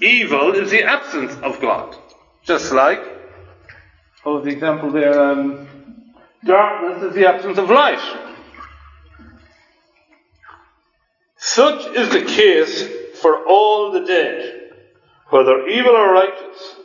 Evil 0.00 0.52
is 0.52 0.70
the 0.70 0.82
absence 0.82 1.34
of 1.42 1.60
God. 1.60 1.96
Just 2.42 2.72
like, 2.72 3.00
oh, 4.24 4.40
the 4.40 4.50
example 4.50 4.90
there, 4.90 5.20
um, 5.20 5.66
darkness 6.44 7.02
is 7.02 7.14
the 7.14 7.28
absence 7.28 7.58
of 7.58 7.70
light. 7.70 8.00
Such 11.36 11.86
is 11.96 12.10
the 12.10 12.24
case 12.24 12.88
for 13.20 13.46
all 13.46 13.90
the 13.92 14.04
dead, 14.04 14.70
whether 15.30 15.66
evil 15.66 15.92
or 15.92 16.12
righteous, 16.12 16.76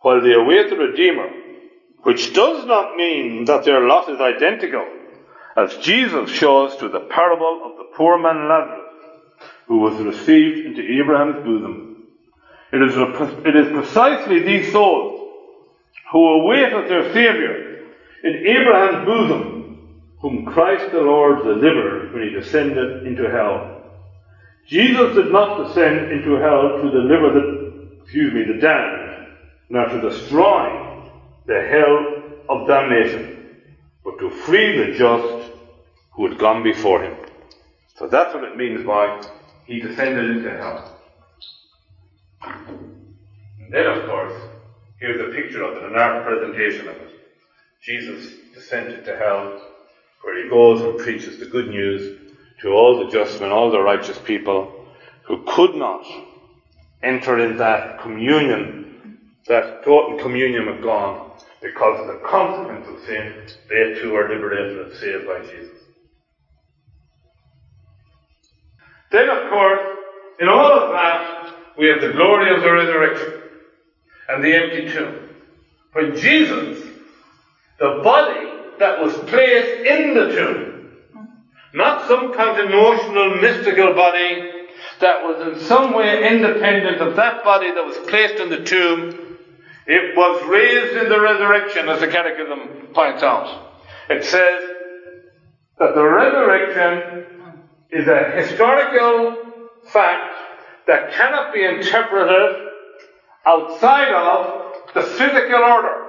while 0.00 0.20
they 0.20 0.32
await 0.32 0.68
the 0.68 0.76
Redeemer, 0.76 1.28
which 2.02 2.32
does 2.32 2.66
not 2.66 2.96
mean 2.96 3.44
that 3.44 3.64
their 3.64 3.86
lot 3.86 4.08
is 4.08 4.20
identical, 4.20 4.84
as 5.56 5.76
Jesus 5.76 6.30
shows 6.30 6.74
through 6.74 6.90
the 6.90 7.00
parable 7.00 7.62
of 7.64 7.78
the 7.78 7.96
poor 7.96 8.18
man 8.18 8.48
Lazarus, 8.48 9.40
who 9.66 9.78
was 9.78 9.94
received 10.00 10.66
into 10.66 10.82
Abraham's 11.00 11.44
bosom. 11.44 12.06
It 12.72 12.82
is, 12.82 12.94
it 13.46 13.56
is 13.56 13.72
precisely 13.72 14.40
these 14.40 14.72
souls 14.72 15.19
who 16.10 16.26
awaited 16.26 16.90
their 16.90 17.12
Saviour 17.12 17.78
in 18.24 18.46
Abraham's 18.46 19.06
bosom, 19.06 20.02
whom 20.20 20.44
Christ 20.44 20.92
the 20.92 21.00
Lord 21.00 21.42
delivered 21.42 22.12
when 22.12 22.22
he 22.24 22.30
descended 22.30 23.06
into 23.06 23.30
hell. 23.30 23.82
Jesus 24.66 25.14
did 25.14 25.32
not 25.32 25.66
descend 25.66 26.12
into 26.12 26.36
hell 26.36 26.80
to 26.82 26.90
deliver 26.90 27.32
the, 27.32 27.88
excuse 28.02 28.34
me, 28.34 28.44
the 28.44 28.60
damned, 28.60 29.28
nor 29.68 29.86
to 29.86 30.00
destroy 30.00 31.08
the 31.46 31.60
hell 31.62 32.22
of 32.48 32.66
damnation, 32.66 33.56
but 34.04 34.18
to 34.18 34.30
free 34.30 34.76
the 34.78 34.98
just 34.98 35.52
who 36.12 36.28
had 36.28 36.38
gone 36.38 36.62
before 36.62 37.02
him. 37.02 37.16
So 37.96 38.06
that's 38.06 38.34
what 38.34 38.44
it 38.44 38.56
means 38.56 38.84
by 38.84 39.22
he 39.66 39.80
descended 39.80 40.36
into 40.36 40.50
hell. 40.50 41.00
And 42.42 43.72
then, 43.72 43.86
of 43.86 44.06
course, 44.06 44.34
here's 45.00 45.20
a 45.20 45.34
picture 45.34 45.62
of 45.62 45.76
it, 45.76 45.82
an 45.82 45.96
art 45.96 46.24
presentation 46.24 46.88
of 46.88 46.96
it. 46.96 47.10
Jesus 47.82 48.34
descended 48.54 49.04
to 49.06 49.16
hell, 49.16 49.60
where 50.22 50.42
he 50.42 50.50
goes 50.50 50.82
and 50.82 50.98
preaches 50.98 51.38
the 51.38 51.46
good 51.46 51.68
news 51.68 52.18
to 52.60 52.68
all 52.68 52.98
the 52.98 53.10
just 53.10 53.40
men, 53.40 53.50
all 53.50 53.70
the 53.70 53.80
righteous 53.80 54.18
people 54.18 54.86
who 55.22 55.42
could 55.46 55.74
not 55.74 56.04
enter 57.02 57.38
in 57.38 57.56
that 57.56 57.98
communion, 58.00 59.18
that 59.46 59.82
total 59.82 60.18
communion 60.18 60.66
with 60.66 60.82
God, 60.82 61.42
because 61.62 62.00
of 62.00 62.06
the 62.08 62.26
consequence 62.26 62.86
of 62.86 63.02
sin, 63.06 63.46
they 63.70 63.98
too 64.00 64.14
are 64.14 64.28
liberated 64.28 64.78
and 64.78 64.94
saved 64.94 65.26
by 65.26 65.40
Jesus. 65.40 65.78
Then, 69.10 69.28
of 69.28 69.50
course, 69.50 69.80
in 70.38 70.48
all 70.48 70.72
of 70.72 70.90
that, 70.92 71.54
we 71.78 71.86
have 71.86 72.00
the 72.00 72.12
glory 72.12 72.54
of 72.54 72.60
the 72.60 72.70
resurrection 72.70 73.39
and 74.30 74.44
the 74.44 74.54
empty 74.54 74.92
tomb. 74.92 75.28
When 75.92 76.16
Jesus, 76.16 76.86
the 77.78 78.00
body 78.04 78.48
that 78.78 79.00
was 79.00 79.14
placed 79.28 79.86
in 79.86 80.14
the 80.14 80.28
tomb, 80.28 80.90
not 81.74 82.06
some 82.08 82.32
kind 82.34 82.60
of 82.60 82.70
notional 82.70 83.40
mystical 83.40 83.94
body 83.94 84.50
that 85.00 85.22
was 85.22 85.48
in 85.48 85.66
some 85.66 85.92
way 85.94 86.28
independent 86.30 87.00
of 87.00 87.16
that 87.16 87.42
body 87.42 87.72
that 87.72 87.84
was 87.84 87.96
placed 88.08 88.34
in 88.34 88.50
the 88.50 88.64
tomb, 88.64 89.38
it 89.86 90.16
was 90.16 90.46
raised 90.48 90.96
in 90.96 91.08
the 91.08 91.20
resurrection, 91.20 91.88
as 91.88 92.00
the 92.00 92.08
Catechism 92.08 92.92
points 92.94 93.22
out. 93.22 93.72
It 94.08 94.24
says 94.24 94.62
that 95.78 95.94
the 95.94 96.04
resurrection 96.04 97.24
is 97.90 98.06
a 98.06 98.30
historical 98.42 99.36
fact 99.86 100.34
that 100.86 101.12
cannot 101.12 101.52
be 101.52 101.64
interpreted 101.64 102.69
outside 103.44 104.12
of 104.12 104.74
the 104.94 105.02
physical 105.02 105.62
order. 105.62 106.06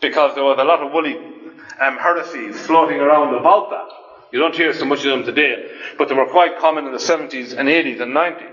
Because 0.00 0.34
there 0.34 0.44
was 0.44 0.58
a 0.58 0.64
lot 0.64 0.82
of 0.82 0.92
woolly 0.92 1.16
um, 1.16 1.96
heresies 1.98 2.58
floating 2.66 2.98
around 2.98 3.34
about 3.34 3.70
that. 3.70 3.88
You 4.32 4.38
don't 4.38 4.54
hear 4.54 4.72
so 4.72 4.84
much 4.84 5.04
of 5.04 5.10
them 5.10 5.24
today, 5.24 5.70
but 5.96 6.08
they 6.08 6.14
were 6.14 6.26
quite 6.26 6.58
common 6.58 6.84
in 6.84 6.92
the 6.92 6.98
70s 6.98 7.56
and 7.56 7.68
80s 7.68 8.00
and 8.00 8.14
90s. 8.14 8.52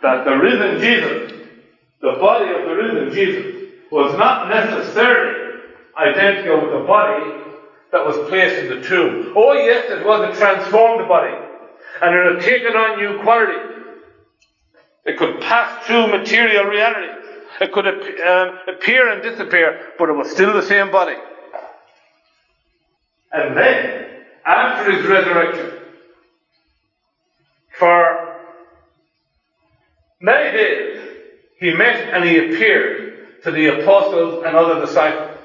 That 0.00 0.24
the 0.24 0.36
risen 0.36 0.80
Jesus, 0.80 1.32
the 2.00 2.16
body 2.18 2.50
of 2.50 2.66
the 2.66 2.74
risen 2.74 3.14
Jesus, 3.14 3.70
was 3.90 4.16
not 4.18 4.48
necessarily 4.48 5.60
identical 5.96 6.62
with 6.62 6.80
the 6.80 6.86
body 6.86 7.42
that 7.92 8.06
was 8.06 8.16
placed 8.28 8.56
in 8.64 8.80
the 8.80 8.88
tomb. 8.88 9.34
Oh, 9.36 9.52
yes, 9.52 9.90
it 9.90 10.04
was 10.04 10.34
a 10.34 10.38
transformed 10.38 11.06
body, 11.08 11.34
and 12.00 12.14
it 12.14 12.34
had 12.34 12.42
taken 12.42 12.74
on 12.74 12.98
new 12.98 13.22
qualities. 13.22 13.71
It 15.04 15.18
could 15.18 15.40
pass 15.40 15.86
through 15.86 16.08
material 16.08 16.64
reality. 16.64 17.12
It 17.60 17.72
could 17.72 17.86
um, 17.86 18.58
appear 18.68 19.10
and 19.10 19.22
disappear, 19.22 19.92
but 19.98 20.08
it 20.08 20.12
was 20.12 20.30
still 20.30 20.54
the 20.54 20.62
same 20.62 20.90
body. 20.90 21.16
And 23.32 23.56
then, 23.56 24.06
after 24.44 24.92
his 24.92 25.06
resurrection, 25.06 25.72
for 27.78 28.40
many 30.20 30.56
days, 30.56 31.08
he 31.58 31.72
met 31.72 32.14
and 32.14 32.24
he 32.24 32.38
appeared 32.38 33.42
to 33.44 33.50
the 33.50 33.80
apostles 33.80 34.44
and 34.46 34.54
other 34.54 34.84
disciples. 34.84 35.38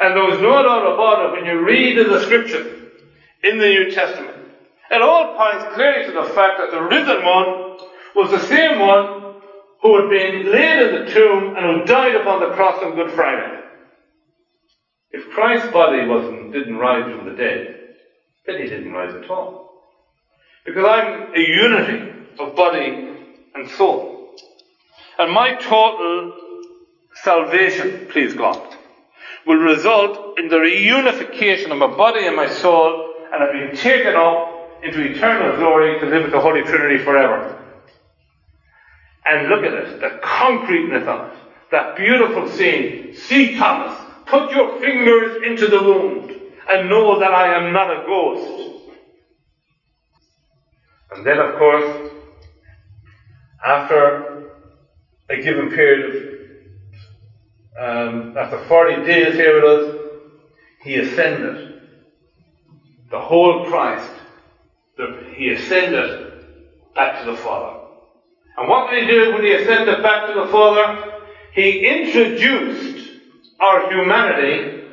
And 0.00 0.16
there 0.16 0.24
was 0.24 0.40
no 0.40 0.62
doubt 0.62 0.94
about 0.94 1.26
it 1.26 1.32
when 1.32 1.46
you 1.46 1.64
read 1.64 1.98
the 1.98 2.04
description 2.04 2.90
in 3.42 3.58
the 3.58 3.66
New 3.66 3.90
Testament. 3.90 4.36
It 4.90 5.02
all 5.02 5.36
points 5.36 5.74
clearly 5.74 6.06
to 6.06 6.12
the 6.12 6.34
fact 6.34 6.58
that 6.58 6.70
the 6.70 6.82
risen 6.82 7.24
one 7.24 7.63
was 8.14 8.30
the 8.30 8.38
same 8.40 8.78
one 8.78 9.40
who 9.82 10.00
had 10.00 10.10
been 10.10 10.50
laid 10.50 10.86
in 10.86 11.04
the 11.04 11.12
tomb 11.12 11.56
and 11.56 11.80
who 11.80 11.84
died 11.84 12.14
upon 12.16 12.40
the 12.40 12.54
cross 12.54 12.82
on 12.82 12.94
Good 12.94 13.12
Friday. 13.12 13.60
If 15.10 15.30
Christ's 15.30 15.70
body 15.70 16.06
wasn't, 16.06 16.52
didn't 16.52 16.76
rise 16.76 17.04
from 17.04 17.28
the 17.28 17.36
dead, 17.36 17.94
then 18.46 18.60
he 18.60 18.68
didn't 18.68 18.92
rise 18.92 19.14
at 19.14 19.30
all. 19.30 19.82
Because 20.64 20.84
I'm 20.84 21.34
a 21.34 21.40
unity 21.40 22.12
of 22.38 22.56
body 22.56 23.16
and 23.54 23.68
soul. 23.70 24.34
And 25.18 25.32
my 25.32 25.54
total 25.54 26.32
salvation, 27.22 28.08
please 28.10 28.34
God, 28.34 28.76
will 29.46 29.58
result 29.58 30.38
in 30.38 30.48
the 30.48 30.56
reunification 30.56 31.70
of 31.70 31.78
my 31.78 31.94
body 31.96 32.26
and 32.26 32.34
my 32.34 32.48
soul 32.48 33.14
and 33.32 33.42
I've 33.42 33.52
been 33.52 33.76
taken 33.76 34.14
up 34.14 34.80
into 34.84 35.00
eternal 35.00 35.56
glory 35.56 35.98
to 35.98 36.06
live 36.06 36.22
with 36.22 36.32
the 36.32 36.40
Holy 36.40 36.62
Trinity 36.62 37.02
forever. 37.02 37.63
And 39.26 39.48
look 39.48 39.64
at 39.64 39.72
it, 39.72 40.00
the 40.00 40.18
concreteness 40.22 41.06
of 41.08 41.32
it, 41.32 41.38
that 41.70 41.96
beautiful 41.96 42.46
scene. 42.48 43.14
See, 43.14 43.56
Thomas, 43.56 43.98
put 44.26 44.50
your 44.50 44.78
fingers 44.80 45.42
into 45.44 45.66
the 45.68 45.82
wound 45.82 46.30
and 46.68 46.90
know 46.90 47.18
that 47.18 47.32
I 47.32 47.54
am 47.54 47.72
not 47.72 47.90
a 47.90 48.06
ghost. 48.06 48.82
And 51.12 51.26
then, 51.26 51.38
of 51.38 51.56
course, 51.56 52.10
after 53.64 54.50
a 55.30 55.36
given 55.40 55.70
period 55.70 56.16
of 56.16 56.34
um, 57.76 58.36
after 58.36 58.58
40 58.58 59.04
days 59.04 59.34
here 59.34 59.60
with 59.60 59.64
us, 59.64 60.00
he 60.82 60.96
ascended 60.98 61.82
the 63.10 63.18
whole 63.18 63.66
Christ, 63.66 64.10
the, 64.96 65.32
he 65.34 65.50
ascended 65.50 66.44
back 66.94 67.20
to 67.20 67.30
the 67.30 67.36
Father. 67.36 67.83
And 68.56 68.68
what 68.68 68.90
did 68.90 69.04
he 69.04 69.10
do 69.10 69.32
when 69.32 69.44
he 69.44 69.52
ascended 69.52 70.02
back 70.02 70.28
to 70.28 70.34
the 70.40 70.46
Father? 70.46 71.12
He 71.52 71.86
introduced 71.86 73.10
our 73.60 73.90
humanity 73.90 74.84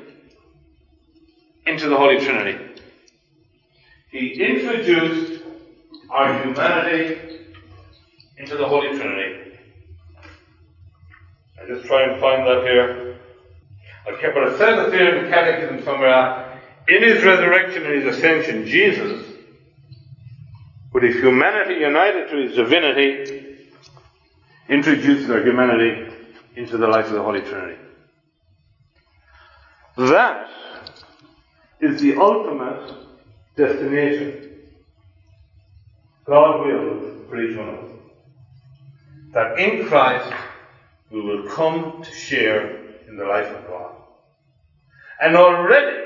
into 1.66 1.90
the 1.90 1.98
Holy 1.98 2.20
Trinity. 2.20 2.82
He 4.10 4.34
introduced 4.34 5.44
our 6.10 6.44
humanity 6.44 7.40
into 8.38 8.58
the 8.58 8.68
Holy 8.68 8.98
Trinity. 8.98 9.58
I 11.62 11.68
just 11.68 11.86
try 11.86 12.04
and 12.04 12.20
find 12.20 12.46
that 12.48 12.64
here. 12.64 13.20
Okay, 14.14 14.32
but 14.34 14.48
it 14.50 14.58
says 14.58 14.88
it 14.88 14.92
there 14.92 15.18
in 15.18 15.26
the 15.26 15.30
Catechism 15.30 15.84
somewhere. 15.84 16.60
In 16.88 17.04
his 17.04 17.24
resurrection 17.24 17.86
and 17.86 18.04
his 18.04 18.16
ascension, 18.16 18.66
Jesus, 18.66 19.24
with 20.92 21.04
his 21.04 21.16
humanity 21.16 21.76
united 21.76 22.30
to 22.30 22.38
his 22.38 22.56
divinity, 22.56 23.41
introduces 24.72 25.30
our 25.30 25.44
humanity 25.44 26.10
into 26.56 26.78
the 26.78 26.88
life 26.88 27.06
of 27.08 27.12
the 27.12 27.22
Holy 27.22 27.42
Trinity. 27.42 27.78
That 29.98 30.50
is 31.82 32.02
the 32.02 32.16
ultimate 32.16 32.94
destination. 33.58 34.60
God 36.26 36.66
wills 36.66 37.28
for 37.28 37.44
each 37.44 37.58
one 37.58 37.68
of 37.68 37.80
us. 37.84 37.92
That 39.34 39.60
in 39.60 39.88
Christ 39.88 40.32
we 41.12 41.20
will 41.20 41.50
come 41.50 42.02
to 42.02 42.12
share 42.14 42.78
in 43.10 43.18
the 43.18 43.26
life 43.26 43.48
of 43.48 43.68
God. 43.68 43.96
And 45.22 45.36
already, 45.36 45.98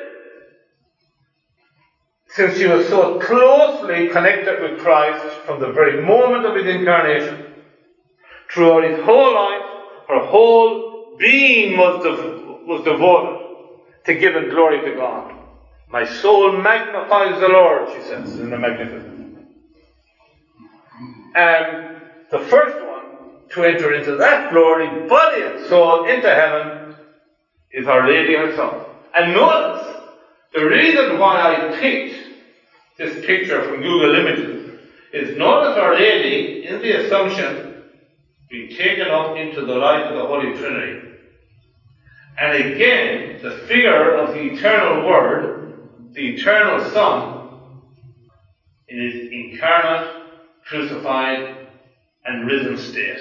since 2.30 2.57
he 2.57 2.66
was 2.66 2.88
so 2.88 3.20
closely 3.20 4.09
connected 4.09 4.59
with 4.59 4.80
Christ 4.80 5.24
from 5.45 5.61
the 5.61 5.72
very 5.72 6.03
moment 6.03 6.45
of 6.45 6.55
his 6.55 6.66
incarnation, 6.66 7.55
throughout 8.50 8.84
his 8.84 9.00
whole 9.02 9.34
life, 9.34 9.62
her 10.08 10.20
whole 10.20 11.16
being 11.18 11.78
was, 11.78 12.04
dev- 12.04 12.68
was 12.68 12.84
devoted 12.84 13.41
to 14.06 14.14
giving 14.14 14.50
glory 14.50 14.84
to 14.89 14.96
God. 14.96 15.34
My 15.88 16.06
soul 16.06 16.52
magnifies 16.62 17.39
the 17.39 17.48
Lord, 17.48 17.89
she 17.93 18.02
says 18.02 18.39
in 18.39 18.50
the 18.50 18.58
Magnificat. 18.58 19.16
And 21.36 22.02
the 22.32 22.39
first 22.39 22.76
one 22.86 23.06
to 23.52 23.64
enter 23.64 23.93
into 23.93 24.16
that 24.18 24.52
glory, 24.52 25.08
body 25.08 25.41
and 25.41 25.60
soul, 25.68 26.06
into 26.06 26.30
heaven, 26.30 26.96
is 27.72 27.88
Our 27.88 28.08
Lady 28.08 28.36
herself. 28.36 28.88
And 29.14 29.34
notice, 29.34 29.96
the 30.54 30.66
reason 30.66 31.20
why 31.20 31.56
I 31.56 31.78
picked 31.80 32.16
this 32.98 33.26
picture 33.26 33.62
from 33.64 33.82
Google 33.82 34.16
Images 34.16 34.72
is 35.12 35.38
notice 35.38 35.78
Our 35.78 35.93
Lady 35.96 36.66
in 36.66 36.82
the 36.82 36.91
Assumption 37.06 37.64
being 38.50 38.70
taken 38.76 39.08
up 39.08 39.36
into 39.38 39.66
the 39.66 39.76
light 39.76 40.04
of 40.04 40.16
the 40.16 40.26
Holy 40.26 40.58
Trinity. 40.58 41.10
And 42.39 42.74
again, 42.74 43.39
the 43.41 43.52
figure 43.68 44.16
of 44.18 44.34
the 44.34 44.41
eternal 44.41 45.08
Word, 45.08 45.89
the 46.14 46.36
eternal 46.36 46.89
Son, 46.91 47.36
in 48.88 49.00
his 49.00 49.32
incarnate, 49.32 50.24
crucified, 50.66 51.68
and 52.26 52.48
risen 52.48 52.78
state. 52.78 53.20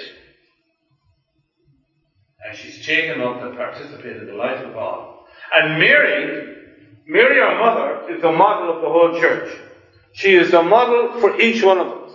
And 2.45 2.55
she's 2.55 2.85
taken 2.85 3.21
up 3.21 3.39
to 3.41 3.55
participate 3.55 4.17
in 4.17 4.27
the 4.27 4.33
life 4.33 4.63
of 4.63 4.73
God. 4.73 5.15
And 5.53 5.79
Mary, 5.79 6.55
Mary, 7.07 7.39
our 7.39 7.59
mother, 7.59 8.13
is 8.13 8.21
the 8.21 8.31
model 8.31 8.75
of 8.75 8.81
the 8.81 8.89
whole 8.89 9.19
church. 9.19 9.57
She 10.13 10.35
is 10.35 10.51
the 10.51 10.63
model 10.63 11.19
for 11.19 11.39
each 11.39 11.63
one 11.63 11.79
of 11.79 11.87
us. 11.87 12.11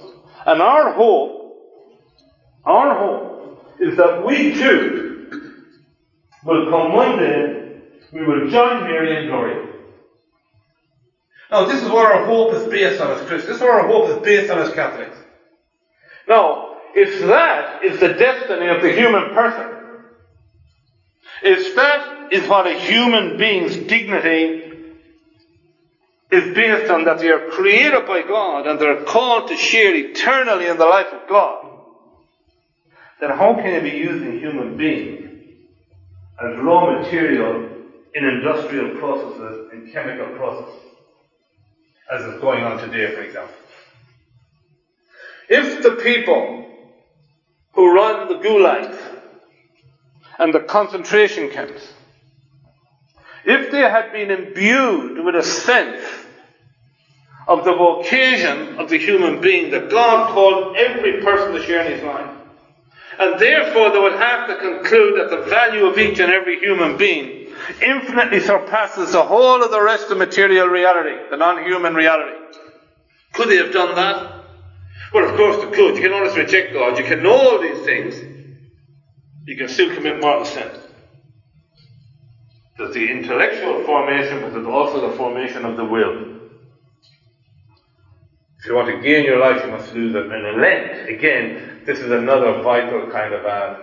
And 0.47 0.63
our 0.63 0.93
hope, 0.95 1.40
our 2.65 2.95
hope, 2.95 3.77
is 3.81 3.97
that 3.97 4.25
we 4.25 4.55
too 4.55 5.51
will 6.45 6.71
come 6.71 6.93
one 6.93 7.19
day, 7.19 7.81
we 8.13 8.25
will 8.25 8.49
join 8.51 8.83
Mary 8.85 9.23
in 9.23 9.29
glory. 9.29 9.69
Now, 11.51 11.65
this 11.65 11.83
is 11.83 11.89
what 11.89 12.07
our 12.07 12.25
hope 12.25 12.55
is 12.55 12.69
based 12.69 13.01
on 13.01 13.11
as 13.11 13.27
Christians. 13.27 13.47
This 13.47 13.57
is 13.57 13.63
what 13.63 13.71
our 13.71 13.89
hope 13.89 14.09
is 14.11 14.23
based 14.23 14.51
on 14.51 14.59
as 14.61 14.73
Catholics. 14.73 15.17
Now, 16.29 16.77
if 16.95 17.21
that 17.27 17.85
is 17.85 17.99
the 17.99 18.15
destiny 18.15 18.69
of 18.69 18.83
the 18.83 18.93
human 18.93 19.35
person, 19.35 19.77
if 21.43 21.75
that 21.75 22.33
is 22.33 22.49
what 22.49 22.67
a 22.67 22.79
human 22.79 23.37
being's 23.37 23.77
dignity 23.77 24.73
is 26.31 26.55
based 26.55 26.91
on, 26.91 27.05
that 27.05 27.19
they 27.19 27.29
are 27.29 27.49
created 27.51 28.07
by 28.07 28.23
God 28.23 28.67
and 28.67 28.79
they're 28.79 29.03
called 29.03 29.49
to 29.49 29.57
share 29.57 29.95
eternally 29.95 30.67
in 30.67 30.79
the 30.79 30.87
life 30.87 31.13
of 31.13 31.29
God, 31.29 31.70
then 33.21 33.31
how 33.31 33.55
can 33.55 33.67
it 33.67 33.83
be 33.83 33.91
using 33.91 34.39
human 34.39 34.77
beings 34.77 35.29
as 36.43 36.59
raw 36.59 36.99
material 36.99 37.69
in 38.15 38.25
industrial 38.25 38.97
processes 38.99 39.69
and 39.73 39.93
chemical 39.93 40.27
processes, 40.37 40.81
as 42.11 42.23
is 42.23 42.41
going 42.41 42.65
on 42.65 42.79
today, 42.79 43.15
for 43.15 43.21
example? 43.21 43.55
If 45.49 45.83
the 45.83 45.97
people 46.03 46.67
who 47.73 47.95
run 47.95 48.29
the 48.29 48.37
gulags 48.37 48.99
and 50.39 50.55
the 50.55 50.61
concentration 50.61 51.51
camps, 51.51 51.93
if 53.45 53.71
they 53.71 53.81
had 53.81 54.13
been 54.13 54.31
imbued 54.31 55.25
with 55.25 55.35
a 55.35 55.43
sense 55.43 56.03
of 57.47 57.65
the 57.65 57.75
vocation 57.75 58.79
of 58.79 58.89
the 58.89 58.99
human 58.99 59.41
being 59.41 59.71
that 59.73 59.91
God 59.91 60.33
called 60.33 60.77
every 60.77 61.21
person 61.21 61.53
to 61.53 61.63
share 61.63 61.85
in 61.85 61.93
his 61.93 62.03
life, 62.03 62.40
and 63.21 63.39
therefore 63.39 63.91
they 63.91 64.01
would 64.01 64.15
have 64.15 64.49
to 64.49 64.57
conclude 64.57 65.21
that 65.21 65.31
the 65.31 65.43
value 65.51 65.85
of 65.85 65.99
each 65.99 66.19
and 66.21 66.33
every 66.33 66.59
human 66.59 66.97
being 66.97 67.49
infinitely 67.83 68.41
surpasses 68.41 69.13
the 69.13 69.23
whole 69.23 69.63
of 69.63 69.71
the 69.71 69.83
rest 69.83 70.11
of 70.11 70.17
material 70.17 70.67
reality, 70.67 71.17
the 71.31 71.37
non-human 71.37 71.95
reality. 71.95 72.37
Could 73.35 73.51
they 73.51 73.57
have 73.57 73.73
done 73.73 73.95
that? 73.95 74.45
Well, 75.13 75.29
of 75.29 75.37
course 75.37 75.63
they 75.63 75.71
could. 75.71 75.97
You 75.97 76.03
can 76.03 76.13
always 76.13 76.35
reject 76.35 76.73
God. 76.73 76.97
You 76.97 77.05
can 77.05 77.23
know 77.23 77.37
all 77.37 77.61
these 77.61 77.85
things. 77.85 78.17
You 79.45 79.57
can 79.57 79.69
still 79.69 79.95
commit 79.95 80.21
mortal 80.21 80.47
sin. 80.47 80.71
There's 82.79 82.95
the 82.95 83.11
intellectual 83.11 83.85
formation, 83.85 84.41
but 84.41 84.55
there's 84.55 84.67
also 84.67 85.11
the 85.11 85.17
formation 85.17 85.67
of 85.67 85.77
the 85.77 85.85
will. 85.85 86.39
If 88.59 88.67
you 88.67 88.75
want 88.75 88.89
to 88.89 89.01
gain 89.03 89.25
your 89.25 89.39
life, 89.39 89.63
you 89.63 89.71
must 89.71 89.93
lose 89.93 90.15
it. 90.15 90.25
And 90.25 90.47
in 90.47 90.61
Lent, 90.61 91.09
again, 91.09 91.70
this 91.91 91.99
is 92.03 92.13
another 92.13 92.63
vital 92.63 93.11
kind 93.11 93.35
of 93.35 93.45
uh, 93.45 93.77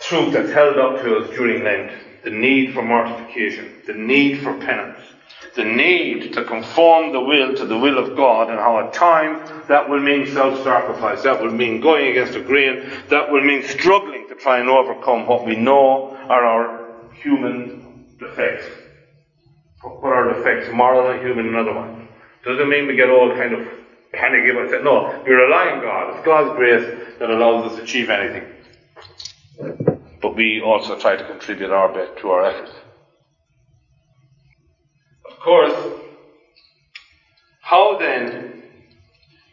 truth 0.00 0.32
that's 0.32 0.50
held 0.50 0.78
up 0.78 1.02
to 1.02 1.18
us 1.18 1.28
during 1.36 1.62
Lent. 1.62 1.92
The 2.24 2.30
need 2.30 2.72
for 2.72 2.82
mortification, 2.82 3.82
the 3.86 3.92
need 3.92 4.40
for 4.40 4.54
penance, 4.54 4.98
the 5.56 5.64
need 5.64 6.32
to 6.32 6.44
conform 6.44 7.12
the 7.12 7.20
will 7.20 7.54
to 7.54 7.66
the 7.66 7.76
will 7.76 7.98
of 7.98 8.16
God, 8.16 8.48
and 8.48 8.58
how 8.58 8.80
at 8.80 8.94
times 8.94 9.46
that 9.68 9.90
will 9.90 10.00
mean 10.00 10.26
self 10.26 10.62
sacrifice, 10.64 11.22
that 11.24 11.42
will 11.42 11.52
mean 11.52 11.82
going 11.82 12.12
against 12.12 12.32
the 12.32 12.40
grain, 12.40 12.90
that 13.10 13.30
will 13.30 13.44
mean 13.44 13.62
struggling 13.62 14.26
to 14.28 14.34
try 14.36 14.60
and 14.60 14.70
overcome 14.70 15.26
what 15.26 15.44
we 15.44 15.54
know 15.54 16.16
are 16.30 16.44
our 16.46 17.12
human 17.12 18.06
defects. 18.18 18.66
What 19.82 20.12
are 20.12 20.32
defects, 20.32 20.72
moral 20.72 21.10
and 21.10 21.20
human 21.20 21.48
and 21.48 21.56
otherwise? 21.56 22.08
Doesn't 22.42 22.70
mean 22.70 22.86
we 22.86 22.96
get 22.96 23.10
all 23.10 23.34
kind 23.36 23.52
of 23.52 23.77
panicky 24.12 24.50
about 24.50 24.72
it. 24.72 24.84
No, 24.84 25.22
we 25.24 25.32
rely 25.32 25.70
on 25.70 25.82
God. 25.82 26.16
It's 26.16 26.24
God's 26.24 26.56
grace 26.56 27.16
that 27.18 27.30
allows 27.30 27.72
us 27.72 27.78
to 27.78 27.84
achieve 27.84 28.10
anything. 28.10 28.44
But 30.20 30.34
we 30.34 30.60
also 30.64 30.98
try 30.98 31.16
to 31.16 31.24
contribute 31.24 31.70
our 31.70 31.92
bit 31.92 32.18
to 32.18 32.30
our 32.30 32.44
efforts. 32.46 32.72
Of 35.30 35.38
course, 35.40 36.00
how 37.60 37.98
then 37.98 38.62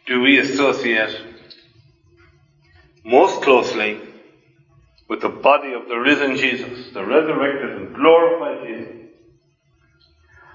do 0.06 0.20
we 0.20 0.38
associate 0.38 1.20
most 3.04 3.42
closely 3.42 4.00
with 5.08 5.20
the 5.20 5.28
body 5.28 5.72
of 5.72 5.88
the 5.88 5.96
risen 5.96 6.36
Jesus, 6.36 6.92
the 6.92 7.04
resurrected 7.04 7.70
and 7.76 7.94
glorified 7.94 8.66
Jesus? 8.66 9.05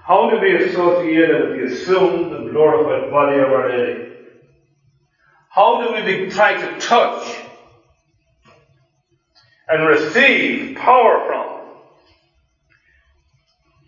How 0.04 0.30
do 0.30 0.40
we 0.40 0.64
associate 0.64 1.30
it 1.30 1.48
with 1.48 1.58
the 1.58 1.76
assumed 1.76 2.32
and 2.32 2.50
glorified 2.50 3.10
body 3.10 3.38
of 3.38 3.48
Our 3.50 3.68
Lady? 3.70 4.12
How 5.48 5.82
do 5.82 5.94
we 5.94 6.30
try 6.30 6.54
to 6.54 6.80
touch 6.80 7.42
and 9.68 9.86
receive 9.86 10.76
power 10.76 11.26
from 11.26 11.52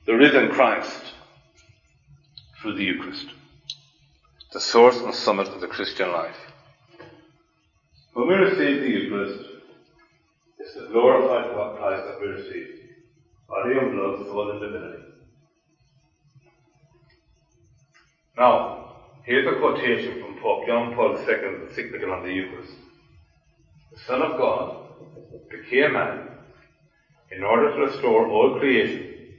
the 0.07 0.15
risen 0.15 0.51
Christ 0.51 1.13
through 2.61 2.77
the 2.77 2.85
Eucharist, 2.85 3.27
the 4.53 4.61
source 4.61 4.97
and 4.99 5.15
summit 5.15 5.49
of 5.49 5.61
the 5.61 5.67
Christian 5.67 6.13
life. 6.13 6.37
When 8.15 8.29
we 8.29 8.35
receive 8.35 8.81
the 8.81 8.89
Eucharist, 8.89 9.45
it's 10.59 10.75
the 10.75 10.89
glorified 10.93 11.51
Christ 11.77 12.05
that 12.07 12.21
we 12.21 12.29
receive, 12.29 12.69
body 13.49 13.79
and 13.79 13.93
blood, 13.93 14.27
soul 14.27 14.51
and 14.53 14.61
divinity. 14.61 15.04
Now, 18.37 18.97
here's 19.25 19.47
a 19.47 19.61
quotation 19.61 20.21
from 20.21 20.41
Pope 20.43 20.67
John 20.67 20.93
Paul 20.97 21.17
II's 21.17 21.29
encyclical 21.29 22.11
on 22.11 22.25
the 22.25 22.33
Eucharist. 22.33 22.75
The 23.93 24.01
Son 24.01 24.23
of 24.23 24.37
God 24.37 24.77
became 25.51 25.93
man 25.93 26.31
in 27.31 27.45
order 27.45 27.73
to 27.73 27.83
restore 27.83 28.27
all 28.29 28.59
creation 28.59 29.35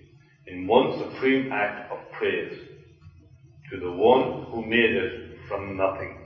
in 0.47 0.65
one 0.65 0.97
supreme 0.97 1.51
act 1.51 1.91
of 1.91 2.09
praise 2.13 2.57
to 3.69 3.79
the 3.79 3.91
one 3.91 4.45
who 4.49 4.63
made 4.63 4.91
it 4.95 5.39
from 5.49 5.75
nothing. 5.75 6.17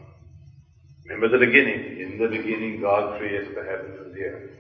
Remember 1.06 1.40
the 1.40 1.44
beginning. 1.44 2.00
In 2.00 2.20
the 2.20 2.28
beginning, 2.28 2.82
God 2.82 3.18
created 3.18 3.56
the 3.56 3.64
heavens 3.64 4.00
and 4.00 4.14
the 4.14 4.22
earth. 4.26 4.52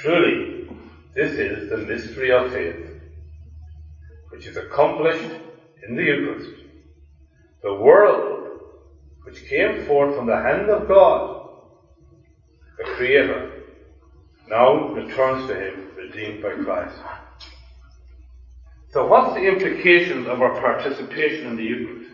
Truly, 0.00 0.66
this 1.14 1.32
is 1.32 1.68
the 1.68 1.76
mystery 1.76 2.32
of 2.32 2.52
faith, 2.52 2.86
which 4.30 4.46
is 4.46 4.56
accomplished 4.56 5.30
in 5.88 5.96
the 5.96 6.02
Eucharist. 6.02 6.62
The 7.62 7.74
world, 7.74 8.60
which 9.24 9.46
came 9.48 9.86
forth 9.86 10.16
from 10.16 10.26
the 10.26 10.36
hand 10.36 10.68
of 10.68 10.88
God, 10.88 11.48
the 12.78 12.84
Creator, 12.84 13.52
now 14.48 14.88
returns 14.88 15.48
to 15.48 15.54
Him, 15.54 15.90
redeemed 15.96 16.42
by 16.42 16.52
Christ. 16.62 16.96
So, 18.90 19.06
what's 19.06 19.34
the 19.34 19.46
implications 19.46 20.26
of 20.28 20.40
our 20.40 20.60
participation 20.60 21.46
in 21.48 21.56
the 21.56 21.64
Eucharist? 21.64 22.10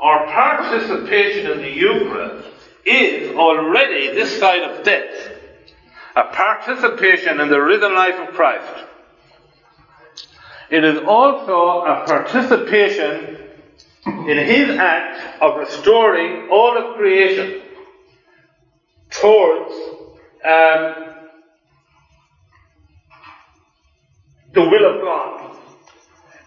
Our 0.00 0.26
participation 0.26 1.50
in 1.50 1.58
the 1.58 1.70
Eucharist 1.70 2.48
is 2.86 3.34
already 3.36 4.14
this 4.14 4.38
side 4.38 4.62
of 4.62 4.84
death 4.84 5.38
a 6.18 6.24
participation 6.34 7.40
in 7.40 7.48
the 7.48 7.60
risen 7.60 7.94
life 7.94 8.16
of 8.16 8.34
Christ. 8.34 8.84
It 10.70 10.84
is 10.84 10.98
also 11.06 11.82
a 11.82 12.04
participation 12.06 13.38
in 14.06 14.38
His 14.38 14.76
act 14.78 15.42
of 15.42 15.56
restoring 15.56 16.48
all 16.50 16.76
of 16.76 16.96
creation 16.96 17.62
towards 19.10 19.72
um, 20.44 21.14
the 24.52 24.62
will 24.62 24.94
of 24.94 25.00
God. 25.02 25.56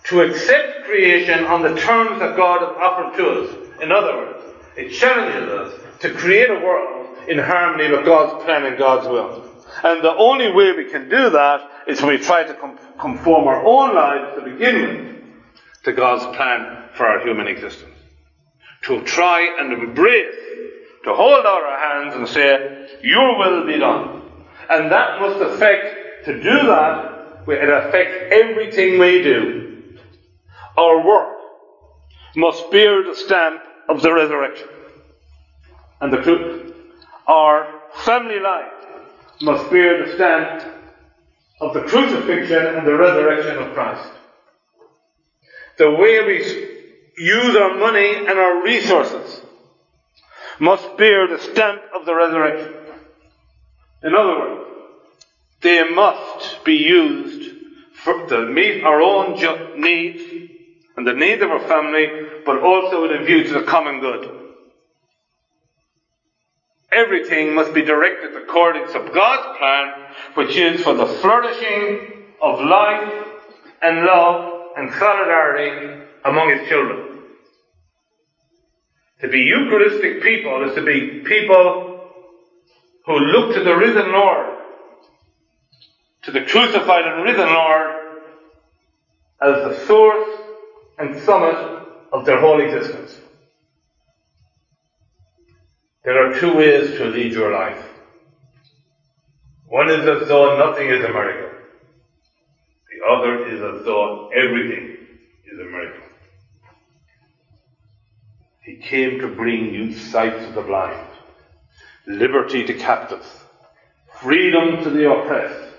To 0.06 0.22
accept 0.22 0.84
creation 0.86 1.46
on 1.46 1.62
the 1.62 1.76
terms 1.80 2.20
that 2.20 2.36
God 2.36 2.60
has 2.62 2.76
offered 2.78 3.18
to 3.18 3.30
us. 3.30 3.82
In 3.82 3.92
other 3.92 4.18
words, 4.18 4.44
it 4.76 4.90
challenges 4.90 5.50
us 5.50 5.74
to 6.02 6.14
create 6.14 6.50
a 6.50 6.56
world 6.56 7.30
in 7.30 7.38
harmony 7.38 7.90
with 7.90 8.06
God's 8.06 8.44
plan 8.44 8.66
and 8.66 8.78
God's 8.78 9.08
will. 9.08 9.51
And 9.84 10.04
the 10.04 10.14
only 10.14 10.52
way 10.52 10.74
we 10.74 10.90
can 10.90 11.10
do 11.10 11.30
that 11.32 11.70
is 11.88 12.02
when 12.02 12.16
we 12.16 12.24
try 12.24 12.44
to 12.44 12.54
conform 13.00 13.48
our 13.48 13.66
own 13.66 13.96
lives 13.96 14.36
to 14.36 14.50
begin 14.50 14.82
with 14.88 15.12
to 15.84 15.92
God's 15.94 16.24
plan 16.36 16.90
for 16.94 17.08
our 17.08 17.20
human 17.26 17.48
existence. 17.48 17.96
To 18.84 19.02
try 19.04 19.58
and 19.60 19.74
embrace, 19.74 20.36
to 21.04 21.14
hold 21.14 21.46
out 21.46 21.64
our 21.64 21.80
hands 21.80 22.16
and 22.16 22.28
say, 22.28 22.88
Your 23.02 23.38
will 23.38 23.66
be 23.66 23.78
done. 23.78 24.22
And 24.70 24.92
that 24.92 25.20
must 25.20 25.42
affect, 25.42 26.26
to 26.26 26.42
do 26.42 26.68
that, 26.68 27.44
it 27.48 27.70
affects 27.70 28.32
everything 28.32 29.00
we 29.00 29.22
do. 29.24 29.98
Our 30.78 31.06
work 31.06 31.38
must 32.36 32.72
bear 32.72 33.04
the 33.04 33.16
stamp 33.16 33.62
of 33.90 34.02
the 34.02 34.14
resurrection 34.14 34.68
and 36.00 36.14
the 36.14 36.22
truth. 36.22 36.74
Our 37.28 37.82
family 37.94 38.40
life 38.40 38.81
must 39.42 39.70
bear 39.70 40.06
the 40.06 40.14
stamp 40.14 40.64
of 41.60 41.74
the 41.74 41.82
crucifixion 41.82 42.76
and 42.76 42.88
the 42.88 42.96
resurrection 42.96 43.58
of 43.58 43.74
Christ. 43.74 44.10
The 45.78 45.92
way 45.92 46.26
we 46.26 47.24
use 47.24 47.56
our 47.56 47.78
money 47.78 48.16
and 48.16 48.38
our 48.38 48.64
resources 48.64 49.42
must 50.60 50.98
bear 50.98 51.28
the 51.28 51.40
stamp 51.40 51.82
of 51.96 52.06
the 52.06 52.16
resurrection. 52.16 52.74
In 54.04 54.16
other 54.16 54.40
words, 54.40 54.68
they 55.62 55.90
must 55.90 56.64
be 56.64 56.76
used 56.76 57.52
for, 57.94 58.28
to 58.28 58.48
meet 58.48 58.84
our 58.84 59.02
own 59.02 59.40
needs 59.80 60.50
and 60.98 61.08
the 61.08 61.14
needs 61.14 61.42
of 61.42 61.50
our 61.50 61.68
family, 61.68 62.08
but 62.46 62.60
also 62.62 63.04
with 63.04 63.12
a 63.12 63.24
view 63.24 63.44
to 63.44 63.54
the 63.54 63.64
common 63.64 64.00
good. 64.00 64.41
Everything 66.92 67.56
must 67.56 67.74
be 67.74 67.84
directed 67.84 68.36
according 68.36 68.86
to 68.88 69.10
God's 69.14 69.58
plan, 69.58 69.94
which 70.34 70.58
is 70.58 70.84
for 70.84 70.94
the 70.94 71.06
flourishing 71.06 72.26
of 72.42 72.60
life 72.60 73.28
and 73.82 74.04
love 74.04 74.74
and 74.76 74.92
solidarity 74.94 76.04
among 76.26 76.50
His 76.50 76.68
children. 76.68 77.20
To 79.22 79.28
be 79.30 79.40
Eucharistic 79.40 80.22
people 80.22 80.68
is 80.68 80.76
to 80.76 80.84
be 80.84 81.22
people 81.24 82.10
who 83.06 83.20
look 83.20 83.56
to 83.56 83.64
the 83.64 83.76
risen 83.76 84.12
Lord, 84.12 84.58
to 86.24 86.32
the 86.32 86.42
crucified 86.42 87.06
and 87.06 87.24
risen 87.24 87.48
Lord, 87.48 87.96
as 89.42 89.64
the 89.64 89.86
source 89.86 90.42
and 90.98 91.18
summit 91.22 91.88
of 92.12 92.26
their 92.26 92.40
whole 92.42 92.60
existence. 92.60 93.21
There 96.04 96.18
are 96.18 96.40
two 96.40 96.56
ways 96.56 96.98
to 96.98 97.06
lead 97.06 97.34
your 97.34 97.54
life. 97.54 97.84
One 99.68 99.88
is 99.90 100.08
as 100.08 100.28
though 100.28 100.58
nothing 100.58 100.90
is 100.90 101.04
a 101.04 101.10
miracle. 101.10 101.52
The 102.90 103.08
other 103.08 103.46
is 103.48 103.62
as 103.62 103.86
though 103.86 104.30
everything 104.36 104.98
is 105.46 105.60
a 105.60 105.64
miracle. 105.64 106.08
He 108.64 108.78
came 108.78 109.20
to 109.20 109.28
bring 109.28 109.74
you 109.74 109.92
sight 109.92 110.44
to 110.44 110.52
the 110.52 110.62
blind, 110.62 111.08
liberty 112.08 112.64
to 112.66 112.74
captives, 112.74 113.28
freedom 114.20 114.84
to 114.84 114.90
the 114.90 115.12
oppressed. 115.12 115.71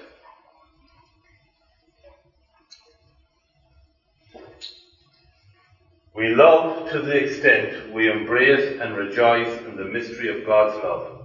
We 6.14 6.34
love 6.34 6.90
to 6.90 7.00
the 7.00 7.24
extent 7.24 7.94
we 7.94 8.10
embrace 8.10 8.78
and 8.82 8.94
rejoice 8.94 9.64
in 9.64 9.78
the 9.78 9.84
mystery 9.84 10.28
of 10.28 10.46
God's 10.46 10.76
love. 10.84 11.22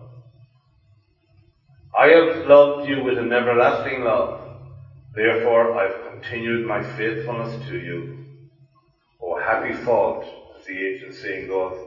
I 1.97 2.07
have 2.07 2.45
loved 2.45 2.87
you 2.87 3.03
with 3.03 3.17
an 3.17 3.33
everlasting 3.33 4.05
love. 4.05 4.39
Therefore, 5.13 5.77
I've 5.77 6.09
continued 6.09 6.65
my 6.65 6.81
faithfulness 6.95 7.67
to 7.67 7.77
you. 7.77 8.17
O 9.21 9.37
happy 9.37 9.73
thought, 9.73 10.23
as 10.57 10.65
the 10.65 10.87
ancient 10.87 11.15
saying 11.15 11.49
goes, 11.49 11.77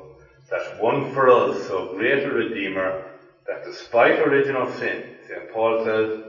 that 0.51 0.79
won 0.79 1.15
for 1.15 1.31
us 1.31 1.67
so 1.69 1.95
great 1.97 2.23
a 2.27 2.31
Redeemer, 2.31 3.03
that 3.47 3.65
despite 3.65 4.21
original 4.21 4.71
sin, 4.73 5.15
St. 5.27 5.51
Paul 5.51 5.83
says, 5.87 6.23